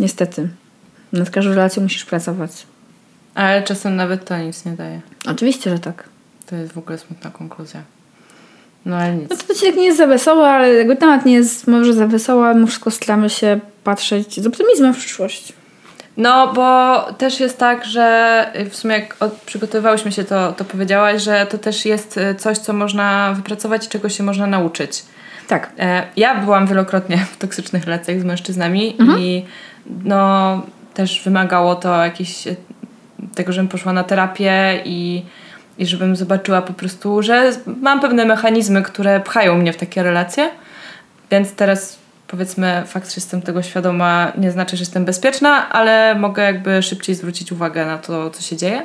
niestety 0.00 0.48
nad 1.12 1.30
każdą 1.30 1.50
relacją 1.50 1.82
musisz 1.82 2.04
pracować. 2.04 2.50
Ale 3.34 3.62
czasem 3.62 3.96
nawet 3.96 4.24
to 4.24 4.38
nic 4.38 4.64
nie 4.64 4.72
daje. 4.72 5.00
Oczywiście, 5.26 5.70
że 5.70 5.78
tak. 5.78 6.08
To 6.46 6.56
jest 6.56 6.72
w 6.72 6.78
ogóle 6.78 6.98
smutna 6.98 7.30
konkluzja. 7.30 7.82
No 8.84 8.96
ale 8.96 9.16
nic. 9.16 9.30
No 9.30 9.36
to 9.36 9.52
odcinek 9.52 9.76
nie 9.76 9.84
jest 9.84 9.98
za 9.98 10.06
wesoły, 10.06 10.44
ale 10.44 10.74
jakby 10.74 10.96
temat 10.96 11.24
nie 11.24 11.34
jest 11.34 11.66
może 11.66 11.92
za 11.92 12.06
wesoły, 12.06 12.46
ale 12.46 12.66
wszystko 12.66 12.90
staramy 12.90 13.30
się 13.30 13.60
patrzeć 13.84 14.40
z 14.40 14.46
optymizmem 14.46 14.94
w 14.94 14.98
przyszłość. 14.98 15.52
No, 16.16 16.52
bo 16.52 16.98
też 17.12 17.40
jest 17.40 17.58
tak, 17.58 17.84
że 17.84 18.46
w 18.70 18.76
sumie 18.76 18.94
jak 18.94 19.16
od- 19.20 19.32
przygotowywałyśmy 19.32 20.12
się, 20.12 20.24
to, 20.24 20.52
to 20.52 20.64
powiedziałaś, 20.64 21.22
że 21.22 21.46
to 21.46 21.58
też 21.58 21.84
jest 21.86 22.16
y, 22.18 22.34
coś, 22.34 22.58
co 22.58 22.72
można 22.72 23.32
wypracować 23.36 23.86
i 23.86 23.88
czego 23.88 24.08
się 24.08 24.22
można 24.24 24.46
nauczyć. 24.46 25.02
Tak. 25.48 25.70
E, 25.78 26.02
Ja 26.16 26.34
byłam 26.34 26.66
wielokrotnie 26.66 27.16
w 27.18 27.36
toksycznych 27.36 27.84
relacjach 27.84 28.20
z 28.20 28.24
mężczyznami 28.24 28.96
Mhm. 29.00 29.18
i 29.20 29.44
no 30.04 30.62
też 30.94 31.22
wymagało 31.24 31.74
to 31.74 32.04
jakiś 32.04 32.46
e, 32.46 32.54
tego, 33.34 33.52
żebym 33.52 33.68
poszła 33.68 33.92
na 33.92 34.04
terapię 34.04 34.80
i, 34.84 35.22
i 35.78 35.86
żebym 35.86 36.16
zobaczyła 36.16 36.62
po 36.62 36.72
prostu, 36.72 37.22
że 37.22 37.52
mam 37.80 38.00
pewne 38.00 38.24
mechanizmy, 38.24 38.82
które 38.82 39.20
pchają 39.20 39.54
mnie 39.58 39.72
w 39.72 39.76
takie 39.76 40.02
relacje. 40.02 40.50
Więc 41.30 41.52
teraz 41.54 41.98
powiedzmy 42.28 42.82
fakt, 42.86 43.08
że 43.08 43.14
jestem 43.16 43.42
tego 43.42 43.62
świadoma 43.62 44.32
nie 44.38 44.50
znaczy, 44.50 44.76
że 44.76 44.82
jestem 44.82 45.04
bezpieczna, 45.04 45.68
ale 45.68 46.14
mogę 46.14 46.42
jakby 46.42 46.82
szybciej 46.82 47.14
zwrócić 47.14 47.52
uwagę 47.52 47.86
na 47.86 47.98
to, 47.98 48.30
co 48.30 48.42
się 48.42 48.56
dzieje. 48.56 48.82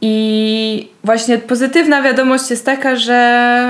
I 0.00 0.88
właśnie 1.04 1.38
pozytywna 1.38 2.02
wiadomość 2.02 2.50
jest 2.50 2.66
taka, 2.66 2.96
że 2.96 3.68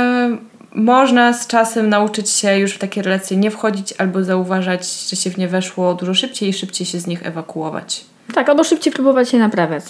można 0.72 1.32
z 1.32 1.46
czasem 1.46 1.88
nauczyć 1.88 2.30
się 2.30 2.58
już 2.58 2.72
w 2.72 2.78
takie 2.78 3.02
relacje 3.02 3.36
nie 3.36 3.50
wchodzić 3.50 3.94
albo 3.98 4.24
zauważać, 4.24 5.08
że 5.10 5.16
się 5.16 5.30
w 5.30 5.38
nie 5.38 5.48
weszło 5.48 5.94
dużo 5.94 6.14
szybciej 6.14 6.48
i 6.48 6.52
szybciej 6.52 6.86
się 6.86 7.00
z 7.00 7.06
nich 7.06 7.26
ewakuować. 7.26 8.04
Tak, 8.34 8.48
albo 8.48 8.64
szybciej 8.64 8.92
próbować 8.92 9.32
je 9.32 9.38
naprawiać. 9.38 9.84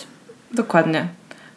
Dokładnie. 0.52 1.06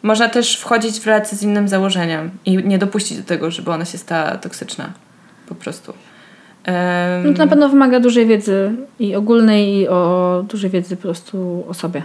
Można 0.02 0.28
też 0.28 0.56
wchodzić 0.56 1.00
w 1.00 1.06
relacje 1.06 1.38
z 1.38 1.42
innym 1.42 1.68
założeniem 1.68 2.30
i 2.44 2.56
nie 2.56 2.78
dopuścić 2.78 3.18
do 3.18 3.24
tego, 3.24 3.50
żeby 3.50 3.70
ona 3.70 3.84
się 3.84 3.98
stała 3.98 4.36
toksyczna. 4.36 4.92
Po 5.48 5.54
prostu. 5.54 5.92
Em, 6.64 7.26
No 7.26 7.32
to 7.32 7.38
na 7.38 7.46
pewno 7.46 7.68
wymaga 7.68 8.00
dużej 8.00 8.26
wiedzy 8.26 8.72
i 8.98 9.14
ogólnej, 9.14 9.74
i 9.74 9.88
o 9.88 10.44
dużej 10.48 10.70
wiedzy 10.70 10.96
po 10.96 11.02
prostu 11.02 11.64
o 11.68 11.74
sobie. 11.74 12.02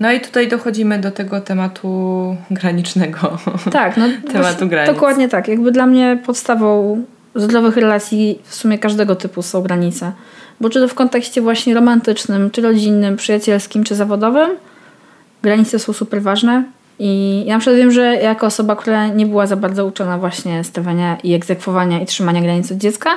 No 0.00 0.12
i 0.12 0.20
tutaj 0.20 0.48
dochodzimy 0.48 0.98
do 0.98 1.10
tego 1.10 1.40
tematu 1.40 2.36
granicznego. 2.50 3.38
Tak, 3.72 3.96
no 3.96 4.04
Tematu 4.32 4.68
granic. 4.68 4.94
Dokładnie 4.94 5.28
tak. 5.28 5.48
Jakby 5.48 5.72
dla 5.72 5.86
mnie 5.86 6.18
podstawą 6.26 7.02
zdrowych 7.34 7.76
relacji 7.76 8.38
w 8.44 8.54
sumie 8.54 8.78
każdego 8.78 9.16
typu 9.16 9.42
są 9.42 9.62
granice. 9.62 10.12
Bo 10.60 10.70
czy 10.70 10.80
to 10.80 10.88
w 10.88 10.94
kontekście 10.94 11.40
właśnie 11.42 11.74
romantycznym, 11.74 12.50
czy 12.50 12.62
rodzinnym, 12.62 13.16
przyjacielskim, 13.16 13.84
czy 13.84 13.94
zawodowym, 13.94 14.50
granice 15.42 15.78
są 15.78 15.92
super 15.92 16.22
ważne. 16.22 16.64
I 16.98 17.42
ja 17.46 17.54
na 17.54 17.60
przykład 17.60 17.76
wiem, 17.76 17.90
że 17.90 18.16
jako 18.16 18.46
osoba, 18.46 18.76
która 18.76 19.06
nie 19.06 19.26
była 19.26 19.46
za 19.46 19.56
bardzo 19.56 19.86
uczona 19.86 20.18
właśnie 20.18 20.64
stawiania 20.64 21.18
i 21.22 21.34
egzekwowania 21.34 22.00
i 22.00 22.06
trzymania 22.06 22.40
granic 22.40 22.72
od 22.72 22.78
dziecka, 22.78 23.10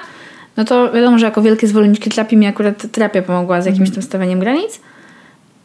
no 0.57 0.65
to 0.65 0.91
wiadomo, 0.91 1.19
że 1.19 1.25
jako 1.25 1.41
wielkie 1.41 1.67
zwolenniczki 1.67 2.09
terapii 2.09 2.37
mi 2.37 2.47
akurat 2.47 2.91
terapia 2.91 3.21
pomogła 3.21 3.61
z 3.61 3.65
jakimś 3.65 3.91
tym 3.91 4.03
stawianiem 4.03 4.39
granic. 4.39 4.79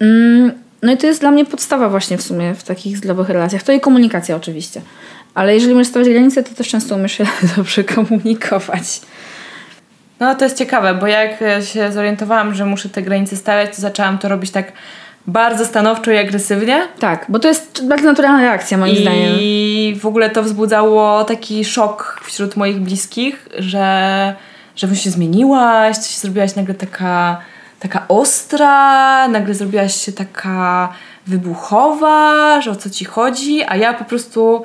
Mm, 0.01 0.53
No 0.85 0.93
i 0.93 0.97
to 0.97 1.07
jest 1.07 1.21
dla 1.21 1.31
mnie 1.31 1.45
podstawa 1.45 1.89
właśnie 1.89 2.19
w 2.19 2.23
sumie 2.23 2.55
w 2.55 2.63
takich 2.63 2.97
zdrowych 2.97 3.29
relacjach. 3.29 3.63
To 3.63 3.73
i 3.73 3.81
komunikacja 3.81 4.37
oczywiście. 4.37 4.81
Ale 5.35 5.55
jeżeli 5.55 5.73
umiesz 5.73 5.89
stawiać 5.89 6.09
granice, 6.09 6.43
to 6.43 6.55
też 6.55 6.69
często 6.69 6.95
umiesz 6.95 7.13
się 7.13 7.27
dobrze 7.57 7.85
komunikować. 7.85 9.01
No 10.21 10.35
to 10.35 10.45
jest 10.45 10.59
ciekawe, 10.59 10.95
bo 10.95 11.07
jak 11.07 11.31
się 11.61 11.93
zorientowałam, 11.93 12.55
że 12.55 12.67
muszę 12.67 12.89
te 12.89 13.03
granice 13.03 13.37
stawiać, 13.37 13.77
to 13.77 13.83
zaczęłam 13.83 14.19
to 14.19 14.29
robić 14.29 14.51
tak 14.51 14.73
bardzo 15.27 15.65
stanowczo 15.65 16.11
i 16.11 16.17
agresywnie. 16.17 16.89
Tak, 16.99 17.27
bo 17.29 17.39
to 17.39 17.49
jest 17.49 17.89
bardzo 17.89 18.05
naturalna 18.05 18.41
reakcja 18.41 18.79
moim 18.79 18.95
I 18.95 19.01
zdaniem. 19.01 19.37
I 19.41 19.97
w 20.01 20.07
ogóle 20.07 20.31
to 20.31 20.43
wzbudzało 20.43 21.25
taki 21.25 21.65
szok 21.65 22.21
wśród 22.25 22.57
moich 22.57 22.81
bliskich, 22.81 23.49
że, 23.59 24.35
że 24.77 24.97
się 24.97 25.11
zmieniłaś, 25.11 25.97
coś 25.97 26.17
zrobiłaś 26.17 26.57
nagle 26.57 26.75
taka, 26.75 27.41
taka 27.81 28.09
ostra, 28.09 29.29
nagle 29.29 29.55
zrobiłaś 29.55 30.05
się 30.05 30.13
taka 30.13 30.89
wybuchowa, 31.27 32.61
że 32.61 32.71
o 32.71 32.77
co 32.77 32.91
ci 32.91 33.05
chodzi, 33.05 33.63
a 33.69 33.77
ja 33.77 33.95
po 33.95 34.05
prostu 34.05 34.63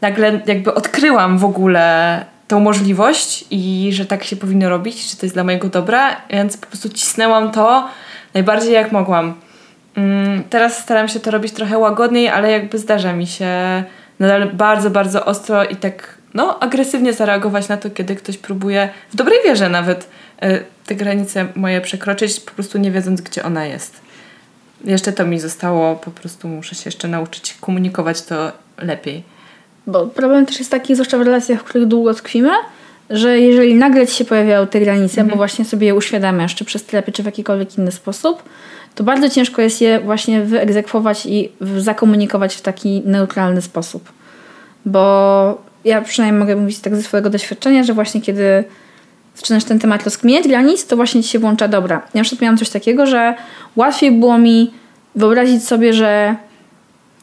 nagle 0.00 0.40
jakby 0.46 0.74
odkryłam 0.74 1.38
w 1.38 1.44
ogóle 1.44 2.24
tą 2.48 2.60
możliwość 2.60 3.44
i 3.50 3.90
że 3.92 4.06
tak 4.06 4.24
się 4.24 4.36
powinno 4.36 4.68
robić, 4.68 5.10
że 5.10 5.16
to 5.16 5.26
jest 5.26 5.36
dla 5.36 5.44
mojego 5.44 5.68
dobra, 5.68 6.16
więc 6.30 6.56
po 6.56 6.66
prostu 6.66 6.88
cisnęłam 6.88 7.50
to 7.50 7.88
najbardziej 8.34 8.72
jak 8.72 8.92
mogłam. 8.92 9.34
Mm, 9.96 10.44
teraz 10.50 10.78
staram 10.78 11.08
się 11.08 11.20
to 11.20 11.30
robić 11.30 11.52
trochę 11.52 11.78
łagodniej, 11.78 12.28
ale 12.28 12.50
jakby 12.50 12.78
zdarza 12.78 13.12
mi 13.12 13.26
się 13.26 13.48
nadal 14.18 14.52
bardzo, 14.52 14.90
bardzo 14.90 15.24
ostro 15.24 15.64
i 15.64 15.76
tak 15.76 16.18
no, 16.34 16.58
agresywnie 16.58 17.12
zareagować 17.12 17.68
na 17.68 17.76
to, 17.76 17.90
kiedy 17.90 18.16
ktoś 18.16 18.38
próbuje 18.38 18.88
w 19.12 19.16
dobrej 19.16 19.38
wierze 19.44 19.68
nawet 19.68 20.08
y, 20.42 20.64
te 20.86 20.94
granice 20.94 21.46
moje 21.54 21.80
przekroczyć, 21.80 22.40
po 22.40 22.50
prostu 22.50 22.78
nie 22.78 22.90
wiedząc, 22.90 23.20
gdzie 23.20 23.44
ona 23.44 23.66
jest. 23.66 24.00
Jeszcze 24.84 25.12
to 25.12 25.26
mi 25.26 25.40
zostało, 25.40 25.96
po 25.96 26.10
prostu 26.10 26.48
muszę 26.48 26.74
się 26.74 26.82
jeszcze 26.84 27.08
nauczyć 27.08 27.56
komunikować 27.60 28.22
to 28.22 28.52
lepiej. 28.78 29.22
Bo 29.86 30.06
problem 30.06 30.46
też 30.46 30.58
jest 30.58 30.70
taki, 30.70 30.94
zwłaszcza 30.94 31.18
w 31.18 31.22
relacjach, 31.22 31.60
w 31.60 31.64
których 31.64 31.88
długo 31.88 32.14
tkwimy, 32.14 32.50
że 33.10 33.40
jeżeli 33.40 33.74
nagle 33.74 34.06
ci 34.06 34.14
się 34.14 34.24
pojawiają 34.24 34.66
te 34.66 34.80
granice, 34.80 35.20
mhm. 35.20 35.28
bo 35.28 35.36
właśnie 35.36 35.64
sobie 35.64 35.86
je 35.86 35.94
uświadamiasz, 35.94 36.54
czy 36.54 36.64
przez 36.64 36.84
terapię, 36.84 37.12
czy 37.12 37.22
w 37.22 37.26
jakikolwiek 37.26 37.78
inny 37.78 37.92
sposób, 37.92 38.42
to 38.94 39.04
bardzo 39.04 39.30
ciężko 39.30 39.62
jest 39.62 39.80
je 39.80 40.00
właśnie 40.00 40.42
wyegzekwować 40.42 41.26
i 41.26 41.48
zakomunikować 41.78 42.54
w 42.54 42.60
taki 42.60 43.02
neutralny 43.04 43.62
sposób. 43.62 44.12
Bo 44.86 45.62
ja 45.84 46.02
przynajmniej 46.02 46.40
mogę 46.40 46.56
mówić 46.56 46.78
tak 46.78 46.96
ze 46.96 47.02
swojego 47.02 47.30
doświadczenia, 47.30 47.84
że 47.84 47.94
właśnie 47.94 48.20
kiedy 48.20 48.64
zaczynasz 49.36 49.64
ten 49.64 49.78
temat 49.78 50.04
rozkminiać 50.04 50.48
granic, 50.48 50.86
to 50.86 50.96
właśnie 50.96 51.22
ci 51.22 51.28
się 51.28 51.38
włącza 51.38 51.68
dobra. 51.68 51.96
Ja 52.14 52.20
na 52.20 52.24
przykład 52.24 52.42
miałam 52.42 52.58
coś 52.58 52.70
takiego, 52.70 53.06
że 53.06 53.34
łatwiej 53.76 54.12
było 54.12 54.38
mi 54.38 54.70
wyobrazić 55.14 55.64
sobie, 55.64 55.92
że 55.92 56.36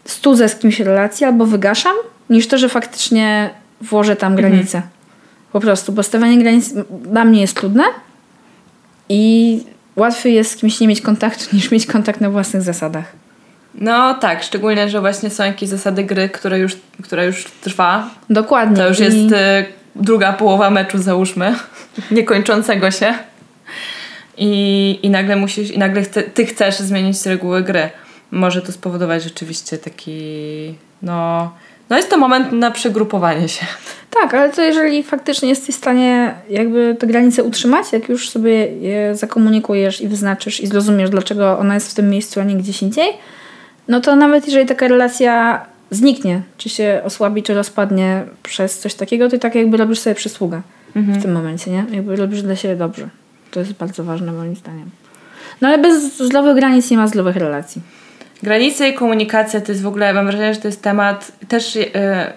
studzę 0.06 0.50
z 0.50 0.56
kimś 0.56 0.80
relację 0.80 1.28
albo 1.28 1.46
wygaszam, 1.46 1.94
niż 2.30 2.48
to, 2.48 2.58
że 2.58 2.70
faktycznie 2.70 3.50
włożę 3.82 4.16
tam 4.16 4.34
mhm. 4.34 4.50
granicę. 4.50 4.82
Po 5.52 5.60
prostu, 5.60 5.92
bo 5.92 6.04
stawianie 6.04 6.38
granic 6.38 6.74
dla 7.02 7.26
mnie 7.26 7.42
jest 7.42 7.56
trudne 7.56 7.84
i 9.10 9.64
łatwiej 9.98 10.34
jest 10.34 10.52
z 10.52 10.56
kimś 10.56 10.80
nie 10.80 10.88
mieć 10.88 11.02
kontaktu, 11.02 11.44
niż 11.56 11.72
mieć 11.72 11.86
kontakt 11.86 12.22
na 12.22 12.30
własnych 12.30 12.62
zasadach. 12.62 13.12
No 13.76 14.14
tak, 14.14 14.44
szczególnie, 14.44 14.90
że 14.90 15.02
właśnie 15.02 15.30
są 15.30 15.44
jakieś 15.44 15.70
zasady 15.70 16.04
gry, 16.04 16.30
które 16.30 16.60
już, 16.60 16.78
która 17.04 17.24
już 17.24 17.46
trwa. 17.62 18.10
Dokładnie. 18.30 18.78
To 18.78 18.90
już 18.90 19.00
jest 19.00 19.18
y, 19.18 19.66
druga 19.96 20.34
połowa 20.34 20.70
meczu, 20.70 20.98
załóżmy, 20.98 21.56
niekończącego 22.12 22.92
się. 22.92 23.14
I, 24.38 25.00
i 25.04 25.10
nagle 25.10 25.36
musisz, 25.36 25.72
i 25.72 25.80
nagle 25.80 26.02
chce, 26.02 26.24
ty 26.24 26.46
chcesz 26.46 26.80
zmienić 26.80 27.26
reguły 27.26 27.64
gry. 27.64 27.90
Może 28.32 28.62
to 28.62 28.72
spowodować 28.72 29.24
rzeczywiście 29.24 29.78
taki, 29.78 30.76
no, 31.02 31.52
no 31.90 31.98
jest 31.98 32.10
to 32.10 32.18
moment 32.18 32.52
na 32.52 32.72
przegrupowanie 32.72 33.50
się. 33.50 33.66
Tak, 34.22 34.34
ale 34.34 34.50
to 34.50 34.62
jeżeli 34.62 35.04
faktycznie 35.04 35.50
jesteś 35.50 35.76
w 35.76 35.78
stanie 35.78 36.36
jakby 36.50 36.96
te 37.00 37.08
granice 37.08 37.44
utrzymać, 37.44 37.94
jak 37.94 38.10
już 38.10 38.30
sobie 38.30 38.52
je 38.68 39.16
zakomunikujesz 39.16 40.02
i 40.02 40.08
wyznaczysz 40.08 40.60
i 40.60 40.68
zrozumiesz, 40.68 41.10
dlaczego 41.10 41.60
ona 41.60 41.74
jest 41.74 41.92
w 41.92 41.94
tym 41.94 42.10
miejscu, 42.10 42.40
a 42.40 42.44
nie 42.44 42.56
gdzieś 42.56 42.82
indziej, 42.82 43.08
no 43.88 44.02
to 44.02 44.16
nawet 44.16 44.46
jeżeli 44.46 44.66
taka 44.66 44.88
relacja 44.88 45.66
zniknie, 45.92 46.42
czy 46.58 46.70
się 46.70 47.02
osłabi, 47.04 47.44
czy 47.44 47.54
rozpadnie 47.54 48.24
przez 48.44 48.80
coś 48.80 48.94
takiego, 48.94 49.30
to 49.30 49.38
tak 49.38 49.56
jakby 49.56 49.78
robisz 49.78 50.00
sobie 50.00 50.16
przysługę 50.16 50.62
mhm. 50.96 51.20
w 51.20 51.22
tym 51.22 51.32
momencie, 51.32 51.72
nie? 51.72 51.86
Jakby 51.92 52.16
robisz 52.16 52.42
dla 52.42 52.56
siebie 52.56 52.76
dobrze. 52.76 53.10
To 53.52 53.60
jest 53.60 53.74
bardzo 53.74 54.04
ważne 54.04 54.32
moim 54.32 54.56
zdaniem. 54.56 54.90
No 55.62 55.68
ale 55.68 55.78
bez 55.78 56.18
zdrowych 56.18 56.56
granic 56.56 56.92
nie 56.92 56.98
ma 56.98 57.08
zdrowych 57.08 57.36
relacji. 57.36 57.82
Granice 58.44 58.90
i 58.90 58.94
komunikacja 58.94 59.62
to 59.62 59.72
jest 59.72 59.82
w 59.84 59.88
ogóle, 59.88 60.14
mam 60.14 60.26
wrażenie, 60.26 60.54
że 60.54 60.60
to 60.60 60.68
jest 60.68 60.82
temat, 60.82 61.32
też 61.48 61.76
yy, 61.76 61.86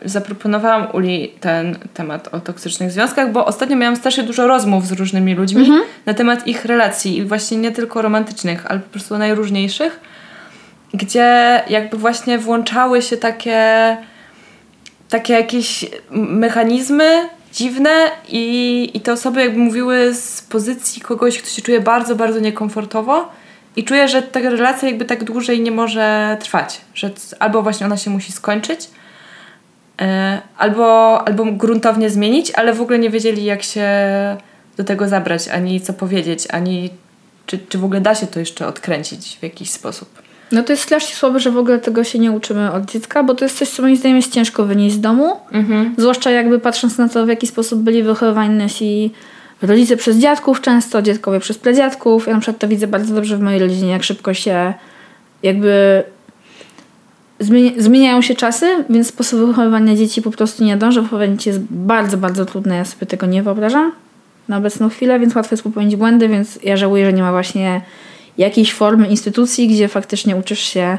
zaproponowałam 0.05 0.87
Uli 0.93 1.33
ten 1.41 1.79
temat 1.95 2.29
o 2.35 2.41
toksycznych 2.41 2.91
związkach, 2.91 3.33
bo 3.33 3.47
ostatnio 3.47 3.77
miałam 3.77 3.97
strasznie 3.97 4.23
dużo 4.23 4.47
rozmów 4.47 4.87
z 4.87 4.93
różnymi 4.93 5.35
ludźmi 5.35 5.61
mhm. 5.61 5.81
na 6.07 6.15
temat 6.15 6.47
ich 6.47 6.65
relacji 6.65 7.19
i 7.19 7.25
właśnie 7.25 7.59
nie 7.59 7.71
tylko 7.71 8.03
romantycznych, 8.03 8.67
ale 8.67 8.81
po 8.81 8.91
prostu 8.91 9.19
najróżniejszych, 9.19 10.01
gdzie 10.95 11.61
jakby 11.69 11.97
właśnie 11.97 12.39
włączały 12.39 13.03
się 13.03 13.17
takie 13.17 13.97
takie 15.09 15.33
jakieś 15.33 15.87
mechanizmy 16.11 17.29
dziwne 17.53 17.91
i, 18.29 18.91
i 18.95 19.01
te 19.01 19.13
osoby 19.13 19.41
jakby 19.41 19.59
mówiły 19.59 20.15
z 20.15 20.43
pozycji 20.43 21.03
kogoś, 21.03 21.39
kto 21.39 21.51
się 21.51 21.63
czuje 21.63 21.81
bardzo, 21.81 22.17
bardzo 22.17 22.41
niekomfortowo 22.41 23.29
i 23.77 23.85
czuję, 23.85 24.09
że 24.09 24.23
ta 24.23 24.41
relacja 24.41 24.89
jakby 24.89 25.05
tak 25.05 25.25
dłużej 25.25 25.61
nie 25.61 25.71
może 25.71 26.37
trwać, 26.41 26.81
że 26.95 27.11
albo 27.39 27.63
właśnie 27.63 27.87
ona 27.87 27.97
się 27.97 28.11
musi 28.11 28.33
skończyć, 28.33 28.91
e, 30.01 30.41
albo, 30.59 31.19
albo 31.29 31.45
gruntownie 31.45 32.11
zmienić, 32.11 32.51
ale 32.51 32.73
w 32.73 32.81
ogóle 32.81 32.99
nie 32.99 33.11
wiedzieli, 33.11 33.45
jak 33.45 33.63
się 33.63 33.87
do 34.77 34.85
tego 34.85 35.09
zabrać, 35.09 35.49
ani 35.49 35.81
co 35.81 35.93
powiedzieć, 35.93 36.47
ani 36.51 36.91
czy, 37.47 37.59
czy 37.59 37.79
w 37.79 37.85
ogóle 37.85 38.01
da 38.01 38.15
się 38.15 38.27
to 38.27 38.41
jeszcze 38.41 38.67
odkręcić 38.67 39.37
w 39.41 39.43
jakiś 39.43 39.71
sposób. 39.71 40.23
No 40.53 40.63
to 40.63 40.73
jest 40.73 40.83
strasznie 40.83 41.17
słabe, 41.17 41.41
że 41.41 41.51
w 41.51 41.59
ogóle 41.59 41.79
tego 41.79 42.05
się 42.05 42.19
nie 42.19 42.33
uczymy 42.33 42.73
od 42.73 42.91
dziecka, 42.91 43.23
bo 43.23 43.35
to 43.35 43.45
jest 43.45 43.59
coś, 43.59 43.69
co 43.69 43.83
moim 43.83 43.97
zdaniem 43.97 44.17
jest 44.17 44.33
ciężko 44.33 44.65
wynieść 44.65 44.95
z 44.95 45.01
domu. 45.01 45.37
Mhm. 45.53 45.95
Zwłaszcza 45.99 46.31
jakby 46.31 46.59
patrząc 46.59 46.99
na 46.99 47.09
to, 47.09 47.27
w 47.27 47.29
jaki 47.29 47.47
sposób 47.47 47.81
byli 47.81 48.03
wychowani 48.03 48.55
nasi 48.55 49.13
rodzice 49.63 49.97
przez 49.97 50.17
dziadków 50.17 50.61
często, 50.61 51.03
dziadkowie 51.03 51.41
przez 51.41 51.59
pradziadków. 51.59 52.27
Ja 52.27 52.35
na 52.35 52.41
przykład 52.41 52.59
to 52.59 52.69
widzę 52.69 52.87
bardzo 52.87 53.15
dobrze 53.15 53.37
w 53.37 53.41
mojej 53.41 53.61
rodzinie, 53.61 53.91
jak 53.91 54.03
szybko 54.03 54.35
się 54.35 54.75
jakby 55.43 56.03
zmieniają 57.79 58.23
się 58.23 58.35
czasy, 58.35 58.85
więc 58.91 59.09
sposób 59.09 59.41
wychowywania 59.41 59.97
dzieci 59.97 60.23
po 60.23 60.31
prostu 60.31 60.65
nie 60.65 60.77
dąży. 60.77 61.03
Wychowanie 61.03 61.33
dzieci 61.33 61.49
jest 61.49 61.61
bardzo, 61.71 62.17
bardzo 62.17 62.47
trudne. 62.47 62.77
Ja 62.77 62.85
sobie 62.85 63.07
tego 63.07 63.27
nie 63.27 63.43
wyobrażam 63.43 63.93
na 64.49 64.57
obecną 64.57 64.89
chwilę, 64.89 65.19
więc 65.19 65.35
łatwo 65.35 65.55
jest 65.55 65.63
popełnić 65.63 65.97
błędy, 65.97 66.29
więc 66.29 66.59
ja 66.63 66.77
żałuję, 66.77 67.07
że 67.07 67.13
nie 67.13 67.23
ma 67.23 67.31
właśnie 67.31 67.81
jakiejś 68.39 68.73
formy 68.73 69.09
instytucji, 69.09 69.69
gdzie 69.69 69.89
faktycznie 69.89 70.37
uczysz 70.37 70.61
się 70.61 70.99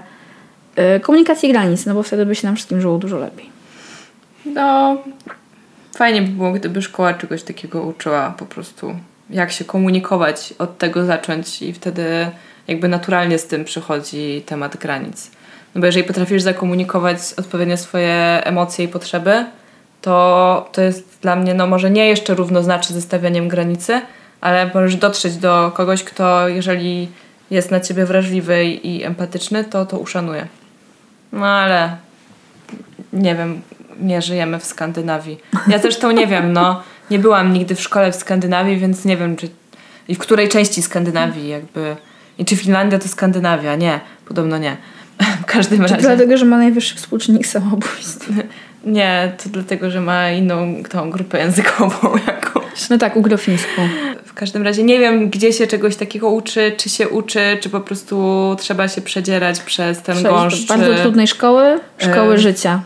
y, 0.96 1.00
komunikacji 1.00 1.50
granic, 1.50 1.86
no 1.86 1.94
bo 1.94 2.04
wtedy 2.04 2.26
by 2.26 2.36
się 2.36 2.48
nam 2.48 2.56
wszystkim 2.56 2.82
żyło 2.82 2.98
dużo 2.98 3.18
lepiej. 3.18 3.50
No, 4.46 4.98
fajnie 6.02 6.22
by 6.22 6.32
było, 6.32 6.52
gdyby 6.52 6.82
szkoła 6.82 7.14
czegoś 7.14 7.44
takiego 7.44 7.82
uczyła 7.82 8.34
po 8.38 8.46
prostu, 8.46 8.96
jak 9.30 9.52
się 9.52 9.66
komunikować, 9.66 10.54
od 10.60 10.78
tego 10.78 11.06
zacząć 11.06 11.62
i 11.62 11.74
wtedy 11.74 12.28
jakby 12.68 12.88
naturalnie 12.88 13.40
z 13.40 13.48
tym 13.48 13.66
przychodzi 13.66 14.44
temat 14.46 14.78
granic. 14.78 15.32
No 15.76 15.82
bo 15.82 15.86
jeżeli 15.86 16.08
potrafisz 16.08 16.42
zakomunikować 16.42 17.18
odpowiednio 17.38 17.78
swoje 17.78 18.42
emocje 18.44 18.86
i 18.86 18.88
potrzeby, 18.88 19.46
to 20.02 20.70
to 20.72 20.82
jest 20.82 21.18
dla 21.22 21.36
mnie, 21.36 21.54
no 21.54 21.68
może 21.68 21.92
nie 21.92 22.08
jeszcze 22.08 22.36
równoznaczne 22.36 22.96
ze 22.96 23.02
stawianiem 23.02 23.48
granicy, 23.48 24.02
ale 24.42 24.72
możesz 24.74 24.96
dotrzeć 24.96 25.38
do 25.38 25.72
kogoś, 25.76 26.04
kto 26.04 26.48
jeżeli 26.48 27.10
jest 27.52 27.72
na 27.72 27.80
ciebie 27.80 28.06
wrażliwy 28.06 28.66
i 28.66 29.04
empatyczny, 29.04 29.64
to 29.64 29.86
to 29.86 30.00
uszanuje. 30.00 30.48
No 31.32 31.46
ale 31.46 31.98
nie 33.14 33.36
wiem, 33.36 33.62
nie 34.02 34.22
żyjemy 34.22 34.60
w 34.60 34.66
Skandynawii. 34.66 35.40
Ja 35.68 35.80
zresztą 35.80 36.12
nie 36.12 36.28
wiem, 36.28 36.54
no 36.54 36.84
nie 37.10 37.20
byłam 37.20 37.54
nigdy 37.54 37.76
w 37.76 37.82
szkole 37.82 38.12
w 38.12 38.16
Skandynawii, 38.16 38.78
więc 38.78 39.06
nie 39.06 39.18
wiem, 39.18 39.36
czy 39.36 39.50
i 40.08 40.16
w 40.16 40.20
której 40.20 40.50
części 40.50 40.82
Skandynawii 40.82 41.50
jakby 41.50 41.96
i 42.38 42.46
czy 42.46 42.56
Finlandia 42.56 43.00
to 43.00 43.08
Skandynawia? 43.08 43.76
Nie, 43.76 44.00
podobno 44.26 44.58
nie. 44.58 44.78
W 45.42 45.46
każdym 45.46 45.82
razie. 45.82 45.98
dlatego, 45.98 46.38
że 46.38 46.46
ma 46.46 46.58
najwyższy 46.58 46.96
współczynnik 46.96 47.48
samobójstw. 47.48 48.30
Nie, 48.86 49.32
to 49.44 49.50
dlatego, 49.50 49.92
że 49.92 50.02
ma 50.02 50.32
inną 50.32 50.84
tą 50.90 51.10
grupę 51.12 51.40
językową 51.40 51.98
jakąś. 52.28 52.90
No 52.90 52.98
tak, 52.98 53.16
ugrofińską. 53.16 53.88
W 54.26 54.34
każdym 54.34 54.64
razie 54.64 54.84
nie 54.84 55.00
wiem, 55.00 55.30
gdzie 55.30 55.54
się 55.54 55.68
czegoś 55.68 55.96
takiego 55.96 56.30
uczy, 56.30 56.72
czy 56.78 56.90
się 56.90 57.10
uczy, 57.10 57.58
czy 57.62 57.70
po 57.70 57.80
prostu 57.80 58.56
trzeba 58.60 58.88
się 58.88 59.02
przedzierać 59.02 59.60
przez 59.60 60.02
ten 60.02 60.16
Przejdź 60.16 60.36
gąszcz. 60.36 60.68
bardzo 60.68 60.96
trudnej 60.96 61.28
szkoły, 61.28 61.80
szkoły 61.98 62.34
e... 62.34 62.38
życia. 62.38 62.82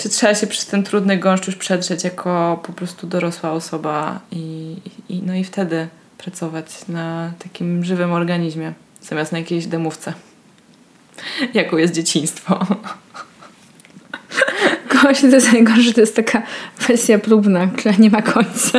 Czy 0.00 0.08
trzeba 0.08 0.34
się 0.34 0.46
przez 0.46 0.66
ten 0.66 0.82
trudny 0.82 1.16
gąszcz 1.16 1.46
już 1.46 1.56
przedrzeć 1.56 2.04
jako 2.04 2.60
po 2.66 2.72
prostu 2.72 3.06
dorosła 3.06 3.52
osoba 3.52 4.20
i, 4.32 4.76
i, 5.08 5.22
no 5.22 5.34
i 5.34 5.44
wtedy 5.44 5.88
pracować 6.18 6.66
na 6.88 7.32
takim 7.38 7.84
żywym 7.84 8.12
organizmie, 8.12 8.72
zamiast 9.02 9.32
na 9.32 9.38
jakiejś 9.38 9.66
demówce. 9.66 10.12
Jaką 11.54 11.76
jest 11.76 11.94
dzieciństwo. 11.94 12.66
właśnie 15.02 15.28
to 15.28 15.34
jest 15.34 15.52
najgorsze, 15.52 15.92
to 15.92 16.00
jest 16.00 16.16
taka 16.16 16.42
wersja 16.88 17.18
próbna, 17.18 17.66
która 17.66 17.94
nie 17.98 18.10
ma 18.10 18.22
końca. 18.22 18.78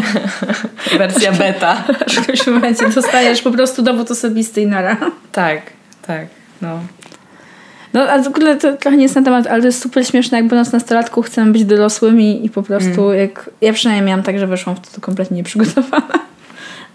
Wersja 0.98 1.32
beta. 1.32 1.84
W 2.08 2.22
którymś 2.22 2.48
momencie 2.48 2.90
dostajesz 2.90 3.42
po 3.42 3.52
prostu 3.52 3.82
dowód 3.82 4.12
osobisty 4.12 4.62
i 4.62 4.68
nara. 4.68 4.98
Tak, 5.32 5.62
tak, 6.02 6.28
no. 6.62 6.80
No, 7.94 8.02
a 8.02 8.24
w 8.24 8.28
ogóle 8.28 8.56
to 8.56 8.78
trochę 8.78 8.98
nie 8.98 9.04
jest 9.04 9.16
na 9.16 9.24
temat, 9.24 9.48
ale 9.48 9.62
to 9.62 9.68
jest 9.68 9.82
super 9.82 10.08
śmieszne, 10.08 10.38
jak 10.38 10.48
będąc 10.48 10.72
nastolatką 10.72 11.22
chcemy 11.22 11.52
być 11.52 11.66
dorosłymi 11.66 12.46
i 12.46 12.50
po 12.50 12.64
prostu 12.64 13.14
jak... 13.14 13.50
Ja 13.62 13.74
przynajmniej 13.74 14.08
miałam 14.08 14.24
tak, 14.24 14.40
że 14.40 14.48
weszłam 14.48 14.76
w 14.76 14.80
to, 14.80 14.96
to 14.96 15.02
kompletnie 15.02 15.38
nieprzygotowana. 15.38 16.20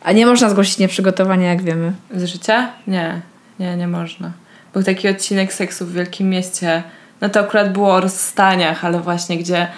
A 0.02 0.12
nie 0.12 0.26
można 0.26 0.50
zgłosić 0.50 0.78
nieprzygotowania, 0.78 1.48
jak 1.48 1.62
wiemy. 1.62 1.92
Z 2.14 2.24
życia? 2.24 2.68
Nie, 2.86 3.20
nie, 3.58 3.76
nie 3.76 3.88
można. 3.88 4.30
Był 4.72 4.82
taki 4.82 5.08
odcinek 5.08 5.52
seksu 5.52 5.86
w 5.86 5.92
Wielkim 5.92 6.30
Mieście. 6.30 6.82
No 7.20 7.28
to 7.28 7.40
akurat 7.40 7.72
było 7.72 7.94
o 7.94 8.00
rozstaniach, 8.00 8.84
ale 8.84 9.00
właśnie 9.00 9.38
gdzie 9.38 9.68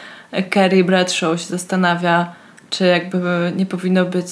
Kerry 0.51 0.85
Bradshaw 0.85 1.41
się 1.41 1.47
zastanawia, 1.47 2.33
czy 2.71 2.87
jakby 2.87 3.53
nie 3.57 3.66
powinno 3.66 4.05
być, 4.05 4.29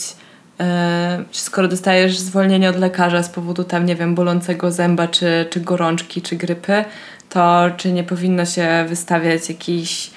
skoro 1.32 1.68
dostajesz 1.68 2.18
zwolnienie 2.18 2.70
od 2.70 2.76
lekarza 2.76 3.22
z 3.22 3.28
powodu 3.28 3.64
tam, 3.64 3.86
nie 3.86 3.96
wiem, 3.96 4.14
bolącego 4.14 4.72
zęba, 4.72 5.09
czy, 5.09 5.46
czy 5.50 5.61
gorączki, 5.61 6.22
czy 6.22 6.36
grypy, 6.36 6.84
to 7.28 7.70
czy 7.76 7.92
nie 7.92 8.04
powinno 8.04 8.46
się 8.46 8.84
wystawiać 8.88 9.48
jakichś 9.48 10.11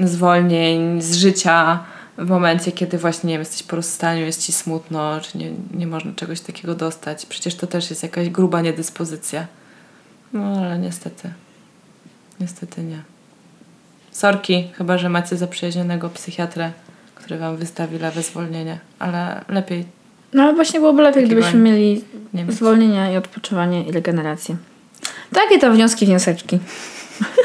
zwolnień 0.00 1.02
z 1.02 1.16
życia 1.16 1.84
w 2.18 2.28
momencie, 2.28 2.72
kiedy 2.72 2.98
właśnie 2.98 3.28
nie 3.28 3.34
wiem, 3.34 3.40
jesteś 3.40 3.62
po 3.62 3.76
rozstaniu, 3.76 4.24
jest 4.24 4.46
ci 4.46 4.52
smutno, 4.52 5.20
czy 5.20 5.38
nie, 5.38 5.50
nie 5.74 5.86
można 5.86 6.12
czegoś 6.12 6.40
takiego 6.40 6.74
dostać. 6.74 7.26
Przecież 7.26 7.54
to 7.54 7.66
też 7.66 7.90
jest 7.90 8.02
jakaś 8.02 8.28
gruba 8.28 8.60
niedyspozycja. 8.60 9.46
No 10.32 10.60
ale 10.60 10.78
niestety. 10.78 11.30
Niestety 12.40 12.82
nie. 12.82 13.02
Sorki, 14.10 14.70
chyba 14.72 14.98
że 14.98 15.08
macie 15.08 15.36
zaprzyjaźnionego 15.36 16.10
psychiatrę, 16.10 16.72
który 17.16 17.38
wam 17.38 17.56
wystawi 17.56 17.98
lewe 17.98 18.22
zwolnienie, 18.22 18.78
ale 18.98 19.44
lepiej 19.48 19.84
No 20.32 20.42
ale 20.42 20.54
właśnie 20.54 20.80
byłoby 20.80 21.02
lepiej, 21.02 21.24
gdybyśmy 21.24 21.58
mieli 21.58 22.04
zwolnienia 22.48 23.12
i 23.12 23.16
odpoczywanie 23.16 23.84
i 23.84 23.92
regenerację. 23.92 24.56
Takie 25.32 25.58
to 25.58 25.72
wnioski, 25.72 26.06
wnioseczki. 26.06 26.58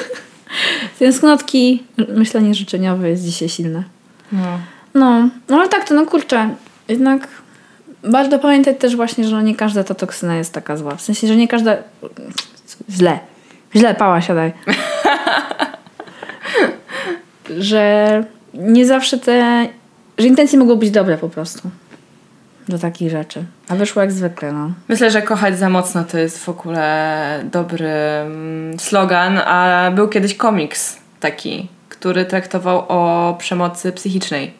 Tęsknotki, 1.00 1.84
myślenie 2.08 2.54
życzeniowe 2.54 3.10
jest 3.10 3.24
dzisiaj 3.24 3.50
silne. 3.50 3.84
No. 4.32 4.60
No, 4.94 5.30
no 5.50 5.58
ale 5.58 5.70
tak 5.70 5.88
to, 5.88 5.94
no 5.94 6.06
kurczę, 6.06 6.50
jednak 6.88 7.28
warto 8.04 8.40
pamiętać 8.40 8.78
też 8.80 8.96
właśnie, 8.96 9.24
że 9.24 9.36
no 9.36 9.42
nie 9.42 9.56
każda 9.56 9.84
ta 9.84 9.96
toksyna 9.96 10.38
jest 10.38 10.54
taka 10.54 10.78
zła. 10.78 10.96
W 10.96 11.02
sensie, 11.02 11.28
że 11.28 11.36
nie 11.36 11.48
każda... 11.48 11.78
Źle. 12.90 13.20
Źle, 13.76 13.96
pała, 13.96 14.22
siadaj. 14.22 14.54
że 17.60 18.24
nie 18.54 18.86
zawsze 18.86 19.18
te... 19.18 19.68
Że 20.18 20.28
intencje 20.28 20.60
mogą 20.60 20.76
być 20.76 20.92
dobre 20.92 21.18
po 21.18 21.30
prostu. 21.30 21.70
Do 22.68 22.80
takich 22.80 23.10
rzeczy. 23.10 23.46
A 23.68 23.76
wyszło 23.76 24.02
jak 24.02 24.12
zwykle, 24.12 24.52
no. 24.52 24.72
Myślę, 24.88 25.12
że 25.12 25.22
kochać 25.22 25.60
za 25.60 25.70
mocno 25.70 26.04
to 26.04 26.18
jest 26.18 26.44
w 26.44 26.50
ogóle 26.50 27.44
dobry 27.52 27.90
mm, 27.90 28.80
slogan, 28.80 29.38
a 29.38 29.92
był 29.96 30.08
kiedyś 30.08 30.36
komiks 30.36 30.98
taki, 31.20 31.68
który 31.90 32.26
traktował 32.26 32.86
o 32.88 33.36
przemocy 33.40 33.92
psychicznej. 33.92 34.54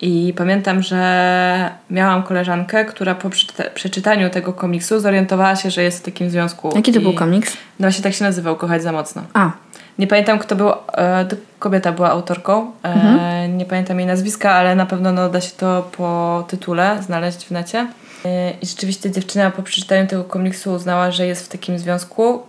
I 0.00 0.34
pamiętam, 0.36 0.82
że 0.82 1.70
miałam 1.90 2.22
koleżankę, 2.22 2.84
która 2.84 3.14
po 3.14 3.28
przeczyta- 3.28 3.70
przeczytaniu 3.74 4.30
tego 4.30 4.52
komiksu 4.52 5.00
zorientowała 5.00 5.56
się, 5.56 5.70
że 5.70 5.82
jest 5.82 5.98
w 5.98 6.02
takim 6.02 6.30
związku. 6.30 6.72
Jaki 6.76 6.92
to 6.92 7.00
był 7.00 7.12
komiks? 7.12 7.52
No 7.54 7.84
właśnie 7.84 8.02
tak 8.02 8.14
się 8.14 8.24
nazywał, 8.24 8.56
Kochać 8.56 8.82
za 8.82 8.92
mocno. 8.92 9.22
A, 9.34 9.50
Nie 9.98 10.06
pamiętam, 10.06 10.38
kto 10.38 10.56
był, 10.56 10.68
e, 10.68 11.26
kobieta 11.58 11.92
była 11.92 12.10
autorką. 12.10 12.72
E, 12.82 13.48
Nie 13.48 13.64
pamiętam 13.64 13.98
jej 13.98 14.06
nazwiska, 14.06 14.52
ale 14.52 14.74
na 14.74 14.86
pewno 14.86 15.12
no, 15.12 15.28
da 15.28 15.40
się 15.40 15.52
to 15.56 15.90
po 15.96 16.44
tytule 16.48 17.02
znaleźć 17.02 17.46
w 17.46 17.50
necie. 17.50 17.86
E, 18.24 18.50
I 18.50 18.66
rzeczywiście 18.66 19.10
dziewczyna 19.10 19.50
po 19.50 19.62
przeczytaniu 19.62 20.06
tego 20.06 20.24
komiksu 20.24 20.72
uznała, 20.72 21.10
że 21.10 21.26
jest 21.26 21.46
w 21.46 21.48
takim 21.48 21.78
związku 21.78 22.42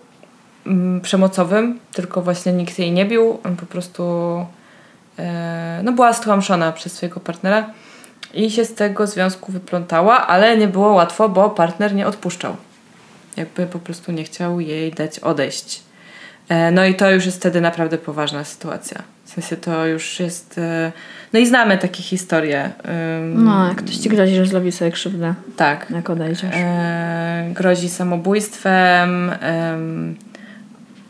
mm, 0.66 1.02
przemocowym, 1.02 1.80
tylko 1.93 2.22
właśnie 2.22 2.54
nikt 2.54 2.80
jej 2.80 2.91
nie 2.91 3.06
bił. 3.06 3.39
On 3.45 3.56
po 3.56 3.66
prostu 3.66 4.04
no, 5.84 5.91
była 5.91 6.14
stłamszona 6.14 6.72
przez 6.72 6.93
swojego 6.93 7.20
partnera 7.20 7.70
i 8.34 8.52
się 8.52 8.66
z 8.66 8.76
tego 8.76 9.08
związku 9.08 9.52
wyplątała, 9.52 10.28
ale 10.28 10.58
nie 10.58 10.68
było 10.68 10.93
łatwo, 10.93 11.30
bo 11.30 11.50
partner 11.50 11.95
nie 11.95 12.08
odpuszczał. 12.08 12.56
Jakby 13.38 13.66
po 13.68 13.80
prostu 13.80 14.12
nie 14.12 14.24
chciał 14.24 14.60
jej 14.60 14.91
dać 14.91 15.20
odejść. 15.20 15.89
E, 16.50 16.72
No 16.72 16.86
i 16.86 16.95
to 16.95 17.12
już 17.12 17.26
jest 17.26 17.38
wtedy 17.38 17.62
naprawdę 17.62 17.97
poważna 17.97 18.43
sytuacja. 18.43 19.02
W 19.26 19.30
sensie 19.30 19.58
to 19.58 19.86
już 19.88 20.20
jest. 20.20 20.58
e, 20.58 20.91
No 21.34 21.39
i 21.39 21.47
znamy 21.47 21.78
takie 21.78 22.04
historie. 22.04 22.72
no 23.36 23.68
jak 23.68 23.78
ktoś 23.78 23.95
ci 23.97 24.10
grozi, 24.10 24.36
że 24.36 24.45
zrobi 24.45 24.72
sobie 24.72 24.91
krzywdę, 24.91 25.34
Tak. 25.58 25.88
jak 25.89 26.10
odejdziesz. 26.10 26.56
E, 26.56 27.50
grozi 27.54 27.89
samobójstwem, 27.89 29.32
em, 29.41 30.16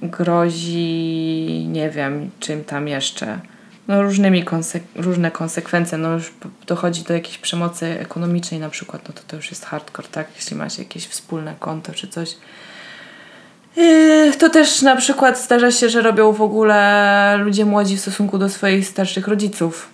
grozi 0.01 1.65
nie 1.71 1.89
wiem 1.89 2.29
czym 2.39 2.63
tam 2.63 2.87
jeszcze. 2.87 3.39
No 3.87 4.01
różnymi 4.01 4.45
konsek- 4.45 4.79
różne 4.95 5.31
konsekwencje. 5.31 5.97
No 5.97 6.09
już 6.13 6.33
dochodzi 6.67 7.03
do 7.03 7.13
jakiejś 7.13 7.37
przemocy 7.37 7.85
ekonomicznej 7.99 8.59
na 8.59 8.69
przykład, 8.69 9.01
no 9.07 9.13
to 9.13 9.21
to 9.27 9.35
już 9.35 9.49
jest 9.51 9.65
hardcore, 9.65 10.07
tak? 10.07 10.27
Jeśli 10.35 10.55
masz 10.57 10.77
jakieś 10.79 11.07
wspólne 11.07 11.53
konto 11.59 11.93
czy 11.93 12.07
coś. 12.07 12.29
Yy, 13.79 14.33
To 14.39 14.49
też 14.49 14.81
na 14.81 14.95
przykład 14.95 15.39
zdarza 15.39 15.71
się, 15.71 15.89
że 15.89 16.01
robią 16.01 16.31
w 16.31 16.41
ogóle 16.41 17.37
ludzie 17.43 17.65
młodzi 17.65 17.97
w 17.97 18.01
stosunku 18.01 18.37
do 18.37 18.49
swoich 18.49 18.87
starszych 18.87 19.27
rodziców. 19.27 19.89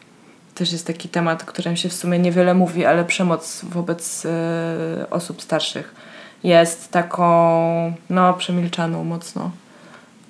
Też 0.56 0.72
jest 0.72 0.88
taki 0.88 1.10
temat, 1.10 1.44
o 1.44 1.46
którym 1.46 1.76
się 1.76 1.90
w 1.90 1.94
sumie 1.94 2.20
niewiele 2.20 2.54
mówi, 2.54 2.86
ale 2.86 3.06
przemoc 3.06 3.62
wobec 3.64 4.24
yy, 4.24 5.10
osób 5.10 5.42
starszych 5.42 5.96
jest 6.44 6.92
taką, 6.92 7.94
no, 8.10 8.34
przemilczaną 8.34 9.04
mocno 9.04 9.52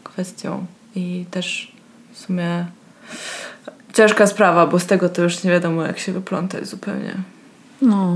kwestią. 0.03 0.65
I 0.95 1.25
też 1.31 1.71
w 2.13 2.17
sumie 2.17 2.65
ciężka 3.93 4.27
sprawa, 4.27 4.67
bo 4.67 4.79
z 4.79 4.85
tego 4.85 5.09
to 5.09 5.21
już 5.21 5.43
nie 5.43 5.51
wiadomo, 5.51 5.83
jak 5.83 5.99
się 5.99 6.11
wyplątać 6.11 6.67
zupełnie 6.67 7.15
No. 7.81 8.15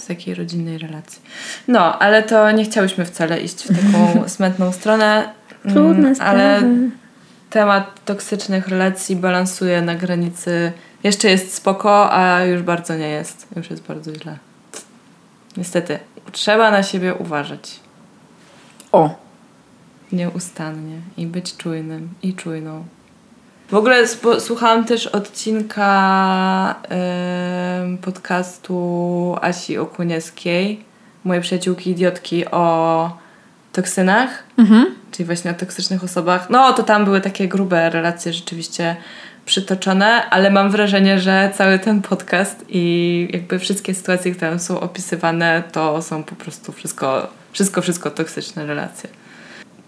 Z 0.00 0.06
takiej 0.06 0.34
rodzinnej 0.34 0.78
relacji. 0.78 1.22
No, 1.68 1.98
ale 1.98 2.22
to 2.22 2.50
nie 2.50 2.64
chciałyśmy 2.64 3.04
wcale 3.04 3.40
iść 3.40 3.64
w 3.64 3.68
taką 3.68 4.28
smętną 4.28 4.72
stronę. 4.72 5.32
Mm, 5.64 5.74
Trudne 5.74 6.14
sprawy. 6.14 6.30
Ale 6.30 6.62
temat 7.50 8.04
toksycznych 8.04 8.68
relacji 8.68 9.16
balansuje 9.16 9.82
na 9.82 9.94
granicy. 9.94 10.72
Jeszcze 11.04 11.28
jest 11.28 11.54
spoko, 11.54 12.12
a 12.12 12.44
już 12.44 12.62
bardzo 12.62 12.96
nie 12.96 13.08
jest. 13.08 13.46
Już 13.56 13.70
jest 13.70 13.82
bardzo 13.82 14.14
źle. 14.14 14.38
Niestety, 15.56 15.98
trzeba 16.32 16.70
na 16.70 16.82
siebie 16.82 17.14
uważać. 17.14 17.80
O, 18.92 19.26
Nieustannie. 20.12 21.00
I 21.16 21.26
być 21.26 21.56
czujnym. 21.56 22.08
I 22.22 22.34
czujną. 22.34 22.84
W 23.68 23.74
ogóle 23.74 24.06
spo- 24.06 24.40
słuchałam 24.40 24.84
też 24.84 25.06
odcinka 25.06 26.74
em, 26.88 27.98
podcastu 27.98 29.36
Asi 29.40 29.78
Okuniewskiej, 29.78 30.84
mojej 31.24 31.42
przyjaciółki 31.42 31.90
idiotki 31.90 32.46
o 32.46 33.16
toksynach, 33.72 34.44
mhm. 34.58 34.86
czyli 35.10 35.26
właśnie 35.26 35.50
o 35.50 35.54
toksycznych 35.54 36.04
osobach. 36.04 36.50
No 36.50 36.72
to 36.72 36.82
tam 36.82 37.04
były 37.04 37.20
takie 37.20 37.48
grube 37.48 37.90
relacje 37.90 38.32
rzeczywiście 38.32 38.96
przytoczone, 39.44 40.30
ale 40.30 40.50
mam 40.50 40.70
wrażenie, 40.70 41.20
że 41.20 41.50
cały 41.54 41.78
ten 41.78 42.02
podcast 42.02 42.64
i 42.68 43.28
jakby 43.32 43.58
wszystkie 43.58 43.94
sytuacje, 43.94 44.32
które 44.34 44.50
tam 44.50 44.58
są 44.58 44.80
opisywane, 44.80 45.62
to 45.72 46.02
są 46.02 46.24
po 46.24 46.34
prostu 46.34 46.72
wszystko, 46.72 47.28
wszystko, 47.52 47.82
wszystko 47.82 48.10
toksyczne 48.10 48.66
relacje, 48.66 49.10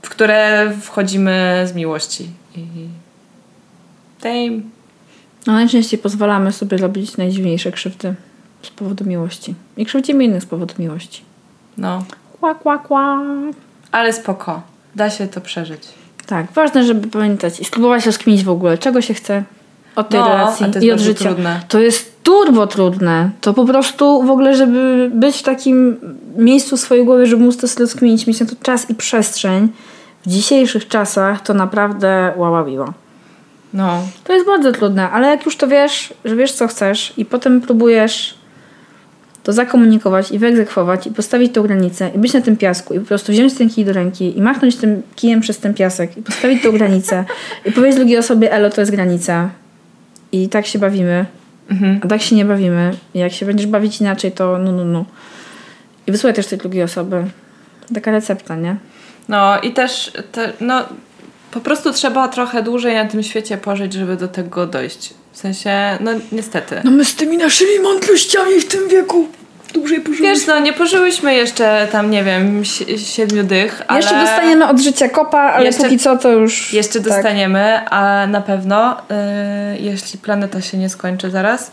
w 0.02 0.08
które 0.08 0.72
wchodzimy 0.82 1.64
z 1.66 1.74
miłości. 1.74 2.30
I 2.56 2.66
damn. 4.22 4.62
No 5.46 5.52
najczęściej 5.52 5.98
pozwalamy 5.98 6.52
sobie 6.52 6.76
robić 6.76 7.16
najdziwniejsze 7.16 7.72
krzywdy 7.72 8.14
z 8.62 8.70
powodu 8.70 9.04
miłości. 9.04 9.54
I 9.76 9.86
krzywdzimy 9.86 10.24
innych 10.24 10.42
z 10.42 10.46
powodu 10.46 10.74
miłości. 10.78 11.22
No, 11.78 12.04
Kła, 12.40 12.54
kła, 12.54 12.78
kła. 12.78 13.20
ale 13.92 14.12
spoko. 14.12 14.62
Da 14.96 15.10
się 15.10 15.26
to 15.28 15.40
przeżyć. 15.40 15.82
Tak, 16.26 16.52
ważne, 16.52 16.84
żeby 16.84 17.08
pamiętać 17.08 17.60
i 17.60 17.64
spróbować 17.64 18.06
rozkminić 18.06 18.44
w 18.44 18.48
ogóle, 18.48 18.78
czego 18.78 19.00
się 19.00 19.14
chce 19.14 19.42
od 19.96 20.08
tej 20.08 20.20
No, 20.20 20.28
relacji 20.28 20.66
i 20.82 20.92
od 20.92 21.00
życia. 21.00 21.24
trudne. 21.24 21.60
To 21.68 21.80
jest 21.80 22.22
turbo 22.22 22.66
trudne. 22.66 23.30
To 23.40 23.54
po 23.54 23.64
prostu 23.64 24.22
w 24.22 24.30
ogóle, 24.30 24.56
żeby 24.56 25.10
być 25.14 25.36
w 25.36 25.42
takim 25.42 25.96
miejscu 26.36 26.76
w 26.76 26.80
swojej 26.80 27.04
głowie, 27.04 27.26
żeby 27.26 27.44
móc 27.44 27.56
to 27.56 27.68
sobie 27.68 27.84
rozkminić, 27.84 28.26
mieć 28.26 28.40
na 28.40 28.46
to 28.46 28.56
czas 28.62 28.90
i 28.90 28.94
przestrzeń, 28.94 29.68
w 30.26 30.30
dzisiejszych 30.30 30.88
czasach 30.88 31.40
to 31.42 31.54
naprawdę 31.54 32.32
łaławiło. 32.36 32.92
No, 33.74 34.02
To 34.24 34.32
jest 34.32 34.46
bardzo 34.46 34.72
trudne, 34.72 35.10
ale 35.10 35.28
jak 35.28 35.46
już 35.46 35.56
to 35.56 35.68
wiesz, 35.68 36.14
że 36.24 36.36
wiesz 36.36 36.52
co 36.52 36.68
chcesz 36.68 37.14
i 37.16 37.24
potem 37.24 37.60
próbujesz 37.60 38.38
to 39.42 39.52
zakomunikować 39.52 40.30
i 40.30 40.38
wyegzekwować 40.38 41.06
i 41.06 41.10
postawić 41.10 41.54
tą 41.54 41.62
granicę 41.62 42.10
i 42.14 42.18
być 42.18 42.34
na 42.34 42.40
tym 42.40 42.56
piasku 42.56 42.94
i 42.94 43.00
po 43.00 43.06
prostu 43.06 43.32
wziąć 43.32 43.54
ten 43.54 43.70
kij 43.70 43.84
do 43.84 43.92
ręki 43.92 44.38
i 44.38 44.42
machnąć 44.42 44.76
tym 44.76 45.02
kijem 45.16 45.40
przez 45.40 45.58
ten 45.58 45.74
piasek 45.74 46.16
i 46.16 46.22
postawić 46.22 46.62
tą 46.62 46.72
granicę 46.72 47.24
i 47.66 47.72
powiedzieć 47.72 47.96
drugiej 47.96 48.18
osobie, 48.18 48.52
elo, 48.52 48.70
to 48.70 48.80
jest 48.80 48.90
granica. 48.90 49.50
I 50.32 50.48
tak 50.48 50.66
się 50.66 50.78
bawimy. 50.78 51.26
Mhm. 51.70 52.00
A 52.04 52.08
tak 52.08 52.22
się 52.22 52.36
nie 52.36 52.44
bawimy. 52.44 52.90
I 53.14 53.18
jak 53.18 53.32
się 53.32 53.46
będziesz 53.46 53.66
bawić 53.66 54.00
inaczej, 54.00 54.32
to 54.32 54.58
no, 54.58 54.72
no, 54.72 54.84
no. 54.84 55.04
I 56.06 56.12
wysłuchaj 56.12 56.34
też 56.34 56.46
tej 56.46 56.58
drugiej 56.58 56.82
osoby. 56.82 57.24
Taka 57.94 58.10
recepta, 58.10 58.56
nie? 58.56 58.76
No 59.28 59.60
i 59.60 59.72
też, 59.72 60.12
te, 60.32 60.52
no, 60.60 60.84
po 61.58 61.64
prostu 61.64 61.92
trzeba 61.92 62.28
trochę 62.28 62.62
dłużej 62.62 62.94
na 62.94 63.04
tym 63.04 63.22
świecie 63.22 63.56
pożyć, 63.56 63.92
żeby 63.92 64.16
do 64.16 64.28
tego 64.28 64.66
dojść. 64.66 65.14
W 65.32 65.38
sensie, 65.38 65.70
no 66.00 66.10
niestety. 66.32 66.80
No 66.84 66.90
my 66.90 67.04
z 67.04 67.14
tymi 67.16 67.36
naszymi 67.36 67.80
mądrościami 67.82 68.60
w 68.60 68.68
tym 68.68 68.88
wieku 68.88 69.26
dłużej 69.74 70.00
pożyjemy. 70.00 70.34
Wiesz, 70.34 70.46
no 70.46 70.58
nie 70.58 70.72
pożyłyśmy 70.72 71.34
jeszcze 71.34 71.88
tam, 71.92 72.10
nie 72.10 72.24
wiem, 72.24 72.64
si- 72.64 72.98
siedmiu 72.98 73.42
dych, 73.42 73.82
ale... 73.88 74.00
Jeszcze 74.00 74.20
dostaniemy 74.20 74.68
od 74.68 74.80
życia 74.80 75.08
kopa, 75.08 75.38
ale 75.40 75.64
Jeszcze- 75.64 75.82
póki 75.82 75.98
co 75.98 76.16
to 76.16 76.32
już... 76.32 76.72
Jeszcze 76.72 77.00
tak. 77.00 77.08
dostaniemy, 77.08 77.80
a 77.90 78.26
na 78.26 78.40
pewno, 78.40 78.96
y, 78.96 79.78
jeśli 79.80 80.18
planeta 80.18 80.60
się 80.60 80.78
nie 80.78 80.88
skończy 80.88 81.30
zaraz. 81.30 81.70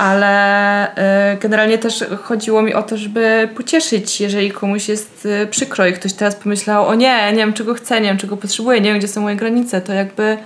Ale 0.00 0.88
y, 1.34 1.38
generalnie 1.40 1.78
też 1.78 2.04
chodziło 2.22 2.62
mi 2.62 2.74
o 2.74 2.82
to, 2.82 2.96
żeby 2.96 3.48
pocieszyć, 3.56 4.20
jeżeli 4.20 4.50
komuś 4.50 4.88
jest 4.88 5.26
y, 5.26 5.46
przykro 5.46 5.86
i 5.86 5.92
ktoś 5.92 6.12
teraz 6.12 6.36
pomyślał, 6.36 6.86
o 6.86 6.94
nie, 6.94 7.32
nie 7.32 7.38
wiem 7.38 7.52
czego 7.52 7.74
chcę, 7.74 8.00
nie 8.00 8.08
wiem 8.08 8.18
czego 8.18 8.36
potrzebuję, 8.36 8.80
nie 8.80 8.90
wiem 8.90 8.98
gdzie 8.98 9.08
są 9.08 9.20
moje 9.20 9.36
granice, 9.36 9.80
to 9.80 9.92
jakby 9.92 10.38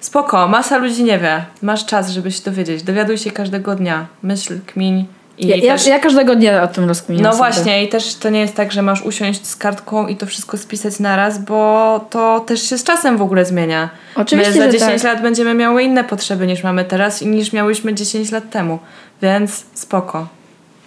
spoko, 0.00 0.48
masa 0.48 0.78
ludzi 0.78 1.04
nie 1.04 1.18
wie. 1.18 1.44
Masz 1.62 1.86
czas, 1.86 2.10
żeby 2.10 2.32
się 2.32 2.42
dowiedzieć. 2.42 2.82
Dowiaduj 2.82 3.18
się 3.18 3.30
każdego 3.30 3.74
dnia. 3.74 4.06
Myśl, 4.22 4.58
kmiń. 4.66 5.06
Ja, 5.38 5.74
też... 5.74 5.86
ja 5.86 5.98
każdego 5.98 6.36
dnia 6.36 6.62
o 6.62 6.68
tym 6.68 6.88
rozkminiam 6.88 7.24
No 7.24 7.32
sobie. 7.32 7.38
właśnie, 7.38 7.84
i 7.84 7.88
też 7.88 8.14
to 8.14 8.30
nie 8.30 8.40
jest 8.40 8.54
tak, 8.54 8.72
że 8.72 8.82
masz 8.82 9.02
usiąść 9.02 9.46
z 9.46 9.56
kartką 9.56 10.06
i 10.06 10.16
to 10.16 10.26
wszystko 10.26 10.56
spisać 10.56 10.98
naraz, 11.00 11.38
bo 11.38 12.00
to 12.10 12.40
też 12.40 12.62
się 12.70 12.78
z 12.78 12.84
czasem 12.84 13.16
w 13.16 13.22
ogóle 13.22 13.44
zmienia. 13.44 13.90
Oczywiście, 14.14 14.52
My 14.52 14.58
za 14.58 14.64
że 14.64 14.78
10 14.78 15.02
tak. 15.02 15.12
lat 15.12 15.22
będziemy 15.22 15.54
miały 15.54 15.82
inne 15.82 16.04
potrzeby 16.04 16.46
niż 16.46 16.62
mamy 16.62 16.84
teraz 16.84 17.22
i 17.22 17.26
niż 17.26 17.52
miałyśmy 17.52 17.94
10 17.94 18.30
lat 18.30 18.50
temu. 18.50 18.78
Więc 19.22 19.64
spoko. 19.74 20.26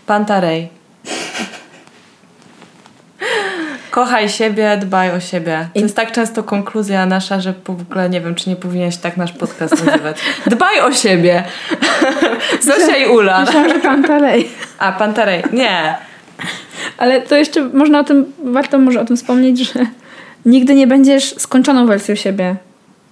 Pantarej. 0.06 0.70
Kochaj 3.98 4.30
siebie, 4.30 4.78
dbaj 4.82 5.12
o 5.12 5.20
siebie. 5.20 5.68
To 5.74 5.80
jest 5.80 5.96
tak 5.96 6.12
często 6.12 6.44
konkluzja 6.44 7.06
nasza, 7.06 7.42
że 7.42 7.54
w 7.64 7.70
ogóle 7.70 8.10
nie 8.10 8.22
wiem, 8.22 8.36
czy 8.36 8.50
nie 8.50 8.56
powinieneś 8.56 8.98
tak 8.98 9.18
nasz 9.18 9.32
podcast 9.34 9.74
nazywać. 9.86 10.18
Dbaj 10.48 10.80
o 10.82 10.92
siebie. 10.94 11.44
Zosia 12.62 12.98
i 12.98 13.06
Ula. 13.08 13.42
Myślałam, 13.46 13.70
że 13.70 13.80
pan 13.80 14.02
dalej. 14.02 14.50
A, 14.80 14.92
Pantarej. 14.92 15.44
Nie. 15.54 15.96
Ale 16.98 17.22
to 17.22 17.36
jeszcze 17.36 17.62
można 17.64 18.00
o 18.00 18.04
tym, 18.04 18.26
warto 18.44 18.80
może 18.80 19.02
o 19.02 19.06
tym 19.06 19.18
wspomnieć, 19.18 19.74
że 19.74 19.80
nigdy 20.46 20.76
nie 20.76 20.88
będziesz 20.88 21.36
skończoną 21.38 21.86
wersją 21.86 22.16
siebie. 22.16 22.56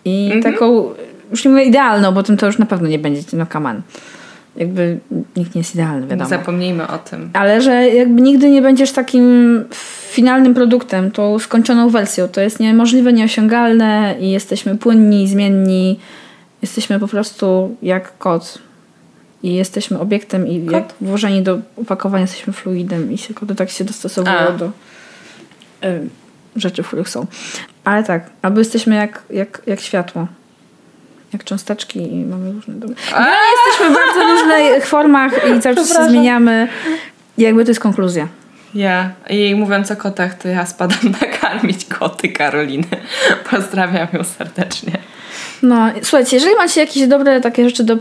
I 0.06 0.32
Mhm. 0.34 0.54
taką, 0.54 0.90
już 1.32 1.46
nie 1.46 1.52
mówię 1.52 1.64
idealną, 1.64 2.12
bo 2.12 2.24
tym 2.24 2.38
to 2.38 2.46
już 2.46 2.58
na 2.58 2.66
pewno 2.66 2.88
nie 2.88 3.00
będziecie, 3.00 3.38
no 3.38 3.46
come 3.46 3.70
on. 3.70 3.82
Jakby 4.56 5.00
nikt 5.36 5.56
nie 5.56 5.60
jest 5.60 5.76
idealny, 5.76 6.08
wiadomo. 6.08 6.30
Zapomnijmy 6.30 6.88
o 6.88 6.98
tym. 6.98 7.30
Ale 7.34 7.62
że 7.62 7.90
jakby 7.90 8.22
nigdy 8.22 8.50
nie 8.50 8.62
będziesz 8.62 8.92
takim 8.92 9.66
finalnym 10.02 10.54
produktem, 10.54 11.12
tą 11.12 11.40
skończoną 11.40 11.90
wersją. 11.90 12.28
To 12.28 12.42
jest 12.42 12.60
niemożliwe, 12.60 13.14
nieosiągalne 13.14 14.16
i 14.20 14.32
jesteśmy 14.32 14.78
płynni, 14.78 15.28
zmienni. 15.28 16.00
Jesteśmy 16.62 17.00
po 17.00 17.08
prostu 17.08 17.76
jak 17.82 18.18
kot. 18.18 18.60
I 19.44 19.54
jesteśmy 19.54 20.00
obiektem 20.00 20.48
i 20.48 20.66
Kot? 20.66 20.74
jak 20.74 20.94
włożeni 21.02 21.42
do 21.42 21.60
opakowania 21.78 22.22
jesteśmy 22.22 22.54
fluidem 22.54 23.12
i 23.12 23.18
się 23.18 23.34
koty 23.34 23.56
tak 23.56 23.70
się 23.70 23.84
dostosowują 23.84 24.36
A. 24.38 24.52
do 24.52 24.66
y, 24.66 24.72
rzeczy, 26.56 26.84
w 26.84 26.88
których 26.88 27.10
są. 27.10 27.26
Ale 27.84 28.04
tak, 28.04 28.30
albo 28.42 28.60
jesteśmy 28.60 28.96
jak, 28.96 29.24
jak, 29.30 29.62
jak 29.68 29.80
światło. 29.80 30.28
Jak 31.34 31.44
cząsteczki 31.44 32.14
i 32.14 32.26
mamy 32.26 32.52
różne... 32.52 32.74
domy. 32.74 32.96
No, 33.12 33.26
jesteśmy 33.56 33.90
w 33.90 33.94
bardzo 33.94 34.32
różnych 34.34 34.86
formach 34.86 35.32
i 35.50 35.60
cały 35.60 35.76
czas 35.76 35.94
się 35.94 36.06
zmieniamy. 36.10 36.68
Jakby 37.38 37.64
to 37.64 37.72
jest 37.72 37.80
konkluzja. 37.80 38.28
Ja. 38.76 39.10
I 39.30 39.56
mówiąc 39.56 39.92
o 39.92 39.96
kotach, 39.96 40.34
to 40.34 40.48
ja 40.48 40.66
spadam 40.66 41.00
nakarmić 41.22 41.86
koty 41.86 42.30
Karoliny. 42.30 42.88
Pozdrawiam 43.52 44.08
ją 44.14 44.24
serdecznie. 44.24 44.92
No, 45.64 45.90
słuchajcie, 46.04 46.36
jeżeli 46.36 46.56
macie 46.56 46.82
jakieś 46.82 47.08
dobre 47.08 47.42
takie 47.42 47.70
rzeczy 47.70 47.84
do 47.84 47.98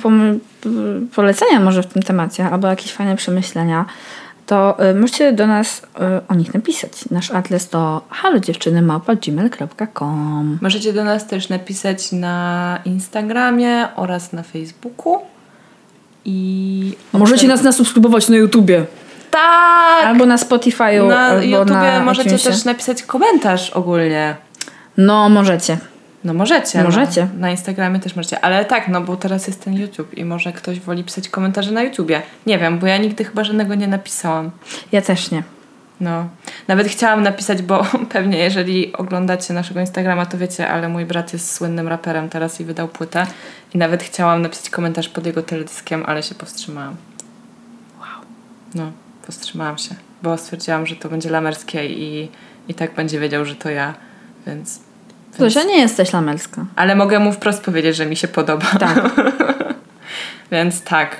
polecenia 1.15 1.61
może 1.61 1.83
w 1.83 1.87
tym 1.87 2.03
temacie, 2.03 2.45
albo 2.45 2.69
jakieś 2.69 2.93
fajne 2.93 3.17
przemyślenia, 3.17 3.85
to 4.47 4.77
y, 4.91 4.95
możecie 4.95 5.33
do 5.33 5.47
nas 5.47 5.79
y, 5.79 5.83
o 6.29 6.35
nich 6.35 6.55
napisać. 6.55 6.93
Nasz 7.11 7.31
adres 7.31 7.69
to 7.69 8.03
halodziewczynymałpa.gmail.com 8.11 10.59
Możecie 10.63 10.93
do 10.93 11.05
nas 11.05 11.27
też 11.27 11.49
napisać 11.49 12.13
na 12.13 12.79
Instagramie 12.85 13.89
oraz 13.97 14.33
na 14.33 14.43
Facebooku. 14.43 15.19
I 16.25 16.97
Możecie 17.13 17.49
nas 17.49 17.63
nasubskrybować 17.63 18.29
na 18.29 18.37
YouTubie. 18.37 18.85
Tak! 19.31 20.05
Albo 20.05 20.27
na 20.27 20.37
Spotify'u, 20.37 21.09
Na 21.09 21.19
albo 21.21 21.43
YouTubie 21.43 21.75
na 21.75 22.01
możecie 22.05 22.29
iTunesie. 22.31 22.51
też 22.51 22.65
napisać 22.65 23.03
komentarz 23.03 23.71
ogólnie. 23.71 24.37
No, 24.97 25.29
możecie. 25.29 25.79
No 26.25 26.35
możecie. 26.35 26.83
Możecie. 26.85 27.29
No. 27.35 27.41
Na 27.41 27.51
Instagramie 27.51 28.01
też 28.01 28.17
możecie. 28.17 28.45
Ale 28.45 28.65
tak, 28.65 28.89
no 28.89 29.01
bo 29.01 29.17
teraz 29.17 29.47
jest 29.47 29.65
ten 29.65 29.75
YouTube 29.75 30.15
i 30.15 30.25
może 30.25 30.53
ktoś 30.53 30.81
woli 30.81 31.05
pisać 31.05 31.29
komentarze 31.29 31.71
na 31.71 31.83
YouTubie. 31.83 32.23
Nie 32.47 32.59
wiem, 32.59 32.79
bo 32.79 32.87
ja 32.87 32.97
nigdy 32.97 33.25
chyba 33.25 33.45
żadnego 33.45 33.75
nie 33.75 33.87
napisałam. 33.87 34.51
Ja 34.93 35.03
też 35.03 35.31
nie. 35.31 35.43
No. 36.01 36.29
Nawet 36.69 36.89
chciałam 36.89 37.23
napisać, 37.23 37.63
bo 37.63 37.87
pewnie 38.13 38.39
jeżeli 38.39 38.93
oglądacie 38.93 39.55
naszego 39.55 39.81
Instagrama, 39.81 40.27
to 40.27 40.39
wiecie, 40.39 40.69
ale 40.69 40.89
mój 40.89 41.07
brat 41.07 41.33
jest 41.33 41.53
słynnym 41.53 41.89
raperem 41.89 42.29
teraz 42.29 42.61
i 42.61 42.65
wydał 42.65 42.89
płytę. 42.89 43.27
I 43.75 43.79
nawet 43.79 44.03
chciałam 44.03 44.43
napisać 44.43 44.71
komentarz 44.71 45.09
pod 45.09 45.27
jego 45.27 45.43
teledyskiem, 45.43 46.05
ale 46.07 46.23
się 46.23 46.35
powstrzymałam. 46.35 46.97
Wow. 48.01 48.25
No, 48.75 48.93
powstrzymałam 49.27 49.79
się, 49.79 49.95
bo 50.23 50.39
stwierdziłam, 50.39 50.87
że 50.87 50.97
to 50.97 51.09
będzie 51.09 51.31
lamerskie 51.31 51.87
i, 51.87 52.29
i 52.69 52.75
tak 52.75 52.95
będzie 52.95 53.21
wiedział, 53.21 53.45
że 53.45 53.55
to 53.55 53.71
ja, 53.71 53.95
więc... 54.47 54.81
Zosia, 55.39 55.63
nie 55.65 55.79
jesteś 55.79 56.13
lamelska. 56.13 56.67
Ale 56.77 56.95
mogę 56.97 57.19
mu 57.19 57.33
wprost 57.33 57.65
powiedzieć, 57.65 57.97
że 57.97 58.07
mi 58.07 58.17
się 58.17 58.29
podoba. 58.29 58.67
Tak. 58.79 59.11
Więc 60.53 60.83
tak, 60.83 61.17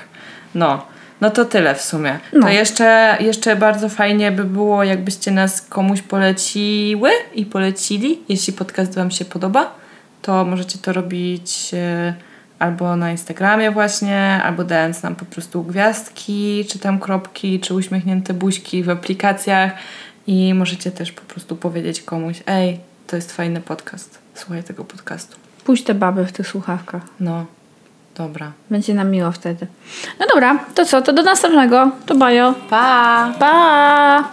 no. 0.55 0.85
No 1.21 1.29
to 1.31 1.45
tyle 1.45 1.75
w 1.75 1.81
sumie. 1.81 2.19
No. 2.33 2.41
To 2.41 2.49
jeszcze, 2.49 3.17
jeszcze 3.19 3.55
bardzo 3.55 3.89
fajnie 3.89 4.31
by 4.31 4.43
było, 4.43 4.83
jakbyście 4.83 5.31
nas 5.31 5.61
komuś 5.61 6.01
poleciły 6.01 7.09
i 7.33 7.45
polecili. 7.45 8.19
Jeśli 8.29 8.53
podcast 8.53 8.95
Wam 8.95 9.11
się 9.11 9.25
podoba, 9.25 9.75
to 10.21 10.45
możecie 10.45 10.77
to 10.77 10.93
robić 10.93 11.71
e, 11.73 12.13
albo 12.59 12.95
na 12.95 13.11
Instagramie 13.11 13.71
właśnie, 13.71 14.41
albo 14.43 14.63
dając 14.63 15.03
nam 15.03 15.15
po 15.15 15.25
prostu 15.25 15.63
gwiazdki, 15.63 16.65
czy 16.69 16.79
tam 16.79 16.99
kropki, 16.99 17.59
czy 17.59 17.73
uśmiechnięte 17.73 18.33
buźki 18.33 18.83
w 18.83 18.89
aplikacjach 18.89 19.71
i 20.27 20.53
możecie 20.53 20.91
też 20.91 21.11
po 21.11 21.21
prostu 21.21 21.55
powiedzieć 21.55 22.01
komuś, 22.01 22.43
ej, 22.47 22.79
to 23.07 23.15
jest 23.15 23.31
fajny 23.31 23.61
podcast. 23.61 24.19
Słuchaj 24.35 24.63
tego 24.63 24.85
podcastu. 24.85 25.37
Puść 25.63 25.83
te 25.83 25.93
baby 25.93 26.25
w 26.25 26.31
tych 26.31 26.47
słuchawkach. 26.47 27.01
No, 27.19 27.45
dobra. 28.15 28.51
Będzie 28.69 28.93
nam 28.93 29.11
miło 29.11 29.31
wtedy. 29.31 29.67
No 30.19 30.25
dobra, 30.33 30.65
to 30.75 30.85
co? 30.85 31.01
To 31.01 31.13
do 31.13 31.23
następnego. 31.23 31.91
To 32.05 32.15
bajo. 32.15 32.53
Pa! 32.69 33.33
Pa! 33.39 34.23